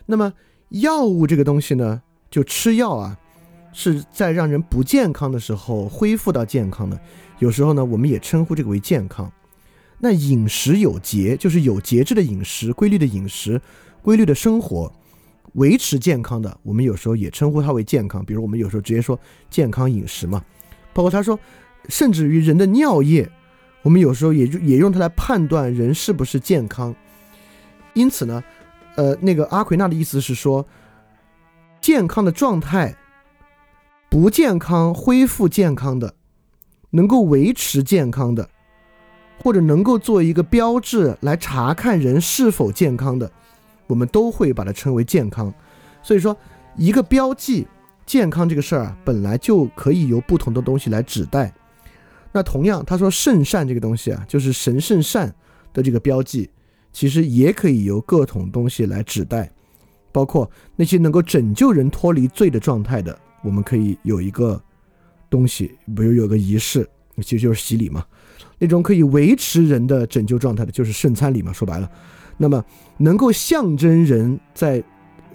[0.06, 0.32] 那么
[0.70, 3.18] 药物这个东西呢，就吃药啊，
[3.74, 7.00] 是在让人不健康的时候恢复到健康的。
[7.40, 9.32] 有时候呢，我们也称呼这个为健康。
[10.00, 13.62] 那饮食有节，就是有节制的饮食、规律的饮食、
[14.02, 14.92] 规律的生活，
[15.54, 18.24] 维持健康的，我们有时候也称呼它为健康。
[18.24, 19.20] 比如我们有时候直接说
[19.50, 20.44] 健康饮食嘛。
[20.94, 21.40] 包括他说，
[21.88, 23.30] 甚至于人的尿液，
[23.84, 26.96] 我们有时候也也用它来判断人是不是健康。
[27.94, 28.44] 因此呢，
[28.96, 30.66] 呃，那个阿奎那的意思是说，
[31.80, 32.96] 健康的状态，
[34.10, 36.16] 不健康恢复健康的，
[36.92, 38.50] 能够维持健康的，
[39.42, 43.32] 或者能够做一个标志来查看人是否健康的，
[43.88, 45.54] 我们都会把它称为健康。
[46.04, 46.36] 所以说，
[46.76, 47.68] 一个标记。
[48.06, 51.54] 健康这个事儿啊，本来就可以由不同的东西来指代。
[52.32, 55.32] 那同样，他说圣善这个东西啊，就是神圣善
[55.72, 56.50] 的这个标记，
[56.92, 59.48] 其实也可以由各种东西来指代。
[60.12, 64.60] 包括那些能够拯救人脱离罪的状态的，我们可以有一个
[65.30, 68.04] 东西，比如有个仪式，其实就是洗礼嘛。
[68.60, 71.52] 那种可以维持人的拯救状态的，就是圣餐礼嘛。
[71.52, 71.90] 说白了，
[72.38, 72.64] 那么
[72.98, 74.84] 能够象征人在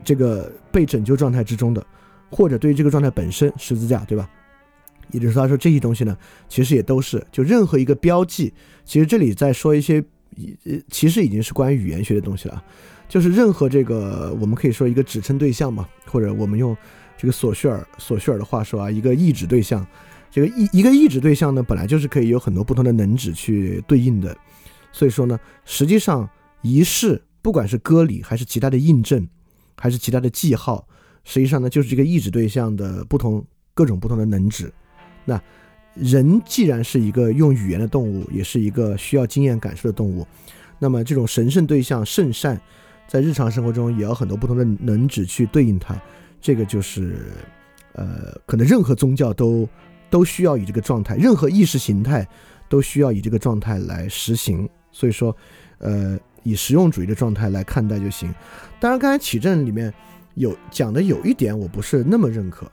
[0.05, 1.85] 这个被拯救状态之中的。
[2.31, 4.29] 或者对于这个状态本身，十字架，对吧？
[5.13, 6.17] 也就是他说这些东西呢，
[6.49, 8.53] 其实也都是就任何一个标记。
[8.85, 10.03] 其实这里在说一些，
[10.91, 12.61] 其实已经是关于语言学的东西了。
[13.09, 16.77] 就是任何这个，我们可以说一个指称对象嘛，或者我们用
[17.17, 19.87] 这个索绪尔索绪尔的话说啊，一个意指对象。
[20.35, 24.36] 这个一一个意志对象呢，本来就是可以有很多不同的能指去对应的。
[24.90, 26.28] 所以说呢，实际上
[26.61, 29.28] 仪式，不管是歌礼还是其他的印证，
[29.77, 30.89] 还是其他的记号。
[31.23, 34.73] 实际上呢，就是这个意志对象的不同，各种不同的能指。
[35.24, 35.40] 那
[35.94, 40.27] 人既然是一个用语言的动物，也是一个需要经验感受的动物，
[40.81, 42.61] 那么这种神圣对象圣善，
[43.06, 45.97] 在日常生活中也要很多不同的能指去对应它。
[46.40, 47.16] 这个就是，
[47.93, 49.69] 呃，可能任何宗教都
[50.11, 52.27] 都需要以这个状态，任何意识形态
[52.69, 54.69] 都需要以这个状态来实行。
[54.91, 55.37] 所以说，
[55.79, 58.33] 呃，以实用主义的状态来看待就行。
[58.81, 59.93] 当然，刚才启正里面。
[60.37, 62.69] 有讲的有一点我不是那么认可，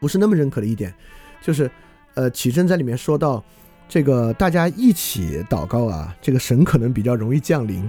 [0.00, 0.92] 不是那么认可的一点，
[1.40, 1.70] 就是，
[2.14, 3.40] 呃，启正在里面说到，
[3.88, 7.88] 这个大家一起祷告啊，这个神可能比较容易降临，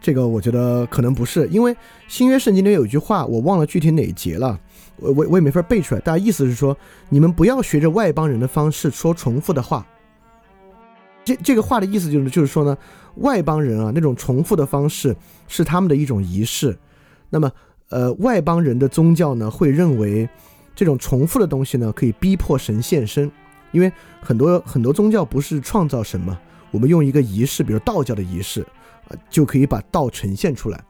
[0.00, 1.76] 这个我觉得可能不是，因为
[2.08, 4.58] 新约圣经里有一句话，我忘了具体哪一节了，
[4.96, 6.00] 我我我也没法背出来。
[6.00, 6.76] 大家意思是说，
[7.08, 9.86] 你们不要学着外邦人的方式说重复的话。
[11.24, 12.76] 这这个话的意思就是就是说呢，
[13.16, 15.16] 外邦人啊那种重复的方式
[15.48, 16.76] 是他们的一种仪式。
[17.30, 17.50] 那么
[17.88, 20.28] 呃，外邦人的宗教呢会认为
[20.74, 23.30] 这种重复的东西呢可以逼迫神现身，
[23.72, 23.90] 因为
[24.20, 26.38] 很多很多宗教不是创造神嘛，
[26.70, 28.64] 我们用一个仪式，比如道教的仪式。
[29.06, 30.82] 啊，就可以把道呈现出来。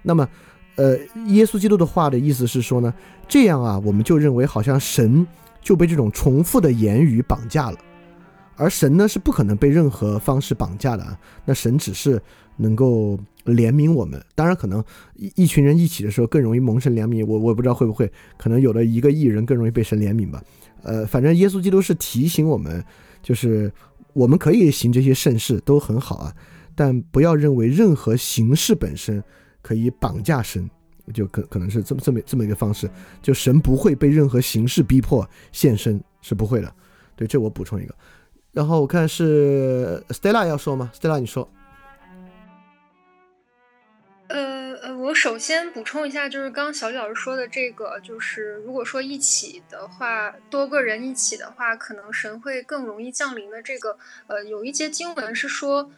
[0.00, 0.26] 那么，
[0.78, 0.96] 呃，
[1.26, 2.94] 耶稣基督的话的意思是说呢，
[3.26, 5.26] 这样啊，我们就认为好像神
[5.60, 7.78] 就被这种重复的言语绑架了，
[8.54, 11.18] 而神呢是不可能被任何方式绑架的啊。
[11.44, 12.22] 那神只是
[12.56, 14.24] 能够怜悯我们。
[14.36, 14.82] 当然，可能
[15.16, 17.26] 一一群人一起的时候更容易蒙神怜悯。
[17.26, 20.40] 我我也不知道会不会，可能有的一个艺人更容易被神怜悯吧。
[20.84, 22.84] 呃，反正耶稣基督是提醒我们，
[23.20, 23.72] 就是
[24.12, 26.32] 我们可以行这些盛事都很好啊。
[26.76, 29.20] 但不要认为任何形式本身
[29.68, 30.66] 可以绑架神，
[31.12, 32.88] 就可可能是这么这么这么一个方式，
[33.20, 36.74] 就神不会被任何形式逼迫现身，是不会的。
[37.14, 37.94] 对，这我补充一个。
[38.50, 41.46] 然后我看是 Stella 要说吗？Stella 你说。
[44.28, 53.60] 呃呃，我首先补充一下，就是刚小李老师说的这个，就是如果说一起的话，多个人一起的话，可能神会更容易降临的。
[53.60, 55.90] 这个呃，有一些经文是说。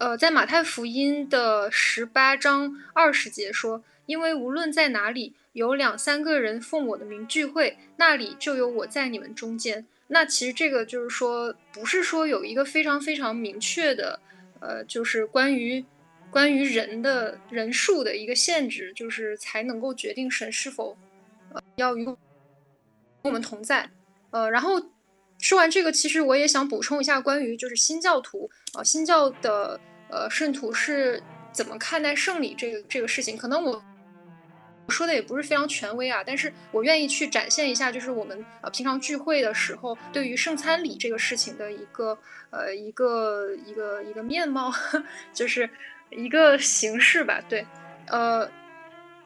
[0.00, 14.18] 呃，在马太福音的十八章二十节说：“因为无论在哪里有两三个人奉我的名聚会，那里就有我在你们中间。”那其实这个就是说，不是说有一个非常非常明确的，
[14.60, 15.84] 呃，就是关于
[16.30, 20.96] 关于人的人数的一个限制，就是才能够决定神是否
[21.52, 22.08] 呃要与
[23.20, 23.90] 我们同在。
[24.30, 24.80] 呃，然后
[25.38, 29.78] 说完这个，其实我也想补充一下关于就是新教徒啊，新教的。
[30.10, 31.22] 呃，圣徒是
[31.52, 33.36] 怎么看待圣礼这个这个事情？
[33.36, 33.82] 可能我
[34.88, 42.18] 说的也不是非常权威啊，但是我愿意去展现一下，就是我们呃平常聚会的时候，对于圣餐礼这个事情的一个
[42.50, 44.72] 呃一个一个一个面貌，
[45.32, 45.70] 就是
[46.10, 47.40] 一个形式吧。
[47.48, 47.64] 对，
[48.08, 48.50] 呃，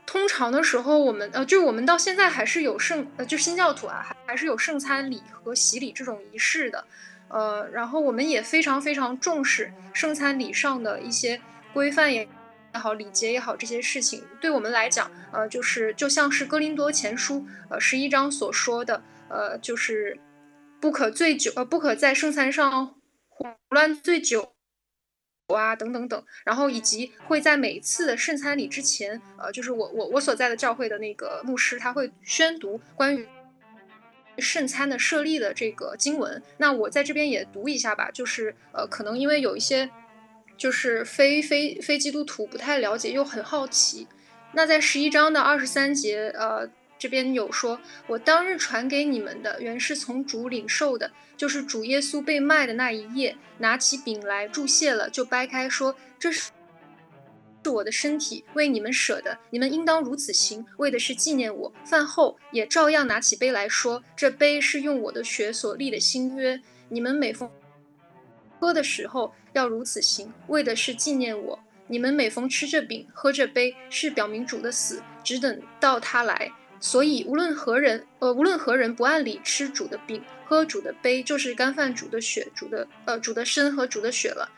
[0.04, 6.84] 通常的时候，我们呃就我们到现在还是有圣呃就新教徒啊，还还是有圣餐礼和洗礼这种仪式的。
[7.28, 11.40] 呃，然后我们也非常非常重视圣餐礼上的一些
[11.72, 12.28] 规范也
[12.74, 20.18] 好，礼节也好，这些事情对我们来讲，呃，就是就像是哥林多前书呃十一章所说的，呃，就是
[20.80, 22.94] 不可醉酒，呃，不可在圣餐上
[23.28, 24.54] 胡乱醉酒
[25.48, 33.28] 啊，等等等，然后以及会在每一次的圣餐礼之前，呃，就是我我我所在的教会的那个牧师，他会宣读关于。
[34.38, 38.10] 圣餐的设立的这个经文，那我在这边也读一下吧。
[38.10, 39.90] 就是呃，可能因为有一些
[40.56, 44.06] 就是非非非基督徒不太了解，又很好奇。
[44.52, 56.50] 那在十一章的二十三节，呃，这边有说：“我当日传给你们的，原是从主领受的，就是主耶稣被卖的那一夜，拿起饼来祝谢了，就掰开说：这是。”
[57.64, 61.72] 是我的身体为你们舍的，你们应当如此行，为的是纪念我。
[61.84, 66.60] 饭后也照样拿起杯来说：“这杯是用我的血所立的新约，
[66.90, 67.50] 你们每逢
[68.60, 71.58] 喝的时候要如此行，为的是纪念我。
[71.86, 76.52] 你们每逢吃这饼、喝这杯，是表明主的死，只等到他来。
[76.80, 84.50] 所以无论何人，呃，无论何人不按理吃主的饼、喝主的杯，就是干饭主的血、主的呃主的身和主的血了。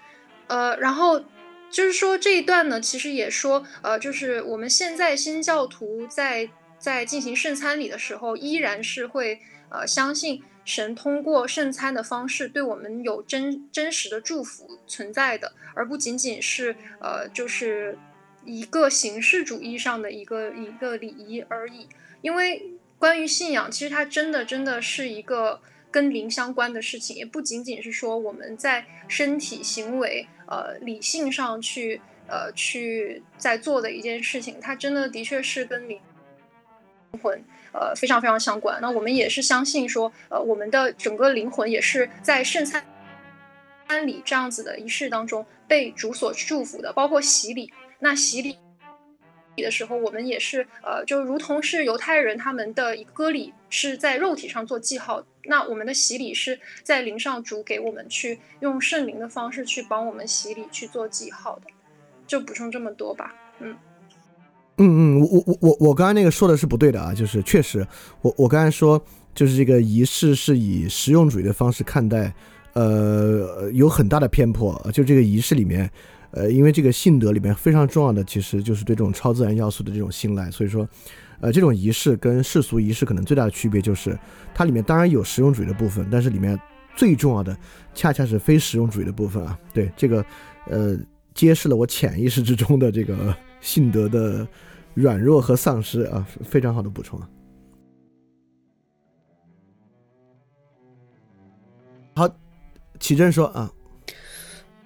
[0.48, 1.22] 呃，然后。
[1.70, 6.48] 就是说这一段呢，其实也说，呃，就是我们现在新教徒在
[6.78, 17.98] 在进行圣餐礼的时候，依然是会呃相信神通过圣餐的方式对我们有真真实的祝福存在的，而不仅仅是呃就是
[18.44, 21.88] 一个形式主义上的一个一个礼仪而已。
[22.22, 25.60] 因为关于信仰，其实它真的真的是一个。
[25.88, 36.00] 跟灵相关的事情，也不仅仅是说我们在身体、行为、呃理性上去呃去在做的一件事情，它真的的确是跟灵
[37.22, 37.42] 魂
[37.72, 38.78] 呃非常非常相关。
[38.80, 42.84] 那我们也是相信说，呃我们的整个灵魂也是在圣餐
[44.06, 47.72] 礼这样子的仪式当中被主所祝福的，包括洗礼。
[47.98, 48.58] 那洗礼。
[49.62, 61.66] 的时候，我们也是呃，就如同是犹太人他们的一个割礼是在肉体上做记号，那我们的洗礼是在灵上主给我们去用圣灵的方式去帮我们洗礼去做记号的，
[62.26, 63.34] 就补充这么多吧。
[63.60, 63.74] 嗯
[64.78, 67.86] 嗯嗯，我我我我我刚才那个说的是不对的啊，就是确实
[68.20, 69.02] 我我刚才说
[69.34, 72.34] 就是这个仪式是以实用主义的方式看待，
[72.74, 75.90] 呃，有很大的偏颇，就这个仪式里面。
[76.36, 80.86] 呃，因为这个信德里面非常重要的其实就是对这种超自然要素的这种信赖，所以说，
[81.40, 84.18] 呃，这种仪式跟世俗仪式可能最大的区别就是
[84.54, 86.60] 它里面当然有实用主义的部分，但是里面
[86.94, 87.56] 最重要的
[87.94, 89.58] 恰恰是非实用主义的部分啊。
[89.72, 90.22] 对这个，
[90.66, 90.94] 呃，
[91.32, 94.46] 揭示了我潜意识之中的这个 信德的
[94.92, 97.30] 软弱和丧失啊，非常好的补充啊。
[102.14, 102.28] 好，
[103.00, 103.72] 启正说啊。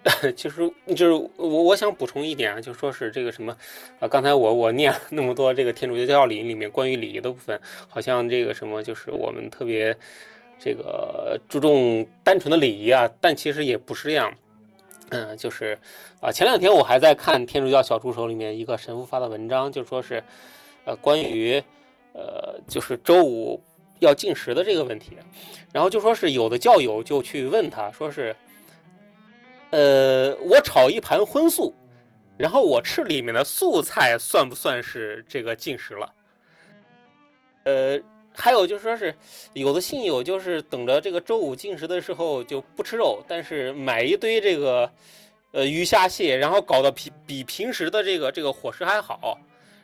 [0.34, 3.54] 其实就是我我想补充一点啊，就说是这个什么
[3.98, 9.94] 啊，刚才我我念了那么多这个天主教教理里面关于礼仪的部分，好像这个什么就是我们特别
[10.58, 14.32] 这个注重单纯的礼仪啊，但其实也不是这样。
[15.10, 15.78] 嗯，就是
[16.18, 20.24] 啊，前两天我还在看天主教小助手里面一个神父发的文章，就说是
[20.86, 21.62] 呃关于
[22.14, 23.62] 呃就是周五
[23.98, 25.12] 要进食的这个问题，
[25.74, 28.34] 然后就说是有的教友就去问他说是。
[29.70, 31.74] 呃，我炒一盘荤素，
[32.36, 36.12] 然后我吃里面的素菜，算不算是这个进食了？
[37.64, 38.00] 呃，
[38.34, 39.14] 还有就是说是
[39.52, 44.90] 有的信友就是等着这个周五进食的时候就不吃肉，但是买一堆这个
[45.52, 49.38] 呃鱼虾蟹，然后搞得比比平时的这个这个伙食还好。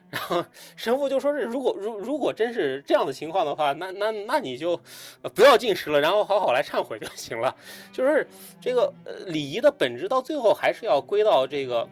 [0.08, 0.42] 然后
[0.76, 4.80] 神父就说是，如果如如果真是这样的情况的话，那那那你就
[5.34, 7.54] 不要进食了，然后好好来忏悔就行了。
[7.92, 8.26] 就是
[8.60, 8.92] 这个
[9.26, 11.88] 礼仪的本质，到最后还是要归到这个，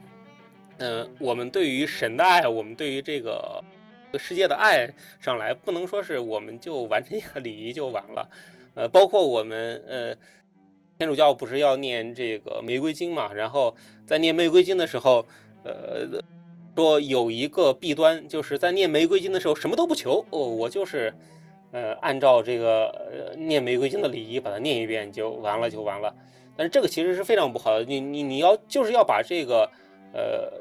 [0.79, 3.63] 嗯，我们对于神的爱，我们对于这个
[4.17, 4.89] 世界的爱
[5.21, 8.31] 上来，不能说是我们就完成一个礼仪就完了。
[8.75, 10.15] 呃，包括我们呃
[10.99, 13.75] 天主教不是要念这个玫瑰经嘛，然后
[14.07, 15.27] 在念玫瑰经的时候，
[15.65, 16.23] 呃。
[16.77, 21.15] 说有一个弊端，就是在念玫瑰经的时候什么都不求哦，我就是，
[21.71, 26.13] 呃，按照这个呃念玫瑰经的礼仪把它念一遍就完了就完了。
[26.57, 29.71] 但是这个其实是非常不好的，你你你要就是要把这个
[30.13, 30.53] 呃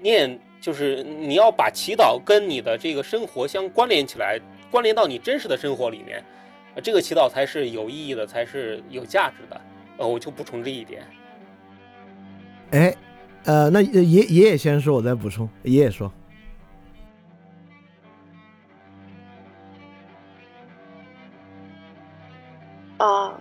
[0.00, 4.38] 念，就是你要把祈祷跟你的这个生活相关联起来，
[4.70, 6.22] 关联到你真实的生活里面，
[6.82, 9.60] 这个祈祷才是有意义的，才是有价值的。
[9.98, 11.02] 呃，我就补充这一点。
[12.70, 12.94] 哎。
[13.44, 15.48] 呃，那爷爷爷先说，我再补充。
[15.62, 16.12] 爷爷说，
[22.98, 23.32] 啊，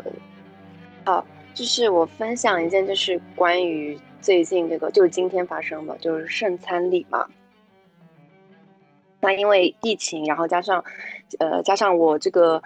[1.03, 7.27] 好，就是我分享一件，就是关于最近这个，就是今天发生的，就是圣餐礼嘛。
[9.19, 10.83] 那因为疫情，然后加上，
[11.39, 12.63] 呃，加上我这个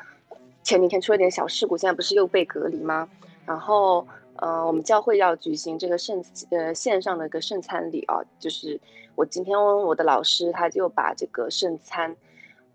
[0.62, 3.10] 前几天出了点小事故，现在不是又被隔离吗？
[3.46, 4.08] 然后。
[4.44, 8.78] 呃，我们教会要举行这个圣呃线上的一个圣餐礼啊，就是
[9.16, 12.14] 我今天我的老师他就把这个圣餐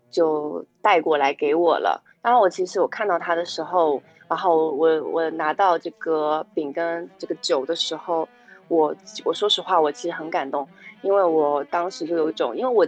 [0.09, 2.03] 就带过来给我了。
[2.23, 8.27] 然后我其实我看到他的时候，然后我我拿到这个饼跟这个酒的时候，
[8.67, 10.67] 我我说实话，我其实很感动，
[11.03, 12.87] 因为我当时就有一种，因为我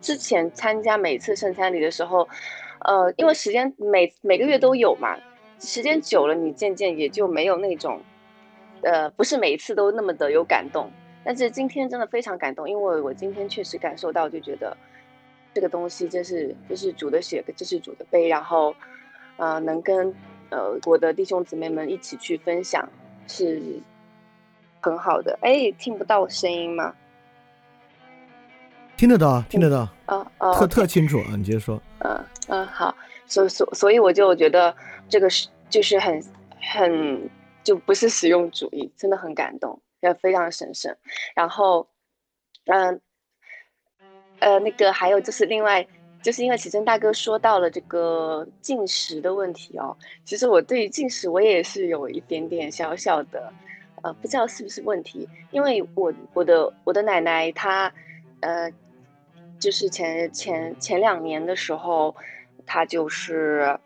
[0.00, 2.26] 之前参加每次圣餐礼的时候，
[2.86, 5.18] 呃，因为时间每每个月都有嘛。
[5.58, 8.00] 时间久了，你渐渐也就没有那种，
[8.82, 10.90] 呃，不是每一次都那么的有感动。
[11.24, 14.76] 但是今天真的非常感动，因为我今天确实感受到，就觉得
[15.52, 18.74] 这个东西，这是这是主的血，这是主的杯，然后，
[19.36, 20.14] 呃，能跟
[20.50, 22.88] 呃我的弟兄姊妹们一起去分享，
[23.26, 23.60] 是
[24.80, 25.36] 很好的。
[25.42, 26.94] 哎，听不到声音吗？
[28.96, 31.34] 听得到，听得到，啊啊，特特清楚啊！
[31.36, 31.82] 你接着说。
[31.98, 32.94] 嗯嗯，好。
[33.26, 34.74] 所所所以我就觉得
[35.08, 36.22] 这个是就是很
[36.60, 37.28] 很
[37.64, 40.96] 就不是实用主义，真的很感动，也非常神圣。
[41.34, 41.88] 然后，
[42.66, 43.00] 嗯，
[44.38, 45.84] 呃，那个还有就是另外
[46.22, 53.52] 就是因为启正大哥说到了这个进食的问题哦，其实我对于进食我也是有一点点小小的
[54.02, 57.92] 呃不知道是不是问题，因为我我的我的奶奶她
[58.40, 58.70] 呃
[59.58, 62.14] 就是前前前两年的时候。
[62.66, 63.78] 他就是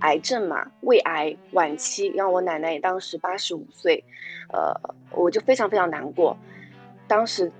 [0.00, 4.04] 癌症嘛，胃癌晚期，让我奶奶也当时八十五岁，
[4.52, 4.74] 呃，
[5.12, 6.36] 我就非常非常难过。
[7.06, 7.50] 当时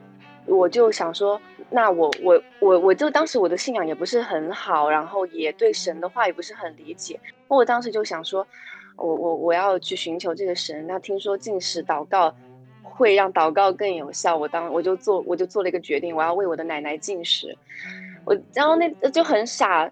[0.44, 1.40] 我就想说，
[1.70, 7.18] 那我我我我就当时我的信仰也不是很好，然后也对神的话也不是很理解。
[7.48, 8.46] 我当时就想说，
[8.96, 10.86] 我我我要去寻求这个神。
[10.86, 12.34] 那听说进食祷告
[12.82, 17.56] 会让祷告更有效，我当我就做我就做了一个决定，我要为我的奶奶进食。
[18.24, 19.84] 我然后那就很傻，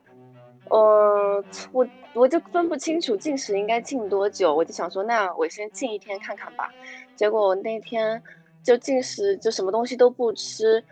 [0.71, 6.69] 嗯，我我就分不清楚进食应该进多久，我就想说，那我先进一天看看吧。
[7.15, 8.23] 结果我那天
[8.63, 10.83] 就进食，就什么东西都不吃，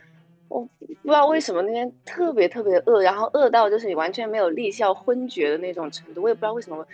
[0.48, 6.22] 我不知道为什么那天特别特别饿，然后饿到就是你完全没有力效、昏厥的那种程度。
[6.22, 6.86] 我也不知道为什么，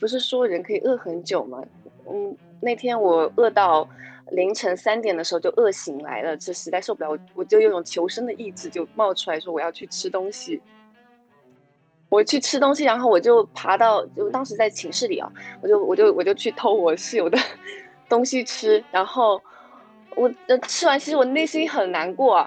[0.00, 1.62] 不是说人可以饿很久吗？
[2.10, 3.88] 嗯，那天我饿到，
[4.32, 10.60] 凌晨三点的时候就饿醒来了，这实在受不了，我我就有种求生的意志就冒出来说我要去吃东西。
[12.08, 15.32] 我去吃东西，然后我就爬到，就当时在寝室里啊，
[15.62, 17.38] 我就我就我就去偷我室友的
[18.06, 19.40] 东西吃，然后
[20.14, 20.30] 我
[20.68, 22.46] 吃完，其实我内心很难过，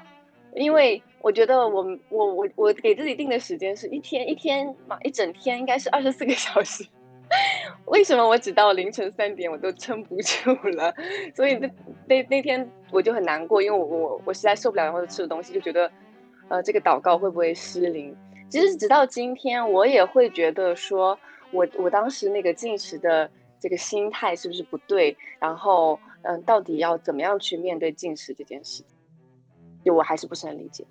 [0.53, 6.85] 因为我觉得我我我我给自己定的时间是一天一天嘛，一整天应该是二十四个小时，
[7.85, 10.93] 为什么我只到凌晨三点我都撑不住了？
[11.35, 11.69] 所以那
[12.07, 15.91] 那那天我就很难过，因为我我我实在受不了，然后吃的东西就觉得，
[16.49, 18.15] 呃，这个祷告会不会失灵？
[18.49, 21.17] 其实直到今天，我也会觉得说，
[21.51, 23.29] 我我当时那个进食的
[23.59, 25.15] 这个心态是不是不对？
[25.39, 28.83] 然后，嗯，到底要怎么样去面对进食这件事？
[29.83, 30.85] 就我还是不是很理解。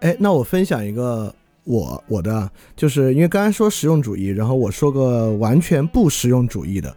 [0.00, 1.34] 哎，那我分享一个
[1.66, 6.96] 我我的，就是因为刚才说实用主义，然后我说个完全不实用主义的，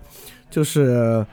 [0.49, 1.25] 就是。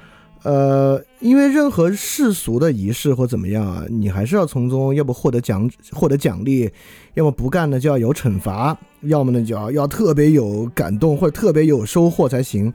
[0.43, 6.71] 呃，因为任何世俗的仪式或怎么样啊，你还是要从中要不获得奖获得奖励，
[7.15, 12.73] 要么不干呢就要有惩罚，要么呢就要要特别有感动或者特别有收获才行。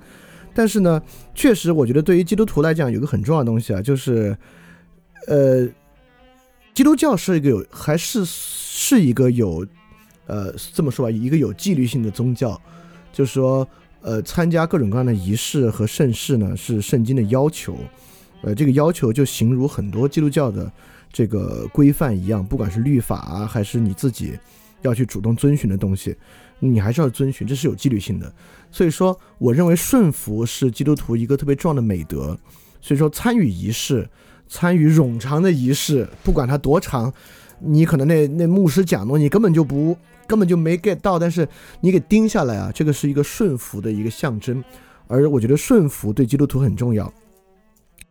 [0.54, 1.02] 但是呢，
[1.34, 4.36] 确实我觉得对于基督徒来讲，有个很重要的东西啊，就是
[5.28, 5.66] 呃，
[6.74, 9.66] 基督教是一个有还是是一个有
[10.32, 12.60] 呃这么说吧，一个有纪律性的宗教，
[13.12, 13.68] 就是说。
[14.04, 17.78] 呃，参加各种各样的仪式和盛事呢，是圣经的要求。
[18.42, 20.72] 呃，这个要求就形如很多基督教的
[21.14, 24.34] 这个规范一样，不管是律法啊，还是你自己
[24.82, 26.16] 要去主动遵循的东西，
[26.58, 28.34] 你还是要遵循，这是有纪律性的。
[28.72, 32.36] 所以说，我认为顺服是基督徒一个特别重要的美德。
[32.82, 34.10] 所以说，参与仪式，
[34.50, 37.14] 参与冗长的仪式，不管它多长，
[37.60, 39.96] 你可能那那牧师讲的，你根本就不。
[40.32, 41.46] 根本就没 get 到，但是
[41.82, 44.64] 你给盯下来啊，这个是一个顺服的一个象征，
[45.08, 47.12] 而我觉得顺服对基督徒很重要。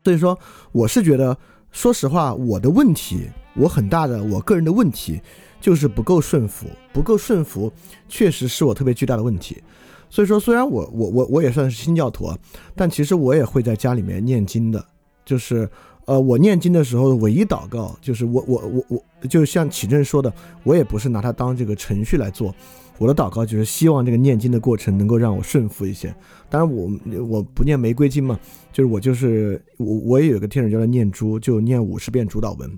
[0.04, 0.38] 所以说，
[0.70, 1.34] 我是觉得，
[1.72, 5.18] 说实话，我的问题，我很大的我个人的问题，
[5.62, 7.72] 就是不够顺服，不够顺服，
[8.06, 9.62] 确实是我特别巨大的问题。
[10.10, 12.30] 所以说，虽然我我我我也算是新教徒，
[12.76, 14.84] 但其实我也会在家里面念经的，
[15.24, 15.66] 就是。
[16.10, 20.32] 呃，我念经的时候的，唯一祷告就是我我我我，就像启正说的，
[20.64, 22.52] 我也不是拿它当这个程序来做，
[22.98, 26.12] 我的祷告就是希望这个念经的过程能够让我顺服一些。
[26.48, 26.90] 当然，我
[27.28, 28.36] 我不念玫瑰经嘛，
[28.72, 32.68] 就是我就是我我也有个天主教的念珠，就念五十遍主导文，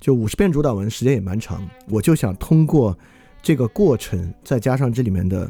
[0.00, 2.98] 就五十遍主导文时间也蛮长，我就想通过
[3.40, 5.48] 这个过程，再加上这里面的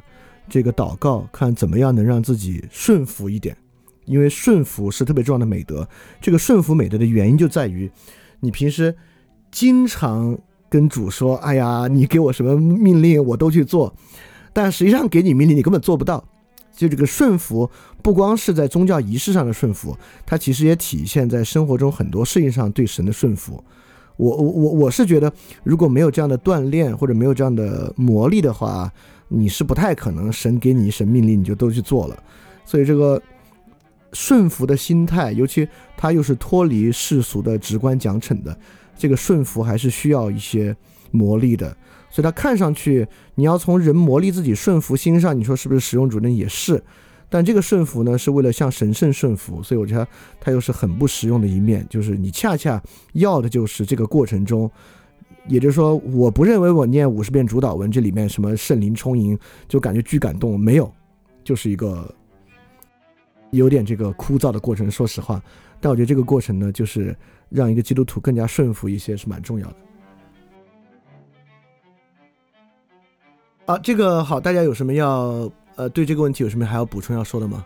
[0.50, 3.56] 这个祷告，看怎么样能让自己顺服一点。
[4.04, 5.88] 因为顺服是特别重要的美德，
[6.20, 7.90] 这个顺服美德的原因就在于，
[8.40, 8.94] 你平时
[9.50, 10.36] 经常
[10.68, 13.94] 跟主说：“哎呀，你给我什么命令我都去做。”
[14.52, 16.22] 但实际上给你命令你根本做不到。
[16.74, 17.70] 就这个顺服，
[18.02, 19.96] 不光是在宗教仪式上的顺服，
[20.26, 23.62] 它其实也体现在生活中很多事情上对神的顺服。
[24.16, 28.90] 我我我我是觉得，如果没有这样的锻炼或者没有这样的磨砺的话，
[29.28, 32.22] 你是不太可能神给你一神命令你就都去做了。
[32.64, 33.22] 所以这个。
[34.12, 35.66] 顺服的心态，尤其
[35.96, 38.56] 他又是脱离世俗的直观奖惩的，
[38.96, 40.76] 这个顺服还是需要一些
[41.10, 41.74] 磨砺的。
[42.10, 43.06] 所以，他看上去
[43.36, 46.82] 你要从人磨砺自己顺服心上，你说是不是使用主任也是？
[47.30, 50.06] 但这个顺服呢，是为了向神圣顺服，所以我觉得
[50.38, 51.86] 他又是很不实用的一面。
[51.88, 52.82] 就是你恰恰
[53.14, 54.70] 要的就是这个过程中，
[55.48, 60.92] 也就是说，我不认为我念五十遍主导文这里面什么圣灵充盈就感觉巨感动，没有，
[61.42, 62.14] 就是一个。
[63.52, 65.40] 有点这个枯燥的过程，说实话，
[65.78, 67.14] 但我觉得这个过程呢，就是
[67.50, 69.76] 让一个基督徒更加顺服一些，是蛮重要的。
[73.66, 77.64] 啊，这个好，大家有什么要呃对这个问题有什么还要补充要说的吗？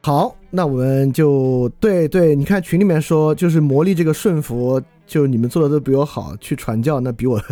[0.00, 4.82] 好，那我们就对对，你看群里面说，就是磨砺这个顺服。
[5.08, 7.42] 就你们做的都比我好，去传教那比我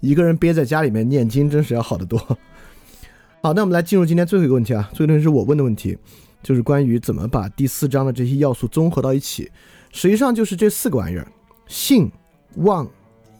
[0.00, 2.18] 一个人憋在家里面念经真是要好得多。
[3.42, 5.96] 好，那我们来进入今天最后一个问题啊，最后一个问题是我问的问题，
[6.42, 9.50] 就是关于怎么把第四章的这些要素综合到一起。
[9.92, 11.28] 实际上就是这四个玩意儿：
[11.66, 12.10] 信、
[12.56, 12.88] 望、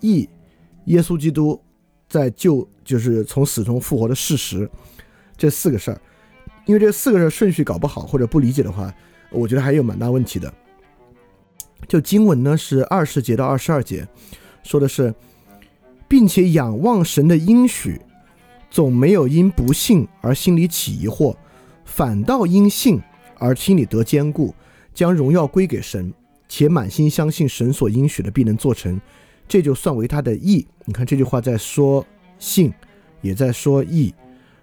[0.00, 0.28] 义、
[0.84, 1.58] 耶稣基督
[2.08, 4.70] 在救，就是从死中复活的事实，
[5.34, 5.98] 这四个事儿。
[6.66, 8.94] 因为这四个事儿顺序搞不好或者不理解的话，
[9.30, 10.52] 我觉得还有蛮大问题的。
[11.88, 14.06] 就经文呢是二十节到二十二节，
[14.62, 15.14] 说的是，
[16.08, 18.00] 并且仰望神的应许，
[18.70, 21.36] 总没有因不信而心里起疑惑，
[21.84, 23.00] 反倒因信
[23.38, 24.54] 而心里得坚固，
[24.94, 26.12] 将荣耀归给神，
[26.48, 29.00] 且满心相信神所应许的必能做成。
[29.48, 30.66] 这就算为他的义。
[30.84, 32.06] 你看这句话在说
[32.38, 32.72] 信，
[33.20, 34.14] 也在说义，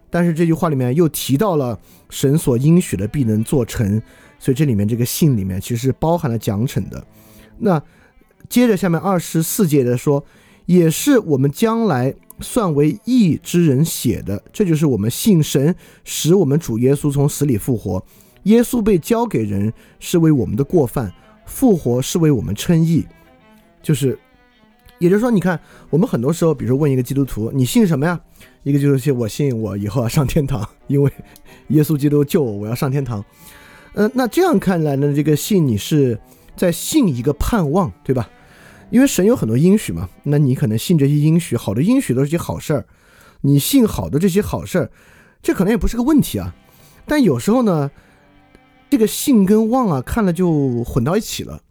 [0.09, 1.79] 但是这句话里面又提到了
[2.09, 4.01] 神所应许的必能做成，
[4.39, 7.05] 所以这里面这个信里面其实是包含了奖惩的。
[7.59, 7.81] 那
[8.47, 10.23] 接着下面二十四节的说，
[10.65, 18.03] 也是我们将来算为义之人写的，这就是我们信神使我们主耶稣从死里复活。
[18.43, 21.11] 耶稣被交给人是为我们的过犯，
[21.45, 23.05] 复活是为我们称义。
[23.83, 24.17] 就是，
[24.97, 25.59] 也就是说，你看
[25.89, 28.19] 我们很多时候，比如说问一个基督徒，你信什么呀？
[28.63, 31.11] 一个就是我信我以后要上天堂，因为
[31.67, 33.23] 耶稣基督救我，我要上天堂。
[33.93, 36.19] 嗯，那这样看来呢，这个信你是
[36.55, 38.29] 在信一个盼望，对吧？
[38.91, 42.85] 因为神有很多应许嘛，那你可能信这些应许，好的应许都是些好事儿，
[43.41, 44.91] 你信好的这些好事儿，
[45.41, 46.55] 这可能也不是个问题啊。
[47.05, 47.91] 但有时候呢，
[48.89, 51.61] 这个信跟望啊，看了就混到一起了。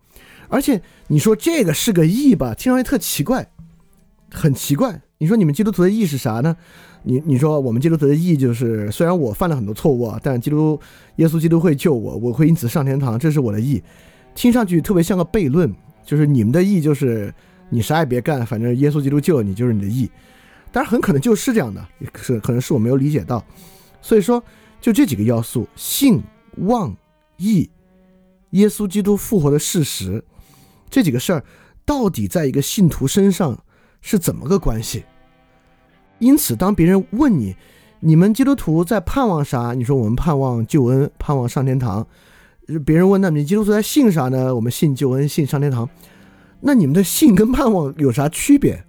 [0.49, 3.51] 而且你说这个是个意吧，听上去特奇怪，
[4.31, 5.03] 很奇怪。
[5.19, 6.57] 你说你们基督徒的义是啥呢？
[7.03, 10.81] 你你说我们基督徒的义就是，虽然我犯了很多错误啊，但基督
[11.17, 13.83] 耶稣基督会救我，我会因此上天堂，这是我的义。
[14.35, 15.73] 听上去特别像个悖论。
[16.05, 17.31] 就是你们的义就是
[17.69, 20.11] 你啥也别干，反正耶稣基督救你就是你的义，
[20.73, 21.87] 当然很可能就是这样的，
[22.17, 23.45] 是可能是我没有理解到，
[24.01, 24.43] 所以说
[24.81, 26.23] 就这几个要素：信、
[26.61, 26.97] 望、
[27.37, 27.69] 义、
[28.53, 30.25] 耶稣基督复活的事实，
[30.89, 31.45] 这几个事儿
[31.85, 33.63] 到底在一个信徒身上
[34.01, 35.05] 是怎么个关系？
[36.19, 37.55] 因此，当别人问你，
[38.01, 39.73] 你们基督徒在盼望啥？
[39.75, 42.07] 你说我们盼望救恩，盼望上天堂。
[42.85, 44.55] 别人问那你基督徒在信啥呢？
[44.55, 45.89] 我们信救恩，信上天堂。
[46.61, 48.85] 那你们的信跟盼望有啥区别？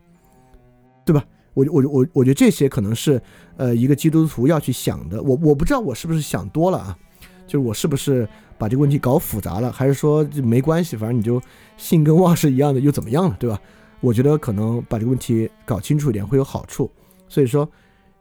[1.06, 1.24] 对吧？
[1.54, 3.22] 我我我我觉得这些可能是
[3.58, 5.22] 呃一个基督徒要去想的。
[5.22, 6.98] 我我不知道我是不是想多了啊？
[7.46, 8.28] 就是我是不是
[8.58, 9.72] 把这个问题搞复杂了？
[9.72, 11.42] 还是说没关系，反正你就
[11.78, 13.36] 信跟望是一样的，又怎么样了？
[13.40, 13.60] 对吧？
[14.02, 16.92] 我觉得可能把这个问题搞清楚一点会有好处。
[17.28, 17.70] 所以说，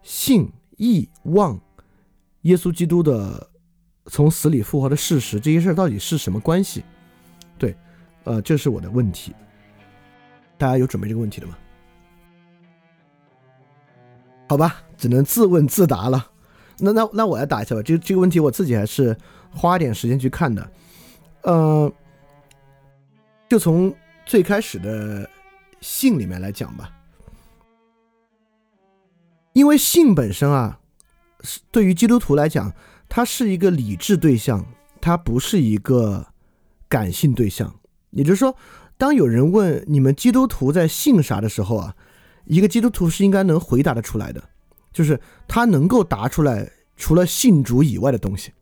[0.02, 1.60] 信、义、望，
[2.42, 3.48] 耶稣基督的。
[4.10, 6.82] 从死里复活的事实，这些事儿到底是什么关系？
[7.58, 7.76] 对，
[8.24, 9.34] 呃，这是我的问题。
[10.56, 11.58] 大家有准备这个问题的吗？
[14.48, 16.26] 好吧，只能自问自答了。
[16.78, 17.82] 那那那我来答一下吧。
[17.82, 19.14] 这这个问题我自己还是
[19.50, 20.72] 花点时间去看的。
[21.42, 21.92] 呃，
[23.46, 23.94] 就从
[24.24, 25.28] 最开始的
[25.80, 26.90] 信里面来讲吧，
[29.52, 30.80] 因为性本身啊，
[31.40, 32.72] 是对于基督徒来讲。
[33.10, 34.62] 它是一个理智对象，
[35.00, 36.26] 它不是一个
[36.90, 37.74] 感性对象。
[38.10, 38.54] 也就是说，
[38.98, 41.96] 当有人问你们基督徒在信啥的时候啊，
[42.44, 44.50] 一个基督徒是应该能回答得出来的，
[44.92, 45.18] 就是
[45.48, 48.52] 他能够答出来除了信主以外的东西。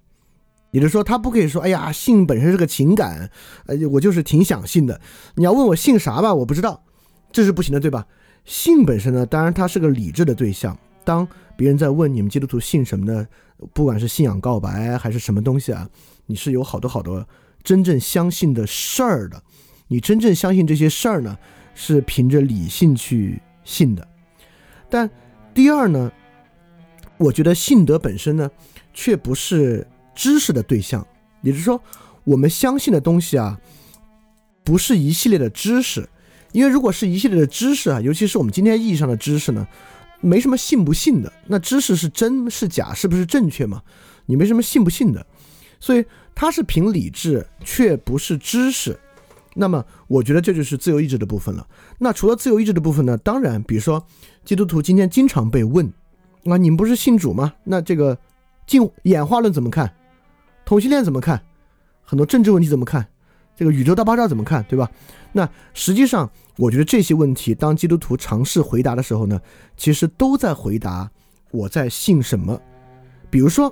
[0.70, 3.28] 也就是说，他不可以说，哎呀，信本身是个情感，
[3.66, 5.00] 呃，我就是挺想信的。
[5.34, 6.84] 你要问我信啥吧，我不知道，
[7.36, 8.06] 这是不行的，对吧？
[8.46, 10.74] 信本身呢，当然它是个理智的对象。
[11.04, 13.28] 当别人在问你们基督徒信什么呢？
[13.74, 15.86] 不管是信仰告白还是什么东西啊，
[16.24, 17.28] 你是有好多好多
[17.62, 19.42] 真正相信的事儿的。
[19.86, 21.36] 你真正相信这些事儿呢，
[21.74, 24.08] 是凭着理性去信的。
[24.88, 25.10] 但
[25.52, 26.10] 第二呢，
[27.18, 28.50] 我觉得信德本身呢，
[28.94, 31.06] 却不是知识的对象。
[31.42, 31.78] 也就是说，
[32.24, 33.60] 我们相信的东西啊，
[34.64, 36.08] 不是一系列的知识。
[36.52, 39.66] 因为如果是一系列的知识啊，尤其是我们今天意义上的知识呢。
[40.22, 43.82] 没什么信不信的，那知识是真是假，是不是正确嘛？
[44.24, 45.24] 你没什么信不信的，
[45.78, 46.02] 所以
[46.34, 48.98] 它是凭理智，却不是知识。
[49.54, 51.64] 那么，我觉得这就是自由意志的部分了。
[51.98, 53.16] 那除了自由意志的部分呢？
[53.18, 54.04] 当然，比如说
[54.42, 55.86] 基督徒今天经常被问，
[56.46, 57.52] 啊，你们不是信主吗？
[57.62, 58.18] 那这个
[58.66, 59.94] 进演化论怎么看？
[60.64, 61.40] 同性恋怎么看？
[62.02, 63.06] 很多政治问题怎么看？
[63.56, 64.62] 这个宇宙大爆炸怎么看？
[64.68, 64.90] 对吧？
[65.32, 66.30] 那实际上。
[66.58, 69.38] 我觉得这些问题，当基督徒尝试回答的时候呢，
[69.76, 71.10] 其实都在回答
[71.50, 72.58] 我在信什么。
[73.28, 73.70] 比如说，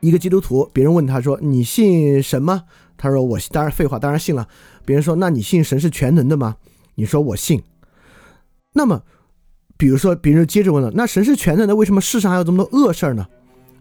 [0.00, 2.64] 一个基督徒，别人问他说：“你信什么？”
[2.98, 4.46] 他说：“我当然废话，当然信了。”
[4.84, 6.56] 别人说：“那你信神是全能的吗？”
[6.96, 7.62] 你说：“我信。”
[8.76, 9.02] 那么，
[9.78, 13.26] 比如说，别人接着问了：“那神是全能的，为什么世上还有这么多恶事儿呢？”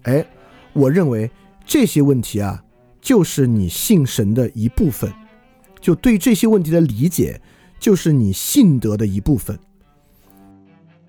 [0.03, 0.25] 哎，
[0.71, 1.29] 我认为
[1.65, 2.63] 这些问题啊，
[3.09, 5.11] 就是你信神的一部分，
[5.81, 7.41] 就对这些问题的理解。
[7.79, 9.57] 就是你信德的一部分，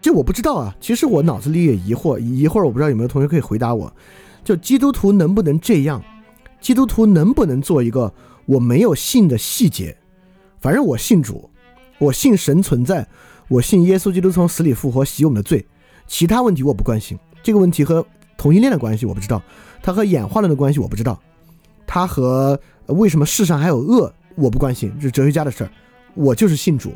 [0.01, 0.75] 这我不知道啊。
[0.81, 3.95] 其实我脑子里也疑惑，一会儿我不知道有没有同学可以回答我。
[4.43, 6.03] 就基督徒能不能这样？
[6.59, 8.15] 基督徒能不能做一个
[8.47, 9.95] 我没有信的细节？
[10.59, 11.51] 反正我信主，
[11.99, 13.07] 我信神存在，
[13.49, 15.67] 我信耶稣基督从死里复活，洗我们的罪。
[16.07, 17.19] 其他问题我不关心。
[17.43, 18.07] 这个问题和
[18.39, 19.43] 同性恋的关系我不知道，
[19.83, 21.21] 它和演化论的关系我不知道，
[21.93, 22.57] 他和
[22.87, 25.71] 为什么世上还有恶我不关心，这是哲学家的事儿。
[26.15, 26.93] 我就是信主，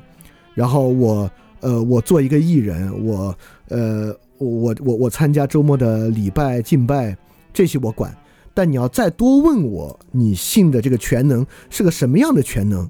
[0.54, 3.36] 然后我呃我做一个艺人，我
[3.70, 7.16] 呃我我我参加周末的礼拜敬拜，
[7.52, 8.16] 这些我管。
[8.54, 12.88] 但你要再多问我，你信的这个全能是个什么样的全能？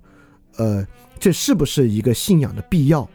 [0.58, 0.86] 呃，
[1.18, 3.08] 这是不是一个信仰的必要？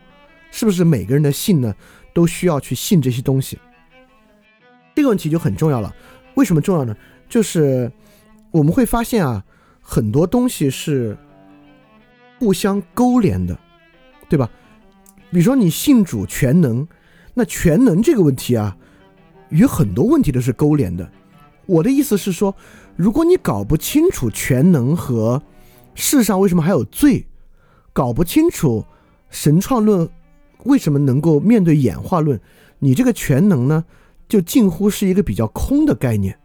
[0.49, 1.71] 是不是每个人的信呢
[2.11, 3.59] 都需要去信这些东西？
[4.95, 5.95] 这个问题就很重要了。
[6.33, 6.97] 为什么重要呢？
[7.29, 7.91] 就是
[8.51, 9.43] 我们会发现啊，
[9.81, 11.17] 很多东西是
[12.39, 13.57] 互相勾连的，
[14.27, 14.49] 对吧？
[15.29, 16.87] 比如说你信主全能，
[17.35, 18.75] 那全能这个问题啊，
[19.49, 21.07] 与很多问题都是勾连的。
[21.67, 22.55] 我的意思是说，
[22.95, 25.43] 如果你搞不清楚全能和
[25.93, 27.27] 世上为什么还有罪，
[27.93, 28.83] 搞不清楚
[29.29, 30.09] 神创论
[30.63, 32.41] 为什么能够面对演化论，
[32.79, 33.85] 你这个全能呢，
[34.27, 36.38] 就近乎是一个比较空的概念，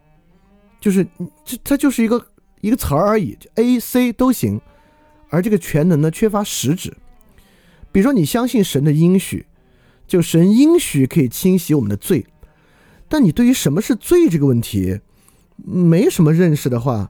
[0.85, 1.07] 就是
[1.43, 2.23] 这它就是一个
[2.61, 4.61] 一个词儿而已，A、C 都行，
[5.29, 6.95] 而这个全能呢缺乏实质。
[7.91, 9.47] 比如说你相信神的应许，
[10.05, 12.27] 就神应许可以清洗我们的罪，
[13.09, 14.99] 但你对于什么是罪这个问题。
[15.55, 17.09] 没什么认识的话，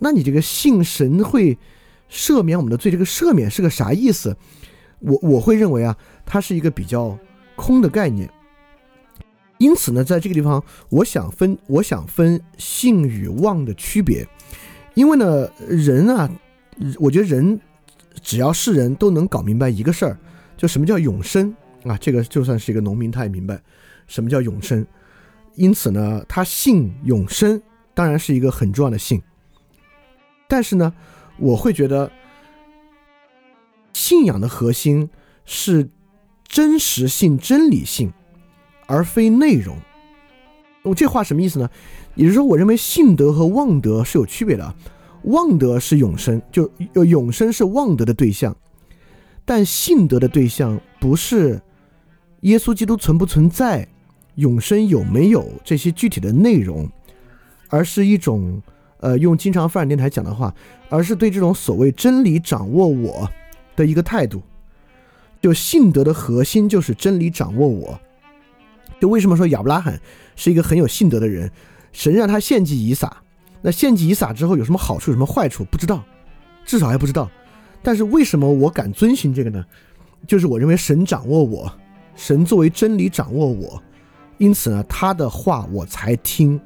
[0.00, 1.56] 那你这个信神会
[2.10, 4.36] 赦免我们的罪，这个赦免是个啥意思？
[4.98, 5.96] 我我会认为啊，
[6.26, 7.16] 它是一个比较
[7.54, 8.28] 空的概念。
[9.58, 14.26] 因此呢，在这个地方，我想分我想分信与望的区别，
[14.94, 16.30] 因为呢，人啊，
[16.98, 17.60] 我觉得人
[18.22, 20.18] 只要是人都能搞明白一个事儿，
[20.56, 21.54] 就什么叫永生
[21.84, 21.96] 啊？
[21.98, 23.60] 这个就算是一个农民，他也明白
[24.06, 24.86] 什么叫永生。
[25.54, 27.60] 因此呢，他信永生
[27.94, 29.20] 当然是一个很重要的信。
[30.46, 30.94] 但是呢，
[31.36, 32.10] 我会觉得
[33.92, 35.10] 信仰的核心
[35.44, 35.88] 是
[36.46, 38.12] 真实性、真理性，
[38.88, 39.76] 而非内容。
[40.82, 41.70] 我这话什么意思呢？
[42.16, 44.74] 也就是说，我认为信德和望德是有区别的。
[45.24, 46.70] 望德是永生，就
[47.04, 48.56] 永生是望德的对象，
[49.44, 51.60] 但信德的对象不是
[52.40, 53.86] 耶稣基督存不存在。
[54.36, 56.88] 永生有没有这些具体的内容，
[57.68, 58.62] 而是一种，
[59.00, 60.54] 呃，用经常发展电台讲的话，
[60.88, 63.28] 而是对这种所谓真理掌握我
[63.74, 64.40] 的一个态度。
[65.42, 68.00] 就信德的核心就是真理掌握我。
[69.00, 70.00] 就为什么说亚伯拉罕
[70.36, 71.50] 是一个很有信德的人？
[71.92, 73.22] 神让他献祭以撒，
[73.62, 75.64] 那献祭以撒之后有什么好处，有什么坏处？
[75.64, 76.04] 不知道，
[76.64, 77.30] 至少还不知道。
[77.82, 79.64] 但是为什么我敢遵循这个呢？
[80.26, 81.72] 就是我认为神掌握我，
[82.14, 83.82] 神作为真理掌握我。
[84.36, 86.60] 因此呢，他的话我才听。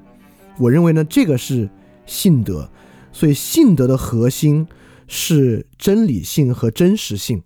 [0.59, 1.69] 我认为呢，这个是
[2.05, 2.69] 信德，
[3.13, 4.67] 所以信德的核心
[5.07, 7.43] 是真理性和真实性，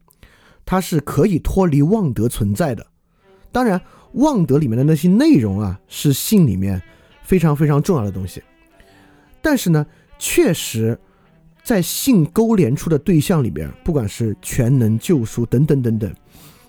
[0.65, 2.87] 它是可以脱离妄德存在的。
[3.53, 3.81] 当然，
[4.17, 6.83] 望德里面的那些内容啊，是信里面
[7.23, 8.43] 非常非常重要的东西。
[9.41, 9.87] 但是呢，
[10.19, 10.99] 确实，
[11.65, 16.15] 在信勾连出的对象里边，不管是全能、救赎等等等等，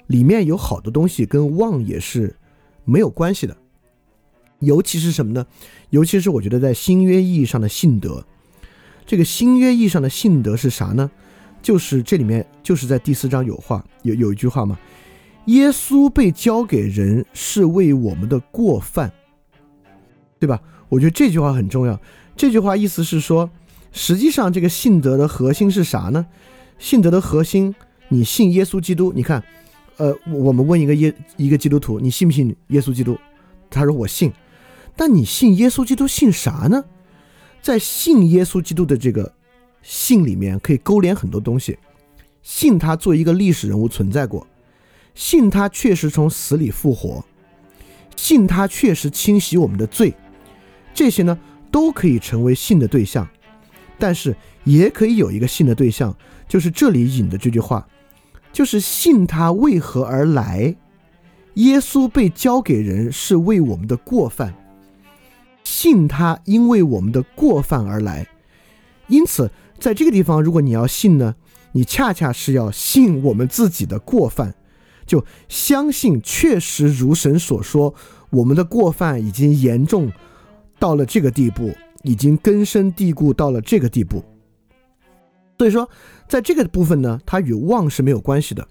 [0.08, 2.36] 里面有好多东西跟望也是。
[2.90, 3.58] 没有关系的，
[4.60, 5.46] 尤其是什么呢？
[5.90, 8.26] 尤其是我觉得在新约意义上的信德，
[9.06, 11.12] 这个新约意义上的信德是啥呢？
[11.62, 14.80] 就是这里面就是在第四章有话有有一句话嘛，
[15.48, 19.12] 耶稣被交给人是为我们的过犯，
[20.40, 20.62] 对吧？
[20.88, 22.00] 我觉得这句话很重要。
[22.36, 23.50] 这句话意思是说，
[23.92, 26.26] 实际上这个信德的核心是啥呢？
[26.80, 27.74] 信德的核心，
[28.10, 29.44] 你信耶稣基督，你看。
[30.00, 33.18] 呃，我们问一个耶一个基督徒，你信不信耶稣基督？
[33.68, 34.32] 他说我信。
[34.96, 36.86] 但你信耶稣基督信啥呢？
[37.64, 39.34] 在信耶稣基督的这个
[39.82, 41.80] 信里面，可以勾连很多东西。
[42.44, 44.46] 信他作为一个历史人物存在过，
[45.18, 47.26] 信他确实从死里复活，
[48.16, 50.14] 信他确实清洗我们的罪，
[50.94, 51.36] 这些呢
[51.72, 53.28] 都可以成为信的对象。
[53.98, 56.16] 但是也可以有一个信的对象，
[56.48, 57.86] 就是这里引的这句话。
[58.54, 60.76] 就是信他为何而来？
[61.56, 64.54] 耶稣被交给人是为我们的过犯，
[65.64, 68.28] 信他因为我们的过犯而来。
[69.08, 69.50] 因此，
[69.80, 71.34] 在这个地方，如果你要信呢，
[71.72, 74.54] 你恰恰是要信我们自己的过犯，
[75.08, 77.96] 就相信确实如神所说，
[78.30, 80.12] 我们的过犯已经严重
[80.78, 81.74] 到了这个地步，
[82.04, 84.24] 已经根深蒂固到了这个地步。
[85.58, 85.90] 所以说。
[86.30, 88.68] 在这个部分呢，它与望是没有关系的，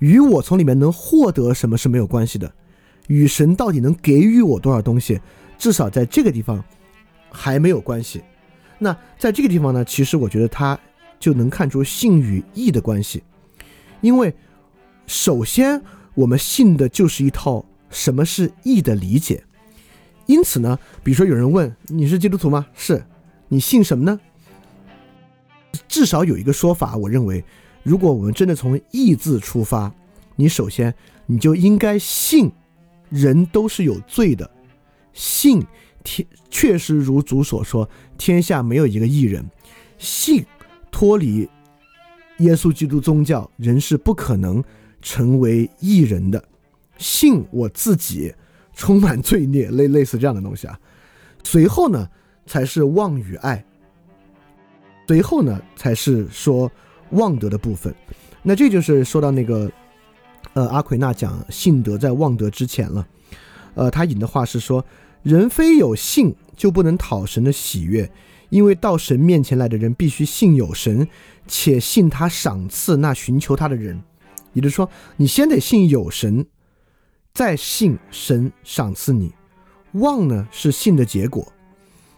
[0.00, 2.52] 与我从里面能获得什么是没有关系的，
[3.06, 5.18] 与神到底能给予我多少东西，
[5.56, 6.62] 至少在这个地方
[7.30, 8.20] 还没有关系。
[8.78, 10.78] 那在这个地方呢，其实我觉得它
[11.18, 13.22] 就能看出信与义的关系，
[14.02, 14.34] 因为
[15.10, 15.82] 首先
[16.14, 19.42] 我们信的就是一套什么是义的理解。
[20.26, 22.64] 因此呢，比如说有人问你是基督徒吗？
[22.76, 23.04] 是，
[23.48, 24.20] 你信什么呢？
[25.88, 27.44] 至少有一个说法，我认为，
[27.82, 29.92] 如果我们真的从“义”字出发，
[30.36, 30.94] 你首先
[31.26, 32.48] 你就应该信，
[33.08, 34.48] 人都是有罪的，
[35.12, 35.60] 信
[36.04, 39.44] 天确实如主所说，天下没有一个义人，
[39.98, 40.46] 信
[40.92, 41.48] 脱离
[42.38, 44.62] 耶稣基督宗教，人是不可能
[45.02, 46.42] 成为艺人的，
[46.98, 48.34] 信我自己
[48.74, 50.78] 充满罪孽，类类似这样的东西啊。
[51.42, 52.08] 随后呢，
[52.46, 53.64] 才是望与爱。
[55.06, 56.70] 随后呢，才是说
[57.10, 57.94] 望德的部分。
[58.42, 59.70] 那这就是说到那个，
[60.52, 63.06] 呃，阿奎那讲信德在望德之前了。
[63.74, 64.84] 呃，他引的话是说，
[65.22, 68.10] 人非有信就不能讨神的喜悦，
[68.50, 71.08] 因为到神面前来的人必须信有神，
[71.46, 74.00] 且信他赏赐那寻求他的人。
[74.52, 76.46] 也就是说，你先得信有神，
[77.32, 79.32] 再信神赏赐你。
[79.92, 81.52] 望呢是信的结果。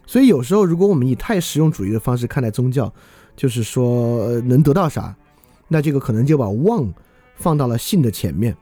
[0.06, 2.92] 所以有时候，如果我们以太实用主义的方式看待宗教，
[3.34, 5.16] 就是说能得到啥，
[5.68, 6.92] 那这个可能就把望
[7.34, 8.54] 放到了信的前面。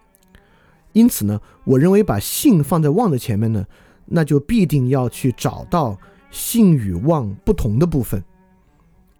[0.93, 3.67] 因此呢，我认为把信放在望的前面呢，
[4.07, 5.99] 那就必定要去找到
[6.31, 8.23] 信与望不同的部分，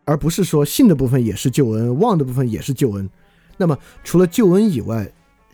[0.05, 3.09] 而不是说信的部分也是救恩，望的部分也是救恩。
[3.61, 5.07] 那么除了救恩以外，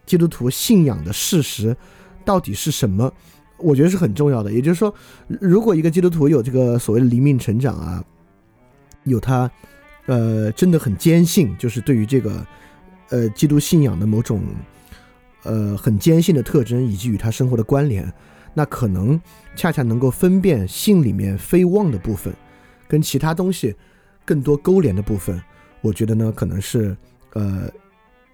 [0.07, 1.77] 基督徒信仰的事实
[2.25, 3.13] 到底是什么？
[3.59, 4.95] 我觉得是很重要的，也就是说，
[5.27, 8.05] 如果一个基督徒有这个所谓的灵命成长啊，
[9.03, 9.51] 有他，
[10.07, 12.47] 呃，真的很坚信，就是对于这个，
[13.09, 14.41] 呃，基督信仰的某种，
[15.43, 18.13] 呃，很坚信的特征，以及与他生活的关联，
[18.55, 19.21] 那可能
[19.57, 22.33] 恰恰能够分辨信里面非望的部分，
[22.87, 23.75] 跟其他东西
[24.25, 25.43] 更多勾连的部分，
[25.81, 26.97] 我觉得呢，可能是，
[27.33, 27.69] 呃，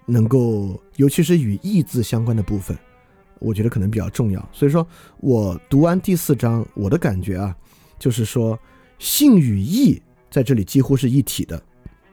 [0.05, 2.77] 能够，尤其是与义字相关的部分。
[3.39, 4.87] 我觉得可能比较重要，所以说
[5.19, 7.53] 我读完第四章，我的感觉啊，
[7.99, 8.57] 就是说
[8.99, 10.01] 信与义
[10.31, 11.61] 在这里几乎是一体的，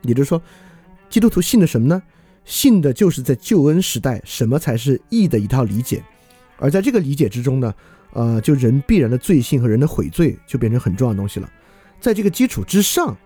[0.03, 0.43] 也就是说，
[1.09, 2.03] 基督徒信的什么呢？
[2.45, 6.03] 信的就是在救恩时代什么才是义的一套理解，
[6.59, 7.73] 而在这个理解之中呢，
[8.13, 11.49] 呃，就人必然的罪性和人的悔罪就变成很重要的东西了，
[12.01, 13.17] 在这个基础之上，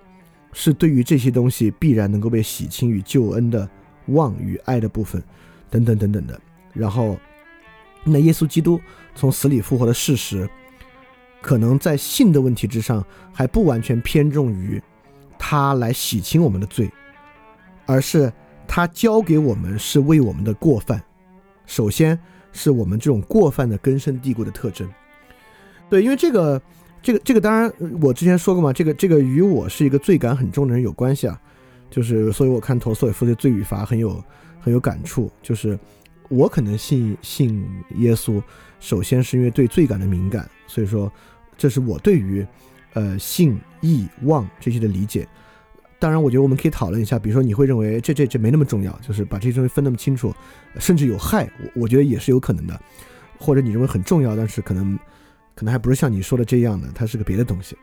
[0.52, 3.66] 是对于这些东西必然能够被洗清与救恩的
[4.06, 5.22] 望与爱的部分，
[5.70, 6.40] 等等等等的，
[6.72, 7.16] 然后。
[8.06, 8.78] 那耶稣基督
[9.14, 10.46] 从死里复活的事实，
[11.40, 13.02] 可能在信的问题之上
[13.32, 14.78] 还不完全偏重于
[15.38, 16.90] 他来洗清我们的罪，
[17.86, 18.30] 而是
[18.68, 21.02] 他教给我们是为我们的过犯。
[21.64, 22.18] 首先
[22.52, 24.86] 是我们这种过犯的根深蒂固的特征。
[25.88, 26.60] 对，因为这个，
[27.00, 27.72] 这个，这个，当然
[28.02, 31.40] 我之前说过嘛，这个，这个与我是一个罪感很重的人有关系啊。
[31.94, 34.22] 就是，所以我看陀思妥夫的罪与罚很有
[34.60, 35.78] 很有感触，就是。
[36.30, 37.64] 我可能信信
[37.96, 38.42] 耶稣，
[38.80, 41.12] 首先是因为对罪感的敏感，所以说
[41.56, 42.44] 这是我对于
[42.94, 45.28] 呃信义望这些的理解。
[45.98, 50.34] 当然，我觉得我们可以讨论一下，比如说你会认为这这这没那么重要，就是把这些东西分那么清楚，
[50.80, 51.44] 甚至有害，
[51.74, 52.80] 我我觉得也是有可能的。
[53.38, 54.98] 或者你认为很重要，但是可能
[55.54, 57.76] 可能还不是像你说的这样的，它是个别的东西。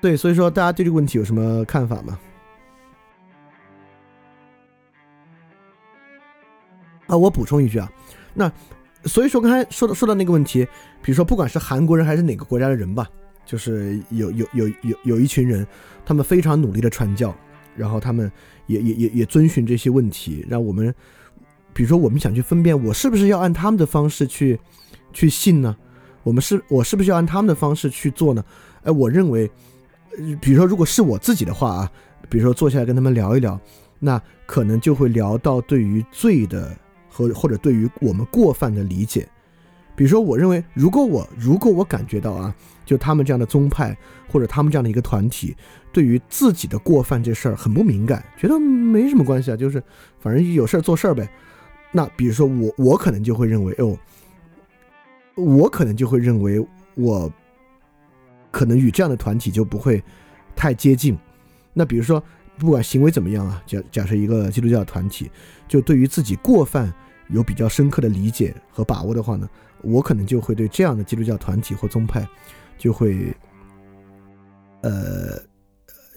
[0.00, 2.18] 对，所以说大家对这个问题有什么看法吗？
[7.10, 7.90] 啊，我补充一句啊，
[8.32, 8.50] 那
[9.04, 10.64] 所以说刚才说的说到那个问题，
[11.02, 13.08] 比如说不管是韩国人还是哪个国家的人吧，
[13.44, 15.66] 就是有有有有有一群人，
[16.06, 17.34] 他们非常努力的传教，
[17.74, 18.30] 然后他们
[18.66, 20.94] 也也也也遵循这些问题，让我们，
[21.72, 24.60] 比如说我们想去分辨，我是不是要按他们的方式去
[25.12, 25.76] 去信呢？
[26.22, 28.44] 我们是我是不是要按他们的方式去做呢？
[28.84, 29.50] 哎，我认为，
[30.40, 31.92] 比如说如果是我自己的话啊，
[32.28, 33.58] 比如说坐下来跟他们聊一聊，
[33.98, 36.76] 那可能就会聊到对于罪的。
[37.28, 39.28] 和或者对于我们过犯的理解，
[39.94, 42.54] 比如说，我认为，如果我如果我感觉到啊，
[42.86, 43.96] 就他们这样的宗派
[44.28, 45.54] 或者他们这样的一个团体，
[45.92, 49.82] 对于自己的过犯这事儿很不敏感，觉得没什么关系啊，就是
[50.18, 51.28] 反正有事儿做事儿呗。
[51.92, 53.98] 那比如说我我可能就会认为，哦，
[55.34, 56.64] 我可能就会认为
[56.94, 57.30] 我
[58.50, 60.02] 可能与这样的团体就不会
[60.56, 61.18] 太接近。
[61.74, 62.22] 那比如说。
[62.58, 65.30] 不管行为怎么样啊，假假设一个基督教团体，
[65.66, 66.92] 就对于自己过犯
[67.32, 69.48] 有比较深刻的理解和把握的话呢，
[69.82, 72.28] 我可能就会对这样的基督教团体或宗派，
[72.76, 73.34] 就会，
[74.82, 75.40] 呃，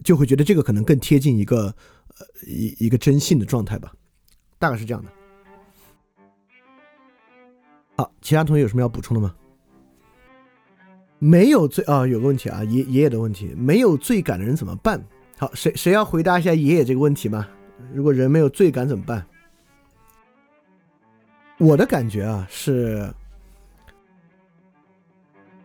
[0.03, 3.93] 就会觉得这个可能更贴近一个呃一一个真信的状态吧，
[4.57, 5.11] 大概是这样的。
[7.95, 9.35] 好，其他同学有什么要补充的吗？
[11.19, 15.01] 没有罪啊，有个问题啊，爷爷爷的问题，没有罪感的人怎么办？
[15.37, 17.47] 好，谁谁要回答一下爷爷这个问题吗？
[17.93, 19.25] 如果人没有罪感怎么办？
[21.59, 23.07] 我的感觉啊是，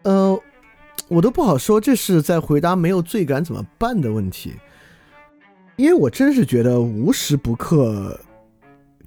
[0.02, 0.38] 呃，
[1.08, 4.52] 我都不好说，这是在回答没有罪感怎么办的问题，
[5.76, 8.20] 因为我真是觉得无时不刻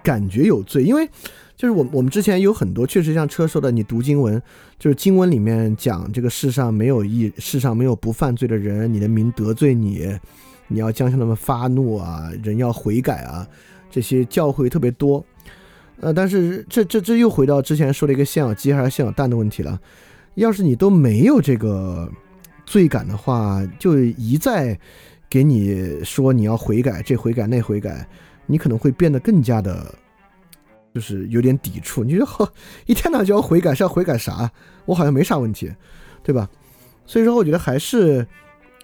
[0.03, 1.07] 感觉有罪，因为
[1.55, 4.41] 就是我我们之前有很多确实像车说的，你读经文，
[4.77, 10.19] 就是经文里面讲这个世上没有义，世上没有不犯罪的人，你的名得罪你，
[10.67, 13.47] 你要将向他们发怒啊，人要悔改啊，
[13.89, 15.23] 这些教诲特别多。
[16.01, 19.79] 呃，但是这这这又回到之前说的一个先有鸡还是先有蛋的问题了。
[20.35, 22.11] 要是你都没有这个
[22.65, 24.77] 罪感的话，就一再
[25.29, 28.07] 给你说你要悔改，这悔改那悔改，
[28.47, 29.93] 你可能会变得更加的，
[30.93, 32.03] 就是有点抵触。
[32.03, 32.51] 你觉得呵，
[32.85, 34.49] 一天到晚就要悔改，是要悔改啥？
[34.85, 35.71] 我好像没啥问题，
[36.23, 36.49] 对吧？
[37.05, 38.25] 所以说，我觉得还是，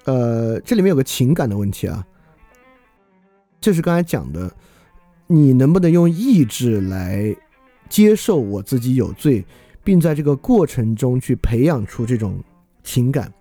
[0.05, 2.05] 呃，这里面有个情感的问题啊，
[3.61, 4.51] 这是刚才讲的，
[5.27, 7.35] 你能不能用意志来
[7.89, 9.45] 接受我自己有罪？
[9.83, 12.43] 并在这个过程中去培养出这种
[12.83, 13.31] 情感，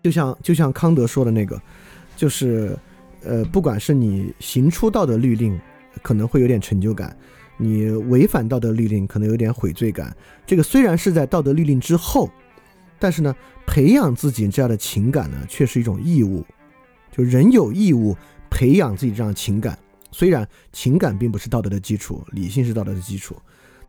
[0.00, 1.60] 就像就像康德说的那个，
[2.16, 2.78] 就是
[3.24, 5.58] 呃，不管是你行出道德律令，
[6.02, 7.10] 可能会有点成就感；
[7.56, 10.16] 你违反道德律令，可能有点悔罪感。
[10.46, 12.30] 这个虽然是在道德律令之后，
[13.00, 13.34] 但是呢，
[13.66, 16.44] 培养自己这样的情感呢，却是一种义务。
[17.10, 18.16] 就人有义务
[18.48, 19.76] 培养自己这样的情感，
[20.14, 23.36] 虽然情感并不是道德的基础，理性是道德的基础。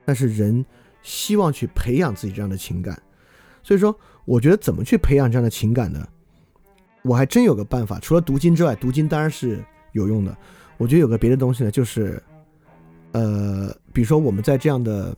[0.03, 0.65] 但是人
[1.03, 2.99] 希望去培养自己这样的情感，
[3.61, 3.95] 所以说，
[4.25, 6.07] 我觉得怎么去培养这样的情感呢？
[7.03, 10.35] 我还真有个办法，除了读经之外，读经当然是有用的。
[10.77, 12.21] 我觉得有个别的东西呢，就是，
[13.11, 15.15] 呃，比如说我们在这样的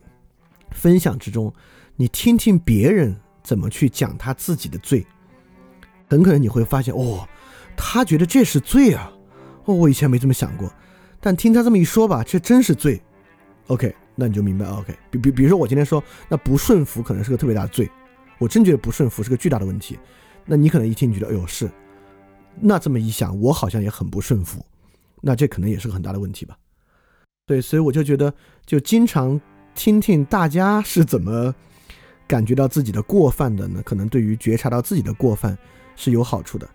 [0.72, 1.50] 分享之中，
[1.96, 5.06] 你听听别人怎么去讲他自己的罪，
[6.08, 7.26] 很可能你会发现，哦，
[7.76, 9.10] 他觉得这是罪啊，
[9.64, 10.72] 哦，我以前没这么想过，
[11.20, 13.00] 但听他这么一说吧，这真是罪。
[13.68, 13.94] OK。
[14.20, 17.88] 那你就明白，OK，比比比如说我今天说，那不顺服可能是个特别大的罪，
[18.38, 19.96] 我真觉得不顺服是个巨大的问题。
[20.44, 21.70] 那你可能一听，你觉得，哎呦是，
[22.60, 24.66] 那这么一想，我好像也很不顺服，
[25.20, 26.58] 那这可能也是个很大的问题吧？
[27.46, 28.34] 对，所以我就觉得，
[28.66, 29.40] 就经常
[29.72, 31.54] 听听大家是怎么
[32.26, 33.80] 感觉到自己的过犯的呢？
[33.84, 35.56] 可能对于觉察到自己的过犯
[35.94, 36.68] 是有好处的。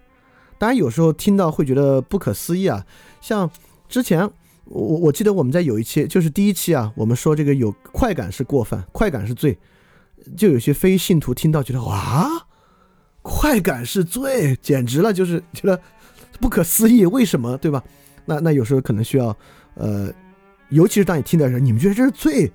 [0.58, 2.86] 当然，有时候听到会觉得不可思议啊，
[3.20, 3.52] 像
[3.88, 4.30] 之前。
[4.66, 9.60] 我我记得我们在有一期，就是第一期啊，我们说这个有快感是过犯，快感是罪，
[10.38, 12.48] 就有些非信徒听到觉得哇，
[13.22, 15.80] 快感是罪，简直了，就是觉得
[16.40, 17.84] 不可思议，为什么，对吧？
[18.24, 19.38] 那那有时候可能需要，
[19.76, 20.10] 呃，
[20.70, 22.50] 尤其是当你听的时候，你们觉得这是罪，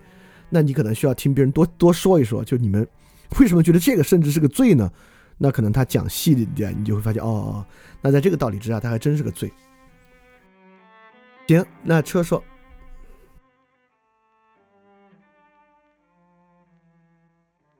[0.49, 2.89] 那你可能需要听别人多多说一说，就你们
[3.39, 4.91] 为什么觉得这个甚至是个罪呢？
[5.37, 7.67] 那可能他讲细一点，你就会发现，哦哦，
[8.01, 9.53] 那在这个道理之下，他还真是个罪。
[11.49, 12.45] 行，那车说，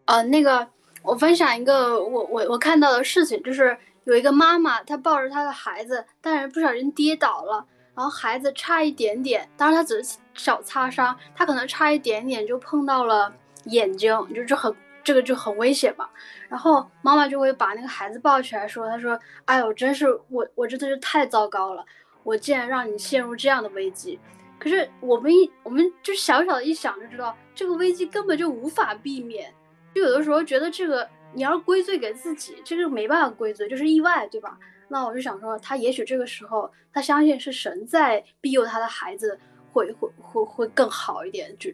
[0.07, 0.67] 呃，那个
[1.03, 13.31] 我分享一个我我我看到的事情，就是有一个妈妈，她抱着她的孩子，但是不小心跌倒了，然后孩子差一点点，当然他只是小擦伤，他可能差一点点就碰到了
[13.65, 14.75] 眼睛，就就很
[15.05, 16.09] 这个就很危险嘛。
[16.49, 21.85] 然后妈妈就会把那个孩子抱起来说：“她说，哎呦，真是我我真的是太糟糕了。”
[22.29, 24.19] 我竟然让你陷入这样的危机，
[24.59, 29.51] 可是我们一我们就小小的一想就知道，这个危机根本就无法避免。
[29.95, 34.59] 就有的时候觉得这个你要归罪给自己，这个没办法归罪，就是意外，对吧？
[34.89, 39.41] 那我就想说，他也许这个时候他相信是神在庇佑他的孩子，
[39.73, 41.71] 会会会会更好一点，就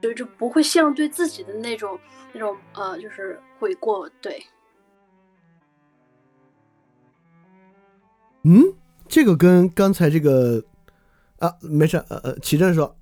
[0.00, 1.98] 就就不会陷入对自己的那种
[2.32, 4.08] 那种呃，就是悔过。
[4.20, 4.46] 对，
[8.44, 8.72] 嗯。
[9.08, 10.62] 这个跟刚才这个
[11.38, 12.96] 啊，没事，呃呃，启正说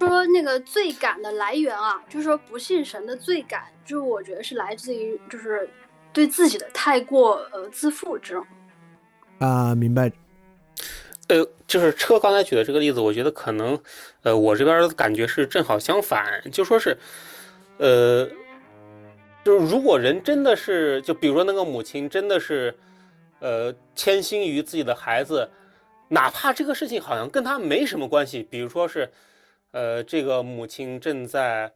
[0.00, 5.68] 说那个罪感的来源啊，就是说不信神的罪感，就是我觉得是来自于就是
[6.12, 8.44] 对自己的太过呃自负这种
[9.38, 10.10] 啊，明白。
[11.28, 13.78] 呃，就是车刚才举的这个例子，我觉得可能
[14.22, 16.96] 呃，我这边的感觉是正好相反，就说是
[17.78, 18.28] 呃，
[19.44, 22.74] 就是如果人真的是，就比如说那个母亲真的是。
[23.44, 25.50] 呃，谦心于自己的孩子，
[26.08, 29.12] 哪怕这个事情好像跟他没什么关系，比如说是，
[29.72, 31.70] 呃，这个母亲正在，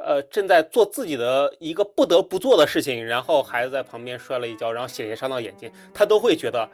[0.00, 6.68] 呃，正在做自己的一个不得不做的事情，然后孩子在旁边摔了一跤，然后血液伤到眼睛，他都会觉得，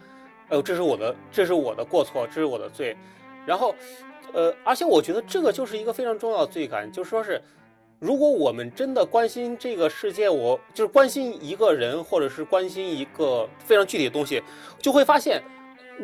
[0.49, 2.97] 呃，这是我的，这是我的过错，这是我的罪，
[3.45, 3.75] 然后，
[4.33, 7.39] 呃，而且我觉得这个就是一个非常重要的罪感，就说是。
[8.03, 14.43] 如果我们真的关心这个世界，我就是关心一个人，或者是关心一个非常具体的东西，
[14.81, 15.41] 就会发现，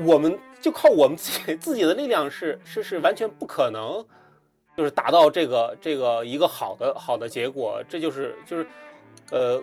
[0.06, 4.06] 我们就靠我们自己自己的力量是是是完全不可能，
[4.76, 7.82] 就是达到这个这个一个好的好的结果。
[7.88, 8.66] 这就是就是，
[9.32, 9.60] 呃，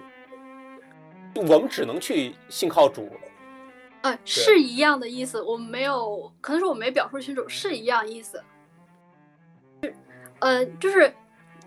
[1.36, 3.10] 我们只能去信靠主。
[4.02, 8.44] 呃，是一样的意思，我们没有，可能是我没表述清楚，是一样意思。
[10.40, 11.16] 呃，就是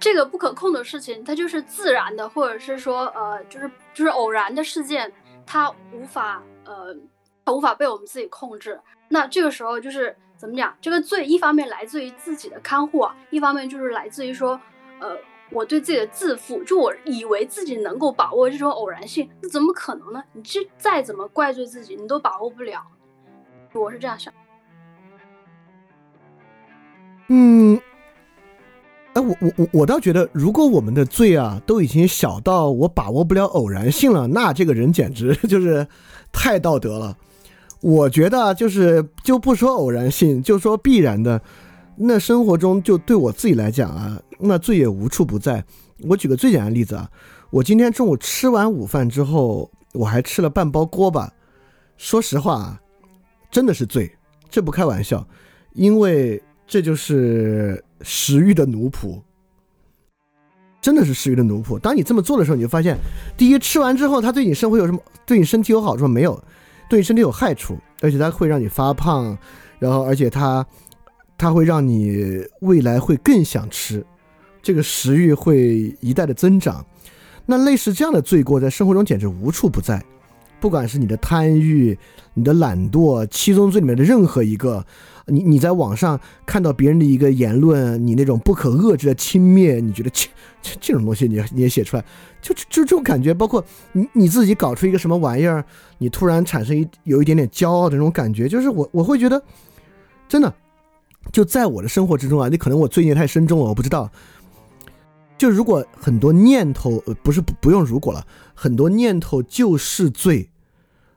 [0.01, 5.13] 这个不可控的事情，它就是自然的，或者是说，呃，就是就是偶然的事件，
[5.45, 6.97] 它无法，呃，
[7.45, 8.81] 它无法被我们自己控制。
[9.09, 10.77] 那这个时候就是怎么讲？
[10.81, 14.61] 这个罪一方面来自于自己的看护啊，一方面就是来自于说，
[15.01, 15.17] 呃，
[15.51, 20.23] 我对自己的自负，就我以为自己能够把握这种偶然性，那怎么可能呢？
[20.33, 22.87] 你这再怎么怪罪自己，你都把握不了。
[23.73, 24.33] 我是这样想。
[27.29, 27.81] 嗯。
[29.41, 35.87] 我我我倒觉得，如果我们的罪啊都已经小到我把握不了偶然性了，那这个人简直 就是
[36.33, 37.17] 太道德了。
[37.81, 41.41] 我觉得就是就不说偶然性，就说必然的，
[41.97, 45.65] 那生活中就对我自己来讲啊，那罪也无处不在。
[46.09, 47.09] 我举个最简单的例子啊，
[47.51, 51.33] 我今天中午吃完午饭之后，我还吃了半包锅巴。
[51.97, 52.81] 说实话啊，
[53.51, 54.11] 真的是罪，
[54.49, 55.27] 这不开玩笑，
[55.75, 57.85] 因为这就是。
[58.03, 59.21] 食欲的奴仆，
[60.81, 61.79] 真的是食欲的奴仆。
[61.79, 62.97] 当你这么做的时候，你就发现，
[63.37, 65.01] 第一，吃完之后，它对你生活有什么？
[65.27, 66.43] 对你身体有好处没有？
[66.89, 69.37] 对你身体有害处，而且它会让你发胖，
[69.79, 70.67] 然后，而且它，
[71.37, 74.05] 它会让你未来会更想吃，
[74.63, 76.85] 这个食欲会一代的增长。
[77.45, 80.03] 那类似这样的罪过，在生活中简直无处不在。
[80.61, 81.99] 不管是你的贪欲、
[82.35, 84.85] 你的懒惰，七宗罪里面的任何一个。
[85.31, 90.27] 你你在网上看到别人的一个言论，你那种不可遏制的轻蔑，你觉得这
[90.63, 92.05] 这这种东西你你也写出来，
[92.41, 93.63] 就就这种感觉，包括
[93.93, 95.63] 你你自己搞出一个什么玩意儿，
[95.99, 99.43] 你突然产生一有一点点骄傲的那种感觉，就是我我会觉得，
[100.27, 100.51] 真的
[101.31, 104.11] 就在我的生活之中啊，你可能我罪孽太深重了，我不知道。
[105.39, 110.51] 就如果很多念头，不是不不用如果了，很多念头就是罪，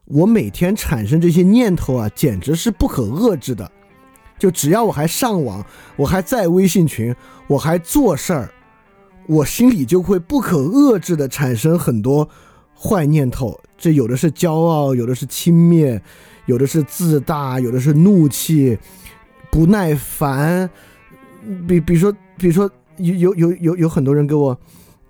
[0.06, 3.70] 我每天产生这些念头啊，简直是不可遏制的。
[4.38, 5.66] 就只要我还上网，
[5.96, 7.16] 我还在微信群，
[7.48, 8.52] 我还做事儿，
[9.28, 12.28] 我心里就会不可遏制的产生很多
[12.76, 13.60] 坏念头。
[13.78, 16.00] 这有的是骄傲，有的是轻蔑，
[16.46, 18.78] 有的是自大，有的是怒气、
[19.52, 20.70] 不耐烦。
[21.68, 22.70] 比比如说，比如说
[23.02, 24.58] 有有有有有很多人给我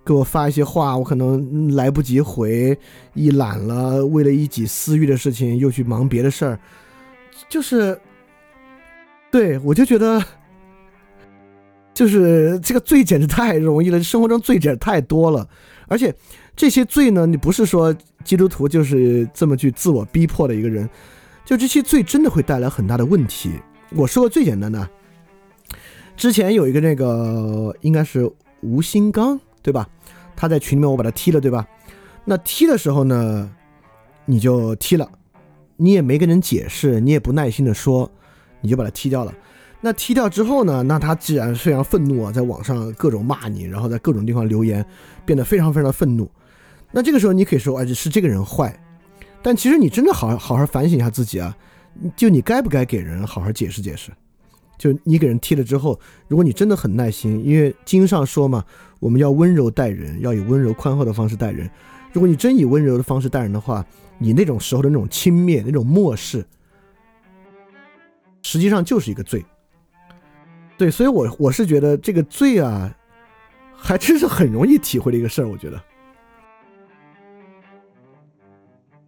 [0.04, 2.78] 给我发一些话，我可能来不及回，
[3.14, 6.58] 一懒了，为了一己私欲的事情又去忙别的事儿，
[7.48, 7.98] 就是。
[9.30, 10.22] 对，我就觉得，
[11.94, 15.48] 就是这个罪简直太容易了，生活中罪简直太多了，
[15.88, 16.14] 而且
[16.54, 20.86] 这些罪呢，你不是说基督徒就是这么去自我逼迫的一个人，
[21.46, 23.52] 就这些罪真的会带来很大的问题。
[23.96, 24.86] 我说个最简单的，
[26.22, 28.30] 之前有一个那个应该是
[28.60, 29.88] 吴新刚对吧？
[30.36, 31.66] 他在群里面我把他踢了对吧？
[32.24, 33.50] 那踢的时候呢，
[34.24, 35.10] 你就踢了，
[35.76, 38.08] 你也没跟人解释，你也不耐心的说。
[38.60, 39.34] 你就把他踢掉了，
[39.80, 40.84] 那踢掉之后呢？
[40.84, 44.86] 那他既然非常愤怒啊，在网上各种骂你，然后在各种地方留言，
[45.26, 46.30] 变得非常非常的愤怒。
[46.92, 48.80] 那这个时候你可以说，哎，是这个人坏。
[49.42, 51.56] 但其实你真的好好好反省一下自己啊，
[52.14, 54.12] 就你该不该给人好好解释解释？
[54.82, 55.96] 就你给人踢了之后，
[56.26, 58.64] 如果你真的很耐心，因为经上说嘛，
[58.98, 61.70] 我们要温柔待人，要以温柔宽厚的方式待人。
[62.12, 63.86] 如果你真以温柔的方式待人的话，
[64.18, 66.44] 你那种时候的那种轻蔑、那种漠视。
[68.42, 69.44] 实际上就是一个罪，
[70.76, 72.92] 对，所以，我我是觉得这个罪啊，
[73.76, 75.48] 还真是很容易体会的一个事儿。
[75.48, 75.80] 我觉得，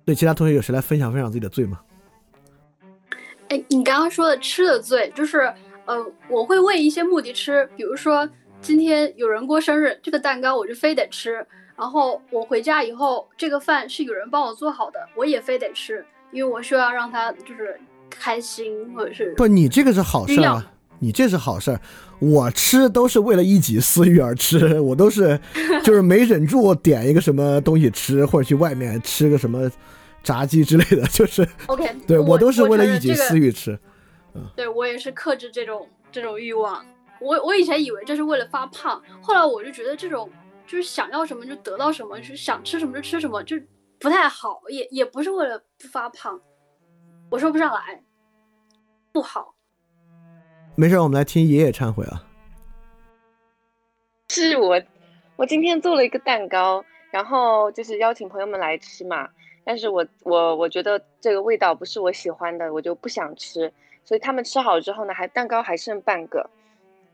[0.05, 1.81] 对，其他同学有谁来分享分享自己的罪吗？
[3.49, 5.53] 哎，你刚刚说的吃的罪，就是，
[5.87, 8.29] 呃，我会为一些目的吃，比如说
[8.61, 11.47] 今天有人过生日，这个蛋糕我就非得吃，
[11.77, 17.79] 然后我回家以后，这个饭是有人帮我做好的，我也非得吃，因为我需要让他就是。
[18.17, 21.77] 开心或者是不，你这个是好事啊，你这是好事。
[22.21, 25.41] 我吃都是为了一己私欲而吃，我都是
[25.83, 29.69] 就是没忍住点一个什么东西吃，或者去外面吃个什么
[30.23, 31.85] 炸鸡之类的，就是 OK。
[32.07, 33.77] 对我都是为了一己私欲吃。
[34.35, 36.85] 嗯，对我也是克制这种这种欲望。
[37.21, 40.31] 我我以前以为这是为了发胖，后来我就觉得这种
[40.67, 43.57] 就是想要什么就得到什么，就是想吃什么就吃什么，就
[43.99, 46.41] 不太好，也也不是为了不发胖。
[47.31, 48.03] 我说不上来，
[49.13, 49.55] 不好。
[50.77, 52.27] 没事，我们来听爷爷忏悔啊。
[54.29, 54.83] 是我，
[55.37, 59.29] 我今天做了一个蛋糕，然后就是邀请朋友们来吃嘛。
[59.65, 63.73] 但是我我我觉得这个味道不是我喜欢的，我就不想吃。
[64.05, 66.51] 所以他们吃好之后呢，还蛋糕还剩半个。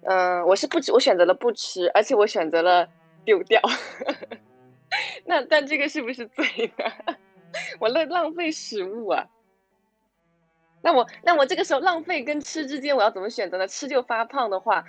[0.03, 2.89] 嗯，我是不吃，我选择了不吃，而且我选择了
[3.25, 3.61] 丢掉。
[5.25, 6.45] 那但这个是不是罪
[6.77, 7.17] 呢？
[7.79, 9.25] 我浪浪费食物啊。
[10.83, 13.69] 那我那我这个时候浪费跟吃之间，我要怎么选择呢？
[13.69, 14.83] 吃就发胖的话，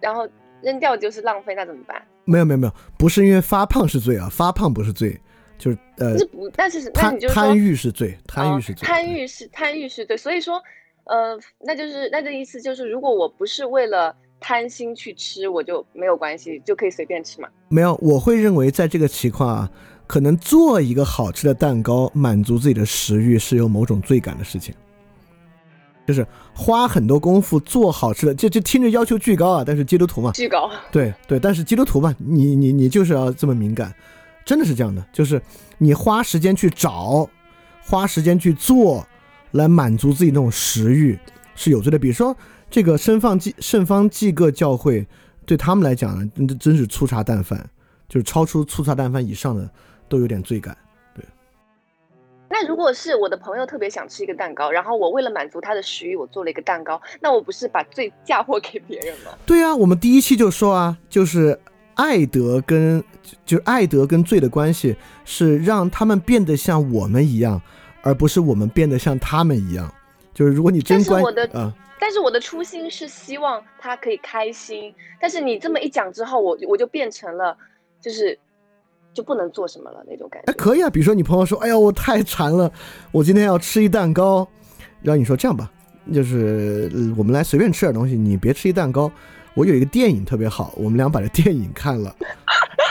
[0.00, 0.28] 然后
[0.62, 2.06] 扔掉就是浪费，那怎么办？
[2.24, 5.20] 没有没有没有，不是因为发胖是罪啊，发胖不是罪，
[5.58, 10.62] 就是呃，是不，但是那贪你就说贪欲是罪，贪欲是罪，贪欲是贪欲是对，所以说，
[11.04, 17.48] 呃，那就是那这意思就是，如果我不是为了贪心去吃，我就没有关系，就可以随便吃嘛。
[17.68, 19.70] 没有，我会认为在这个情况啊，
[20.06, 24.74] 可能做一个好吃的蛋糕满足自己的食欲是有某种罪感的事情，
[26.06, 33.94] 就是花很多功夫做好吃的，这这听着要求巨高啊，但是基督徒嘛，巨高，对对，但是基督徒嘛，你你你就是要这么敏感，
[34.44, 35.40] 真的是这样的，就是
[35.78, 37.28] 你花时间去找，
[37.82, 39.06] 花时间去做，
[39.54, 41.18] 来满足自己那种食欲
[41.56, 41.98] 是有罪的。
[41.98, 42.36] 比如说
[42.70, 45.06] 这个圣方济圣方济各教会，
[45.46, 47.68] 对他们来讲呢，真真是粗茶淡饭，
[48.08, 49.68] 就是超出粗茶淡饭以上的
[50.08, 50.76] 都有点罪感。
[51.14, 51.24] 对
[52.50, 59.32] 那如果是我的朋友特别想吃一个蛋糕，然后我为了满足他的食欲，我做了一个蛋糕，那我不是把罪嫁祸给别人吗？
[59.46, 61.58] 对啊，我们第一期就说啊，就是
[61.94, 67.60] 爱德跟就就是爱德跟罪的关系是让他们变得像我们一样，
[68.04, 69.92] 而不是我们变得像他们一样。
[70.32, 77.56] 就是如果你真关但是我的啊、但是我的初心是希望他可以开心，但是你这么一讲之后，我我就变成了
[78.00, 78.38] 就是
[79.12, 80.58] 就不能做什么了那种感觉哎，觉。
[80.58, 80.90] 可以啊。
[80.90, 82.70] 比如说你朋友说，哎呀，我太馋了，
[83.12, 84.46] 我今天要吃一蛋糕，
[85.02, 85.70] 然后你说这样吧，
[86.12, 89.10] 就是、呃我们来随便吃点东西，你别吃一蛋糕。
[89.54, 92.12] 我有一个电影特别好，我们俩把这电影看了，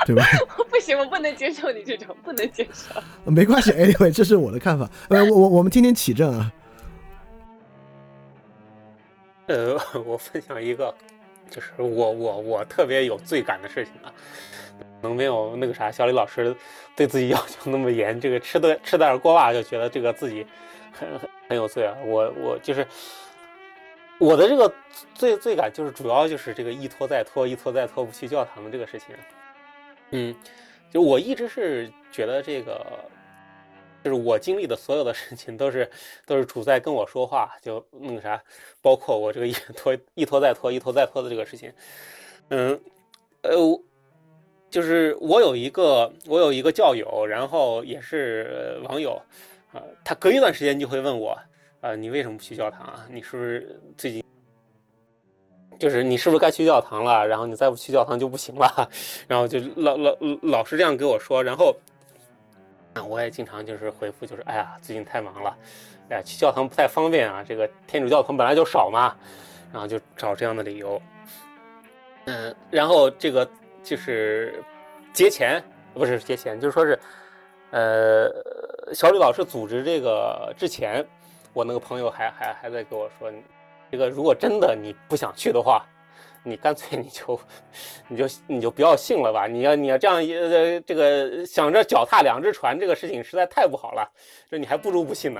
[0.06, 0.26] 对吧？
[0.70, 3.02] 不行，我不能接受你这种，不能接受。
[3.32, 4.90] 没关系，anyway，这是我的看法。
[5.10, 6.52] 呃，我我我们天天起正啊。
[9.48, 10.94] 呃， 我分享一个，
[11.50, 14.12] 就是我我我特别有罪感的事情啊，
[15.02, 16.56] 可能没有那个啥小李老师
[16.96, 20.46] 对自己要求那么严，这个吃的吃点锅巴就觉得这个自己
[20.92, 21.94] 很很很有罪啊。
[22.06, 22.88] 我我就是
[24.18, 24.74] 我的这个
[25.14, 29.10] 罪罪感就是主要就是这个一拖再拖，一拖再拖不去教堂的这个事情。
[30.12, 30.36] 嗯，
[30.92, 32.86] 就我一直是觉得这个。
[34.04, 35.90] 就是我经历的所有的事情都是
[36.26, 38.44] 都是主在跟我说话，就那个啥，
[38.82, 41.72] 包括我这个一拖一拖再拖一拖再拖的这个事情，
[42.50, 42.78] 嗯，
[43.44, 43.52] 呃，
[44.70, 49.14] 就是我有一个我有一个教友，然后也是网友，
[49.72, 51.40] 啊、他隔一段时间就会问我，
[51.80, 53.08] 啊、你为什么不去教堂啊？
[53.10, 54.22] 你是不是最近？
[55.80, 57.28] 就是你是不是该去教堂了？
[57.28, 58.90] 然后你再不去教堂就不行了，
[59.28, 61.76] 然后就老老老是这样给我说，然后。
[62.96, 65.58] 啊，我也经常就是回复，就是哎呀，最近太忙了，
[66.10, 67.44] 哎呀，去教堂不太方便啊。
[67.44, 69.16] 这个天主教堂本来就少嘛，
[69.72, 71.02] 然后就找这样的理由。
[72.26, 73.50] 嗯，然后这个
[73.82, 74.64] 就是
[75.12, 75.60] 节前，
[75.96, 77.00] 不是节前，就是说是，
[77.72, 78.32] 呃，
[78.94, 81.04] 小吕老师组织这个之前，
[81.52, 83.32] 我那个朋友还还还在跟我说，
[83.94, 85.86] 这个如果真的你不想去的话。
[86.46, 87.40] 你干脆你就，
[88.10, 89.48] 你就你就不要信了吧！
[89.48, 94.12] 你要你要这样呃这个想着脚踏两只船，这个事情实在太不好了，
[94.52, 95.40] 这你还不如不信呢。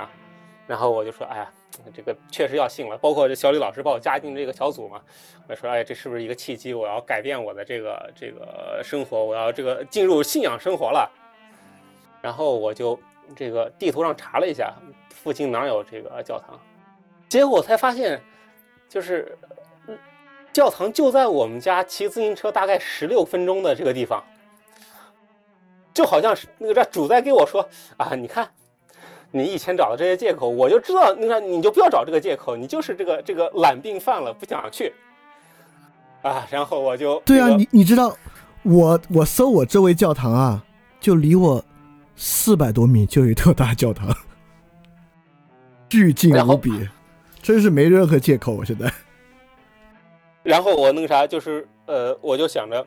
[0.66, 1.52] 然后我就说，哎呀，
[1.92, 2.96] 这个确实要信了。
[2.96, 4.98] 包括这小李老师把我加进这个小组嘛，
[5.46, 6.72] 我说，哎，这是不是一个契机？
[6.72, 11.10] 我要改变我的这个这个生活，我要这个进入信仰生活了。
[12.22, 12.98] 然后我就
[13.36, 14.72] 这个地图上查了一下，
[15.10, 16.58] 附近哪有这个教堂，
[17.28, 18.18] 结果才发现，
[18.88, 19.36] 就是。
[20.52, 24.22] 教堂就在我们家骑自行车大概十六分钟的这个地方，
[25.92, 28.48] 就好像是那个这主在给我说啊，你看，
[29.32, 34.92] 你以前找的这些借口，我就知道，你看你就不要找这个借口，你就是这个这个懒病犯了，不想去
[36.22, 36.46] 啊。
[36.52, 38.16] 然后我就对啊，你你知道，
[38.62, 40.64] 我我搜我周围教堂啊，
[41.00, 41.64] 就离我
[42.14, 44.16] 四百多米就有一特大教堂，
[45.90, 46.88] 巨近无比，
[47.44, 48.52] 真是没任何借口。
[48.54, 48.90] 我现在。
[50.42, 52.86] 然后我那个啥，就是呃，我就想着，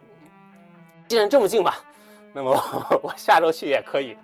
[1.07, 1.77] 既然这么近吧，
[2.33, 2.51] 那么
[3.03, 4.17] 我 下周去也可以，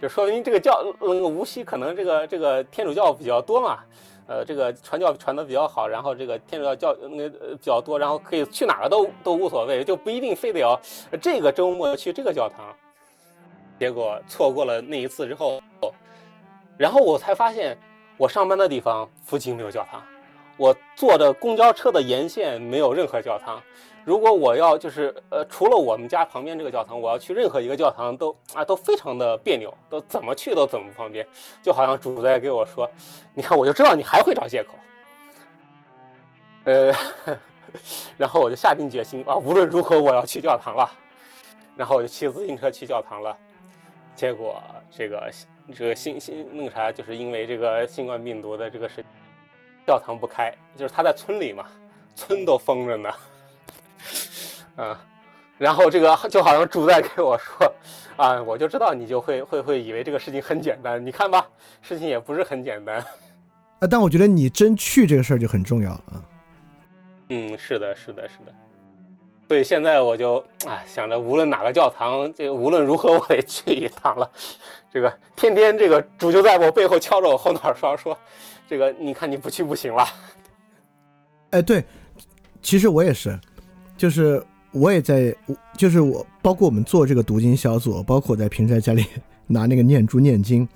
[0.00, 3.78] 就说明这个教那个无锡可能这个这个天主教比较多嘛，
[4.26, 10.78] 呃，这个传教传的比较好，然后这个天主教教那比较多，然后可以去哪个都都无所谓，就不一定非得要
[11.20, 12.74] 这个周末去这个教堂。
[13.78, 15.62] 结果错过了那一次之后，
[16.76, 17.78] 然后我才发现
[18.18, 20.02] 我上班的地方附近没有教堂。
[20.56, 23.62] 我坐的公交车的沿线没有任何教堂。
[24.04, 31.24] 如果我要就是呃，除了我们家旁边这个教堂，我要去任何一个教堂都啊都非常的别扭，都怎么去都怎么不方便。
[31.62, 32.90] 就好像主在给我说，
[33.34, 34.74] 你看我就知道你还会找借口。
[36.64, 36.92] 呃，
[38.18, 40.90] 然后我就下定决心啊，无论如何我要去教堂了。
[41.76, 43.36] 然后我就骑自行车去教堂了。
[44.18, 45.30] 结果这个
[45.72, 49.04] 这个新新那个啥，就是因为这个新冠病毒的这个事。
[49.86, 51.64] 教堂不开，就是他在村里嘛，
[52.14, 53.10] 村都封着呢，
[54.76, 54.94] 嗯，
[55.56, 57.74] 然后这个就好像主在给我说，
[58.18, 61.48] 啊，我就知道你就会会会以为这个事情很简单，你看吧，
[61.80, 62.98] 事情也不是很简单，
[63.78, 66.22] 啊，但我觉得你真去这个事儿就很重要啊，
[67.30, 68.52] 嗯，是的，是的，是的，
[69.48, 74.30] 所以现在我就啊想着，无论哪个教堂，这个无论如何我得去一趟了，
[74.92, 78.16] 这个天天这个主就在我背后敲着我后脑勺说。
[78.70, 80.06] 这个你看你不去不行了，
[81.52, 81.82] 哎，对，
[82.60, 83.40] 其实我也是，
[83.96, 85.34] 就是我也在，
[85.74, 89.06] 就是我包括我们做这个读经小组，包括我在平时在家里
[89.48, 90.68] 拿那个念珠念经，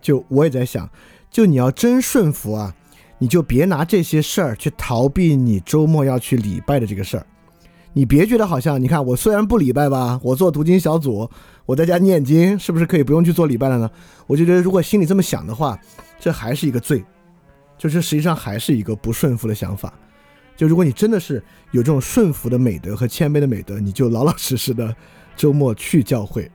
[0.00, 0.88] 就我也在想，
[1.30, 2.74] 就你要真顺服啊，
[3.18, 7.26] 你就别拿这些事儿去逃避你周末要去礼拜的这个事儿，
[7.98, 11.28] 你别觉得好像你看我虽然不礼拜吧，我做读经小组，
[11.66, 13.90] 我在家念经，是不是可以不用去做礼拜了呢？
[14.28, 15.76] 我就觉得如果心里这么想的话，
[16.20, 17.04] 这还是一个罪。
[17.76, 19.92] 就是实际上还是一个不顺服的想法，
[20.56, 21.42] 就如果你真的是
[21.72, 24.94] 有这种顺服的美德和谦卑的美德，你就老老实实的
[25.34, 26.48] 周末去教会。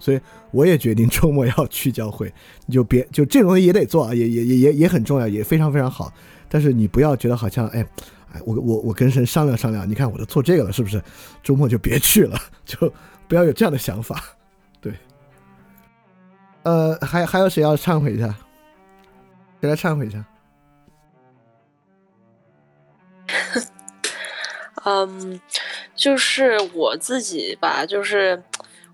[0.00, 0.20] 所以
[0.50, 2.32] 我也决定周末要去教会，
[2.66, 6.12] 你就别就这种东西也得做啊，也也也也也很重要，也非常非常好。
[6.48, 7.86] 但是你不要觉得好像哎
[8.34, 11.02] 哎，我我我跟神商量商量，你看我都做这个了，是不是？
[11.42, 12.92] 周末就别去了，就
[13.26, 14.22] 不要有这样的想法。
[14.80, 14.92] 对，
[16.62, 18.34] 呃，还还有谁要忏悔一下？
[19.60, 20.24] 谁来忏悔一下？
[24.84, 25.40] 嗯，
[25.94, 28.42] 就是我自己吧，就是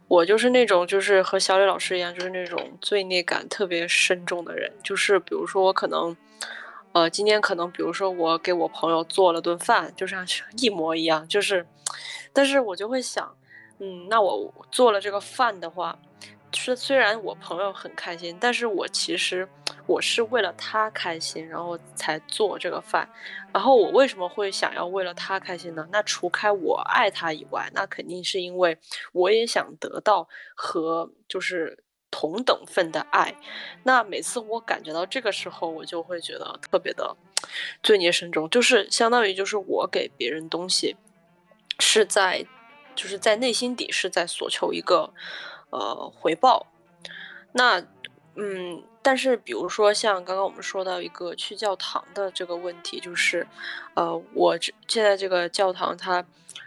[0.09, 4.73] 我就是那种就是和小李老师一样，就是那种罪孽感特别深重的人。
[4.83, 6.17] 就是比如说我可能，
[6.95, 10.25] 呃，今天可能比如说我给我朋友做了顿饭，就像
[10.59, 11.67] 一模一样，就是，
[12.33, 13.37] 但是我就会想，
[13.81, 15.99] 嗯，那我做了这个饭的话。
[16.57, 19.49] 是，虽然我朋友很开心，但是我其实
[19.89, 23.09] 我是为了他开心，然后才做这个饭。
[23.53, 25.89] 然后我为什么会想要为了他开心呢？
[25.91, 28.79] 那除开我爱他以外，那肯定是因为
[29.13, 31.84] 我也想得到和就是
[32.15, 33.35] 同等份的爱。
[33.83, 37.17] 那每次我感觉到这个时候，我就会觉得特别的
[37.83, 40.95] 罪孽深重，就是相当于就是我给别人东西
[41.81, 42.47] 是在
[42.95, 45.13] 就是在内心底是在索求一个。
[45.71, 46.69] 呃，回报，
[47.51, 47.85] 那，
[48.37, 53.45] 嗯，但是比如说像刚刚我们说到一个去教堂的这个问题，就是，
[53.95, 56.25] 呃，我现在这个教堂它。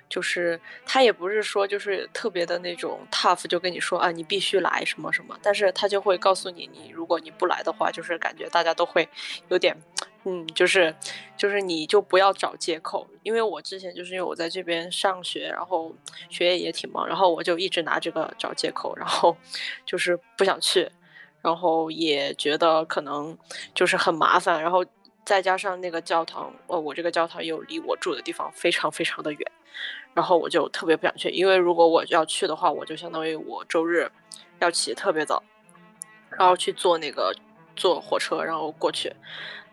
[0.09, 9.07] 就是他也不是说就是特别的那种 tough，就跟你说啊，你必须来什么什么，但是他就会告诉你，你如果你不来的话，就是感觉大家都会
[9.49, 9.75] 有点，
[10.23, 10.95] 嗯，就是
[11.35, 15.93] 就是你就不要找借口，因为我之前就是因为我在这边上学，然后
[16.29, 19.35] 学业也挺忙，然后我就一直拿这个找借口，然后
[19.85, 20.89] 就是不想去，
[21.41, 23.38] 然后也觉得可能
[23.73, 24.85] 就是很麻烦，然后
[25.25, 29.51] 再加上那个教堂，呃，我这个教堂又离我住的地方非常非常的远。
[30.18, 34.11] 然后我就特别不想去，因为如果我要去的话，我就相当于我周日
[34.57, 35.44] 要起特别早，
[36.31, 37.31] 然后去坐那个
[37.76, 39.14] 坐火车，然后过去。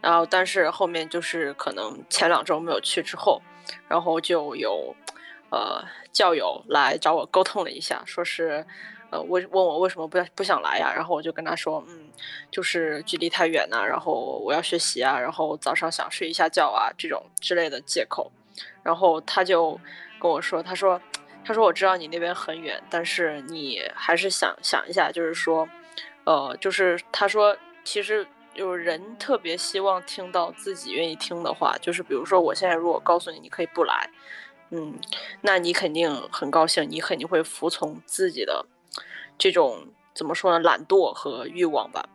[0.02, 3.40] 然后但是后面就是可能前两周没有去之后，
[3.88, 4.94] 然后就有
[5.50, 8.66] 呃教友来找我沟通了一下，说是
[9.08, 10.92] 呃问问我为什么不要不想来呀？
[10.94, 12.10] 然后我就跟他说，嗯，
[12.50, 18.30] 就是距离太远呐，然后我要学习啊，然后早上想睡一下觉啊，这种之类的借口。
[18.84, 19.80] 然后他就
[20.24, 20.98] 跟我说：“他说，
[21.44, 25.68] 他说我知道你那边很远，但是你还是想想一下，就是说，
[26.24, 34.08] 呃，就是他说，其实有人特别希望听到自己愿意听的话，就是比如说，我现在如果告诉你你可以不来，
[34.70, 34.98] 嗯，
[35.42, 38.64] 那你肯定很高兴，你肯定会服从自己的
[39.36, 42.08] 这种怎么说呢，懒惰和欲望吧。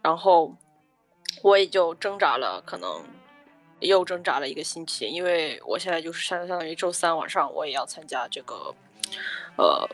[0.00, 0.56] 然后
[1.42, 3.04] 我也就挣扎了，可能。”
[3.82, 8.74] 又挣扎了一个星期，因为我现在就是相相当于周三晚上我也要参加这个，
[9.56, 9.88] 呃，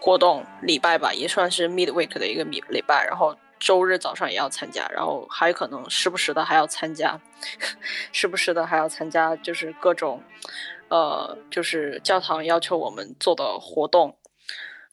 [0.00, 7.20] 活动礼拜吧，也算是 midweek 的一个礼礼拜，然后周日早上也要参加，然后还有可能时不时的还要参加，
[8.12, 10.22] 时不时的还要参加，就是各种，
[10.88, 14.16] 呃，就是教堂要求我们做的活动，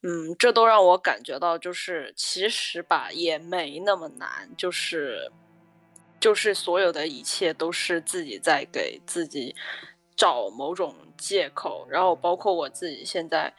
[0.04, 5.32] 嗯，这都让我感觉到，就是其实吧也没那么难，就是。
[6.22, 9.56] 就是所有的一切都是自己在给自己
[10.16, 13.52] 找某种借口，然后包括我自己现在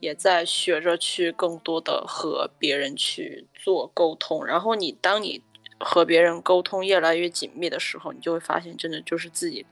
[0.00, 4.44] 也在学着去更多的和别人去做沟通。
[4.44, 5.42] 然后你当你
[5.78, 9.64] 和别人沟通越来越紧密的时候，你就会发现，真的就是自己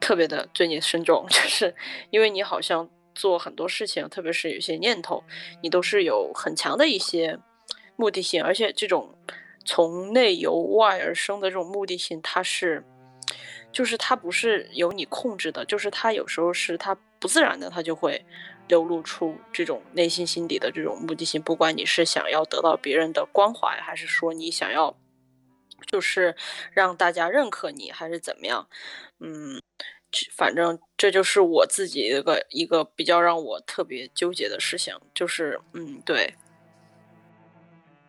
[0.00, 1.74] 特别的罪孽深重， 就是
[2.08, 5.22] 因为你好像做很多事情，特别是有些念头，
[5.62, 7.38] 你都是有很强的一些
[7.96, 9.14] 目的性，而且这种。
[9.66, 12.82] 从内由外而生的这种目的性，它是
[13.72, 18.24] 就是它不是由你控制的，就是它有时候是它不自然的，它就会
[18.68, 21.42] 流露出这种内心心底的这种目的性。
[21.42, 24.96] 不管你是想要得到别人的关怀，还是说你想要
[25.86, 26.34] 就是
[26.72, 28.66] 让大家认可你，还是怎么样，
[29.20, 29.60] 嗯，
[30.34, 36.34] 反正这就是我自己一个一个比较让我特别纠结的事情，就是嗯，对。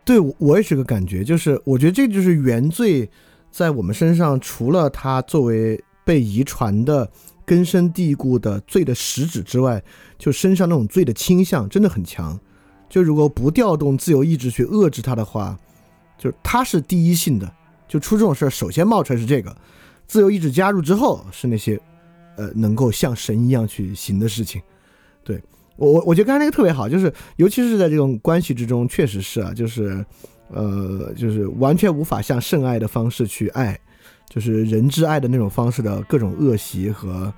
[0.07, 3.09] 对我也是个感觉，就是我觉得这就是原罪
[3.51, 7.11] 在我们身上，除了它作为被遗传的
[7.45, 9.83] 根深蒂固的罪的实质之外，
[10.17, 12.39] 就身上那种罪的倾向真的很强。
[12.87, 15.59] 就如果不调动自由意志去遏制它的话，
[16.17, 17.53] 就是它是第一性的。
[17.85, 19.53] 就出这种事儿，首先冒出来是这个，
[20.07, 21.77] 自由意志加入之后是那些，
[22.37, 24.61] 呃，能够像神一样去行的事情，
[25.25, 25.43] 对。
[25.77, 30.03] 我我我觉得刚才那个特别好，就是尤其是在这种关系之中，确实是啊，就是，
[30.49, 33.79] 呃，就是完全无法像圣爱的方式去爱，
[34.27, 37.31] 就是人之爱的那种方式的各种恶习和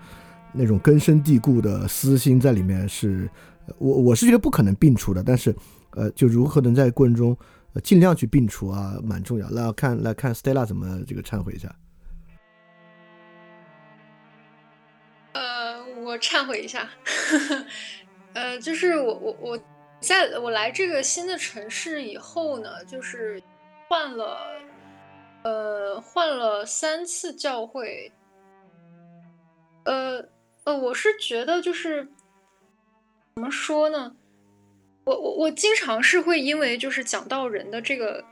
[0.54, 3.30] 那种根深蒂固的私心在里面，是
[3.78, 5.54] 我我是觉得不可能摒除的，但是，
[5.92, 7.38] 呃，就如何能在过程中
[7.84, 9.50] 尽量去摒除啊，蛮重要。
[9.50, 11.76] 来看来看 Stella 怎么这个忏悔一下。
[15.34, 16.88] 呃，我忏悔一下。
[18.34, 19.60] 呃，就是我我我
[20.00, 23.42] 在我来这个新的城市以后呢，就是
[23.88, 24.62] 换了
[25.44, 28.12] 呃换了三次教会，
[29.86, 30.24] 呃
[30.64, 32.08] 呃，我是觉得就是
[33.36, 34.16] 怎么说呢，
[35.06, 38.24] 我我我经常是会因为就是讲到人的这个。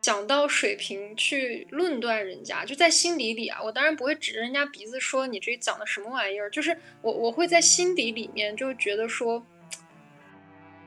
[0.00, 9.44] 讲到水平去论断人家，就在心底里啊，我当然不会指着人家鼻子说你这讲的什么玩意儿，就是我我会在心底里面就觉得说，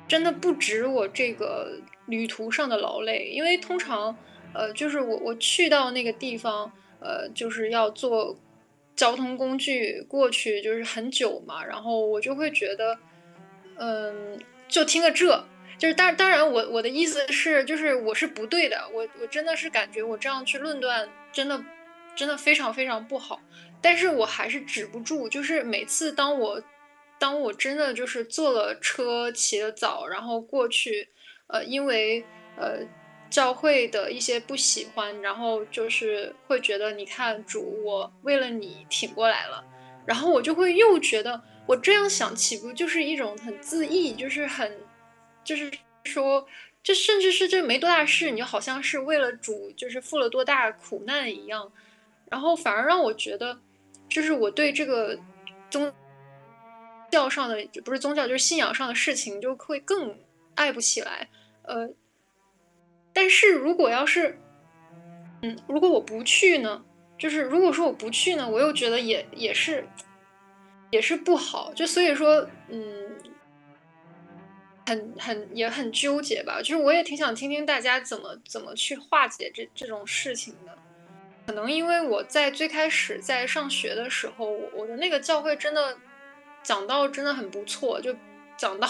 [0.08, 4.18] 真的不值我这个旅途上的劳累，因为通常
[4.54, 8.40] 呃就是我我去到那个地方呃就是要坐
[8.96, 12.98] 交通工具过去，就是很久嘛，然后我就会觉得
[13.78, 15.46] 嗯就听个这。
[15.82, 21.60] 就是当当然，我我的意思是，就是我是不对的，我我真的是感觉我这样去论断，真的
[22.16, 23.42] 真的非常非常不好。
[23.82, 26.61] 但是我还是止不住，就是每次当我
[27.18, 31.10] 当我真的就是坐了车，起的早，然后过去，
[31.48, 32.24] 呃，因为
[32.58, 32.82] 呃
[33.32, 39.64] 教会的一些不喜欢，然后就是会觉得，你看主，我为了你挺过来了，
[40.06, 44.72] 然后我就会又觉得，我这样想岂不就是一种很自意，就是很。
[45.44, 45.72] 就是
[46.03, 46.48] 说，
[46.84, 51.72] 这甚至是这没多大事，你就好像是为了主，就是付了多大苦难一样，
[52.30, 53.60] 然后反而让我觉得，
[54.08, 55.20] 就是我对这个
[55.70, 55.92] 宗
[57.11, 60.18] 教上的不是宗教，就是信仰上的事情就会更
[60.56, 61.30] 爱不起来。
[61.64, 61.90] 呃，
[63.14, 64.40] 但是如果要是，
[65.42, 66.84] 嗯，如果我不去呢？
[67.18, 69.88] 就是如果说我不去呢，我又觉得也也是
[70.90, 71.74] 也是不好。
[71.74, 73.01] 就所以说，嗯。
[74.92, 80.78] 很很也很纠结吧，就是我也挺想听听大家怎么怎么去化解这这种事情的。
[81.48, 85.98] 可能因为我在最开始在上学的时候，我的那个教会真的
[86.61, 88.14] 讲到真的很不错，就
[88.58, 88.88] 讲到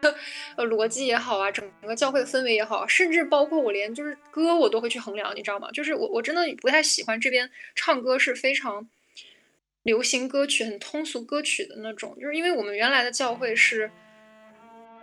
[0.56, 5.70] 呃逻辑也好啊，整个教会的氛围也好，甚至包括我连就是歌我都会去衡量，你知道吗？
[5.72, 8.88] 就是我我真的不太喜欢这边唱歌是非常
[9.82, 13.90] 流行歌曲、很通俗歌曲的那种，就是因为我们原来的教会是。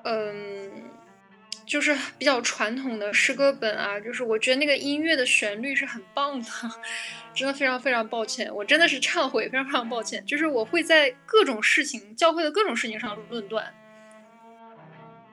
[0.03, 0.89] 嗯，
[1.65, 6.47] 就是比较传统的诗歌本啊，就是我觉得那个音乐的旋律是很棒的，
[7.33, 13.73] 真的非常非常抱歉，我真的是忏悔，非常非常抱歉，就是我会在各种事情、教会的各种事情上论断，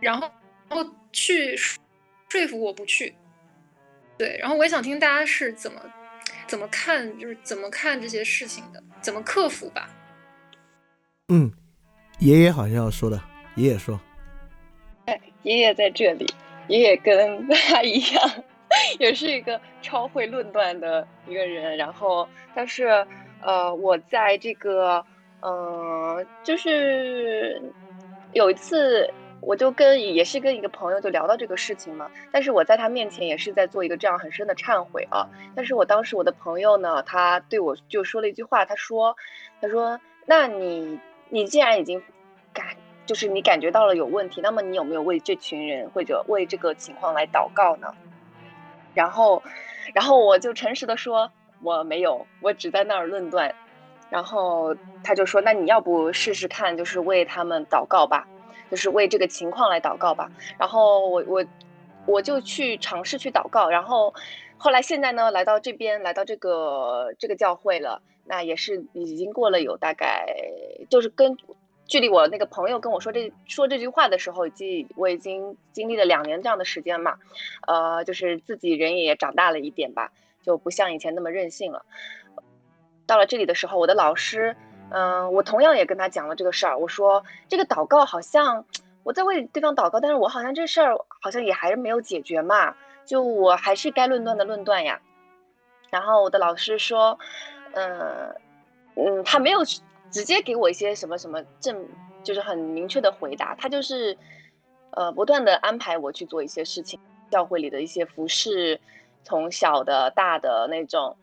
[0.00, 0.30] 然后
[0.68, 3.14] 然后去说服我不去，
[4.16, 5.80] 对，然后我也想听大家是怎么
[6.47, 9.88] 怎么看，就是怎么看这些事情的，怎么克服吧。
[11.30, 11.50] 嗯，
[12.20, 13.20] 爷爷好像要说的，
[13.56, 14.00] 爷爷说。
[15.42, 16.26] 爷爷在这里，
[16.67, 18.31] 爷爷跟 他一样，
[18.99, 21.76] 也是一个超会论断的一个人。
[21.76, 23.07] 然后，但是，
[23.41, 25.05] 呃，我在这个，
[25.42, 27.62] 嗯，就是
[28.33, 29.08] 有一次，
[29.41, 32.10] 我就跟也是跟一个朋友就聊到这个事情嘛。
[32.33, 35.26] 但是我在他面前也是在做一个这样很深的忏悔啊。
[35.55, 39.17] 但是我当时我的朋友呢，他对我就说了一句话，他说，
[39.60, 40.99] 他说，那你
[41.31, 42.02] 你既然已经
[42.52, 42.76] 改。
[43.08, 47.94] 就是你感觉到了有问题，那么你有没有为这群人或者为这个情况来祷告呢？
[48.92, 49.42] 然后，
[49.94, 53.54] 然后我就诚实的说我没有，我只在那儿论断。
[54.10, 58.28] 然后他就说，那你要不试试看，就是为他们祷告吧，
[58.70, 60.30] 就是为这个情况来祷告吧。
[60.58, 61.44] 然后我我
[62.04, 64.12] 我就去尝试去祷告，然后
[64.58, 70.26] 后来现在呢，来到这边，来到这个这个教会了，那也是已经过了有大概，
[70.90, 71.34] 就是跟
[71.89, 77.17] 距离我那个朋友跟我说这说这句话的时候，已经我已经经历了两年这样的时间嘛，
[77.67, 81.84] 呃，就是自己人也长大了一点吧，就不像以前那么任性了。
[83.07, 84.55] 到了这里的时候，我的老师，
[84.91, 88.67] 嗯，我同样也跟他讲了这个事儿，我说这个祷告好像
[89.02, 92.76] 我在为对方祷告，但是我好像这事儿好像也还是没有解决嘛。
[93.07, 95.00] 就我还是该论断的论断呀，
[95.89, 97.18] 然后我的老师说，
[97.73, 98.36] 嗯
[98.97, 99.60] 嗯，他没有
[100.10, 101.88] 直接给我一些什么什么正，
[102.22, 104.18] 就是很明确的回答，他就是，
[104.90, 106.98] 呃，不断的安排我去做一些事情，
[107.30, 108.80] 教会里的一些服饰，
[109.24, 111.16] 从小的大的那种，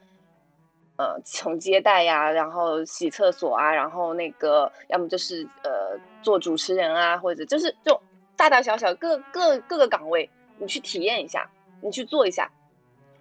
[0.97, 8.01] 呃，从接待呀，然后洗厕所啊，然后那个要么就是呃做主持人啊，或者就是就
[8.35, 11.51] 大大小小各各各个岗位，你去体验一下。
[11.81, 12.51] 你去做一下，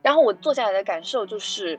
[0.01, 1.79] 然后我做下来的感受就是，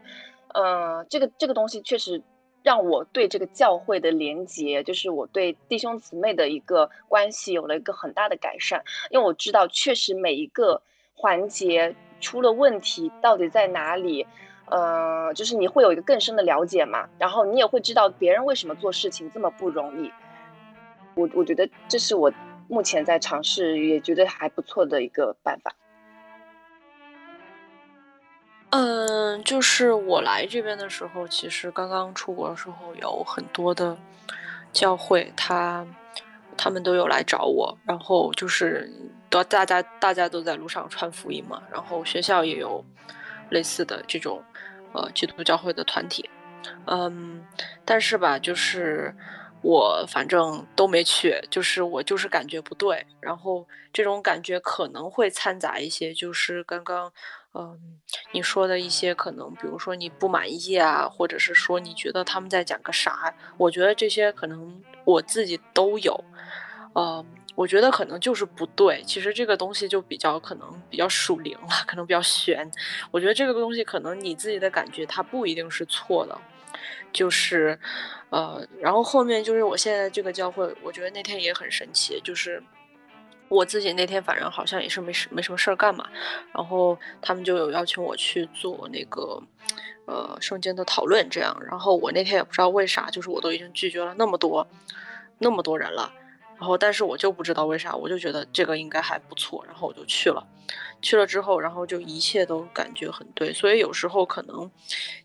[0.54, 2.24] 呃，这个这个东西确实
[2.66, 8.84] 让我对这个教会的连接，就是我对弟兄姊妹的一个关系有了一个很大的改善。
[9.12, 10.82] 因为我知道，确实每一个
[11.14, 14.26] 环节出了问题到底在哪里，
[14.66, 20.12] 呃，就是你会有一个更深的了解嘛，然后你也会知道别人为什么做事情这么不容易。
[21.14, 22.34] 我我觉得这是我
[22.68, 25.76] 目前在尝试，也觉得还不错的一个办法。
[28.78, 33.98] 嗯，就是我来这边的时候，其实刚刚出国的时候，有很多的
[34.74, 35.88] 教会，他
[36.58, 38.92] 他们都有来找我，然后就是
[39.30, 42.84] 都大家大家都在路上传福音嘛，然后学校也有
[43.50, 44.44] 类似的这种
[44.92, 46.30] 呃基督教会的团体，
[46.88, 47.42] 嗯，
[47.86, 49.16] 但是吧，就是
[49.62, 57.14] 我反正都没去，就是我就是感觉不对，然后这种感觉可能会掺杂一些，就是刚刚。
[57.58, 57.80] 嗯，
[58.34, 63.34] 你说的一些可能，比如说你不满意啊，或者是说你觉得他们在讲个啥？
[63.58, 66.22] 我觉得这些可能我自己都有。
[66.94, 67.26] 呃，
[67.56, 69.02] 我觉得可能就是不对。
[69.08, 72.70] 其实这个东西就比较可能比较属灵了，可能比较玄。
[73.12, 76.38] 我觉得这个东西可能你自己的感觉它不一定是错的。
[77.14, 77.80] 就是，
[78.32, 82.62] 呃，然后后面就是我现在这个教会，我觉得那天也很神奇，就是。
[83.56, 86.10] 我自己那天反正好像也是没事没什么事儿干嘛，
[86.54, 89.42] 然后他们就有邀请我去做那个，
[90.06, 94.68] 呃，圣经的讨论这样，然后我那天也不知道为啥，就是我都已经拒绝了那么多，
[95.40, 96.12] 那么多人了。
[96.58, 100.46] 然后，但是我就不知道为啥，我就觉得这个应该还不错，然后我就去了。
[101.02, 103.54] 去了之后，然后就一切都感觉很对。
[103.54, 104.72] 所以有时候可能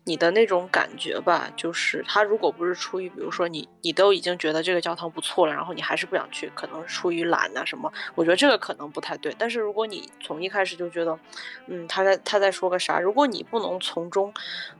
[0.03, 9.33] 你的那种感觉吧，就是他如果不是出于，比如说你你都已经觉得这个教堂不错了，然后你还是不想去，可能出于懒啊什么，我觉得这个可能不太对。
[9.39, 11.17] 但是如果你从一开始就觉得，
[11.65, 14.31] 嗯，他在他在说个啥，如果你不能从中，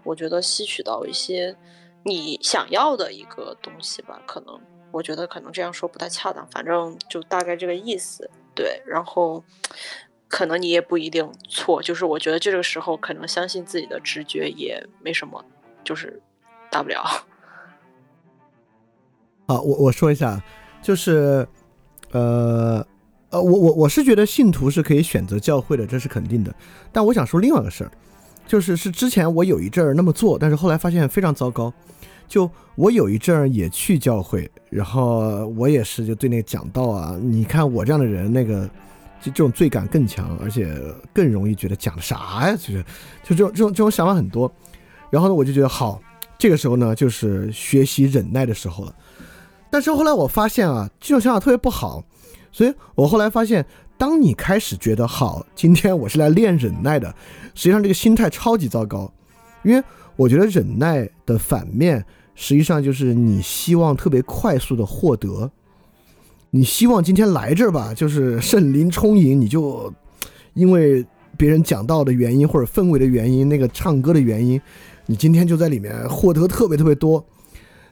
[0.04, 1.56] 我觉得吸取到一些
[2.04, 4.60] 你想要的一个东西吧，可能。
[4.92, 8.30] 我觉得可能这样说不太恰当，反正就大概这个意思。
[8.54, 9.44] 对，然后
[10.28, 15.44] 可能你也不一定错，就是我觉得这个时候可能相信自己的直觉也没什么，
[15.84, 16.22] 就是
[16.70, 17.04] 大不了。
[19.48, 20.42] 好，我我说一下，
[20.82, 21.48] 就是
[22.12, 22.86] 呃
[23.30, 26.54] 呃，我我我是觉得信徒是可以选择教会的，这是肯定的。
[26.92, 27.92] 但我想说另外一个事儿，
[28.46, 31.74] 就是是之前我有一阵儿那么做，但是后来发现非常糟糕。
[32.32, 38.66] 就我有一阵儿也去教会，然后我也是就对那个讲道啊，你看我这样的人，那个
[39.20, 40.74] 就这种罪感更强，而且
[41.14, 42.56] 更容易觉得讲的啥呀？
[42.56, 42.86] 就是
[43.22, 44.50] 就这种这种这种想法很多。
[45.10, 46.02] 然后呢，我就觉得好，
[46.38, 48.96] 这个时候呢，就是学习忍耐的时候了。
[49.70, 52.02] 但是后来我发现啊，这种想法特别不好，
[52.50, 53.66] 所以我后来发现，
[53.98, 57.14] 当你开始觉得好，今天我是来练忍耐的，
[57.56, 59.12] 实际上这个心态超级糟糕，
[59.64, 59.84] 因为
[60.16, 62.02] 我觉得忍耐的反面。
[62.42, 65.52] 实际上就是你希望特别快速的获得，
[66.50, 69.94] 你希望今天来这儿吧，就是圣灵充盈，你就
[70.56, 71.06] 因为
[71.38, 74.60] 别人讲道的原因或者氛围的原因，那个唱歌的原因，
[75.06, 77.24] 你今天就在里面获得特别特别多。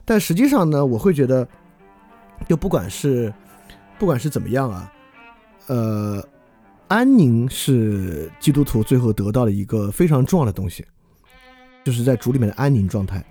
[0.04, 1.46] 但实际上呢，我会觉得，
[2.48, 3.32] 就不管是
[4.00, 4.92] 不管是怎么样啊，
[5.68, 6.24] 呃，
[6.88, 10.84] 安宁是基督徒最后得到的一个非常重要的东西，
[11.84, 13.24] 就是在主里面的安宁状态。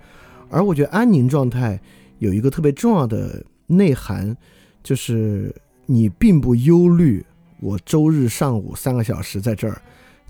[0.50, 1.80] 而我觉得安宁状态
[2.18, 4.36] 有一个特别重要的内涵，
[4.82, 5.54] 就是
[5.86, 7.24] 你并不忧虑，
[7.60, 9.80] 我周日上午三个小时在这儿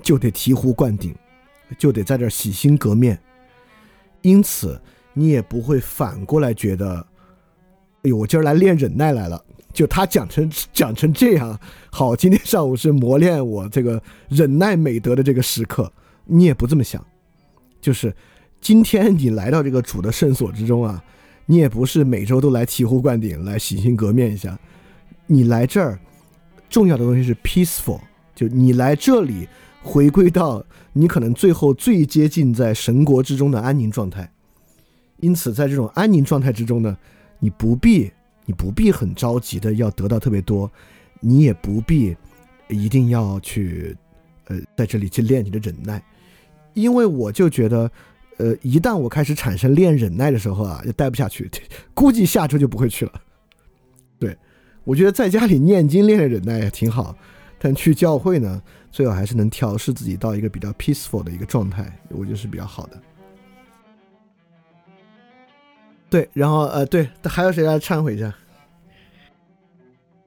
[0.02, 1.14] 就得醍醐灌顶，
[1.78, 3.18] 就得在这儿洗心革面，
[4.22, 4.80] 因此
[5.14, 7.06] 你也不会反过来觉得，
[8.02, 9.42] 哎呦，我今儿来练忍耐来了。
[9.72, 11.58] 就他讲成讲成这样，
[11.92, 15.90] 好，今天上午是磨练我这个忍耐美德的这个时刻。
[16.24, 17.04] 你也不这么想，
[17.80, 18.12] 就是
[18.60, 21.02] 今天你来到这个主的圣所之中啊，
[21.46, 24.58] 你也不是每周都来醍醐灌顶，来洗心革面一下。
[25.26, 25.98] 你来这儿，
[26.68, 28.00] 重要的东西是 peaceful，
[28.34, 29.48] 就你来这里
[29.82, 34.30] 回归到你可能最后最接近在神国之中的安宁状态。
[35.18, 36.96] 因此，在这种安宁状态之中呢，
[37.38, 38.10] 你不必
[38.44, 40.70] 你不必很着急的要得到特别多，
[41.20, 42.16] 你也不必
[42.68, 43.96] 一定要去
[44.46, 46.02] 呃在这里去练你的忍耐。
[46.72, 47.90] 因为我就觉得，
[48.40, 51.50] 呃，一旦我开始产生练忍耐的时候啊，就待不下去，
[51.92, 53.12] 估计下周就不会去了。
[54.18, 54.36] 对，
[54.84, 57.14] 我觉得在家里念经练忍耐也挺好，
[57.58, 63.00] 但去教会呢，最好还是能调试自己到一个比较 peaceful 的一个状态，我觉得是比较好的。
[66.08, 68.34] 对，然后呃，对，还有谁来忏悔一下？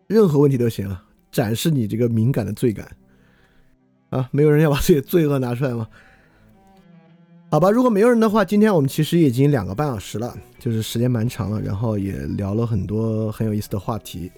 [0.07, 2.87] 任何问题都行啊，展示你这个敏感的罪感
[4.09, 4.29] 啊！
[4.31, 5.87] 没有人要把自己罪恶拿出来吗？
[7.53, 14.31] 好吧，如果没有人的话，今天我们其实已经两个半小时了，就是时间蛮长了，然后也聊了很多很有意思的话题。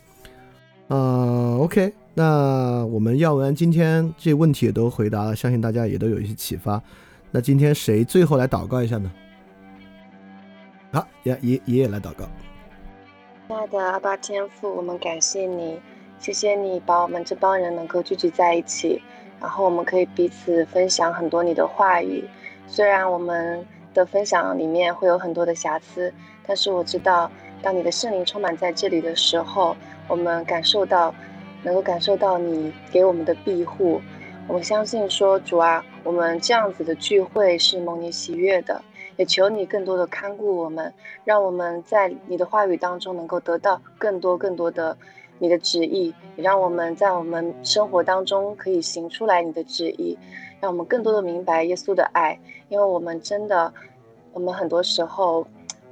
[0.89, 6.83] 啊，OK，那我们耀文今天这问题也都回答了，相信大家也都有一些启发。
[7.31, 9.09] 那今天谁最后来祷告一下呢？
[10.91, 12.25] 好，爷爷爷爷来祷告。
[13.47, 15.79] 亲爱的阿爸天父，我们感谢你，
[16.19, 19.01] 谢谢你把我们这帮人能够聚集在一起，
[19.39, 22.25] 然后我们可以彼此分享很多你的话语。
[22.67, 26.13] 虽然我们的分享里面会有很多的瑕疵，
[26.45, 29.75] 但是我知道，当你的圣灵充满在这里的时候，
[30.07, 31.13] 我们感受到，
[31.63, 34.01] 能够感受到你给我们的庇护。
[34.47, 38.81] 我相信说，主啊，我们这样子的聚会是蒙你喜悦的，
[39.17, 44.95] 也求你更多的看顾我们，让我们在你的话语当中能够得到更多更多的
[45.39, 50.17] 你的旨意，也让我们在我们生活当中可以行出来你的旨意。
[50.61, 53.71] 让我们更多的明白耶稣的爱，因为我们真的，
[54.33, 55.45] 我们很多时候，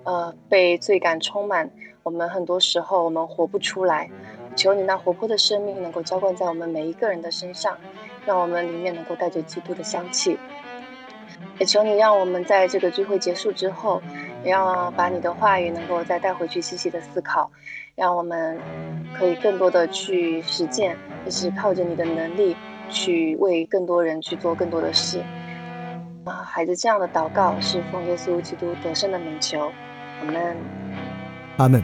[0.04, 1.70] 呃，被罪感充满，
[2.02, 4.10] 我们很多时候我们活不出来。
[4.56, 7.78] 求你那活泼的生命能够浇灌在我们每一个人的身上，
[8.26, 10.38] 让我们里面能够带着基督的香气。
[11.60, 14.02] 也求你让我们在这个聚会结束之后，
[14.44, 17.50] 也要把你的话语能够再带回去细细的思考，
[17.96, 18.60] 让我们
[19.18, 22.56] 可以更多的去实践，也是靠着你的能力。
[22.90, 25.24] 去为更多人去做更多的事
[26.26, 26.42] 啊！
[26.46, 29.72] 孩子这样的祷告是奉耶稣基督得胜的名求，
[30.22, 30.58] 阿门。
[31.58, 31.84] 阿门。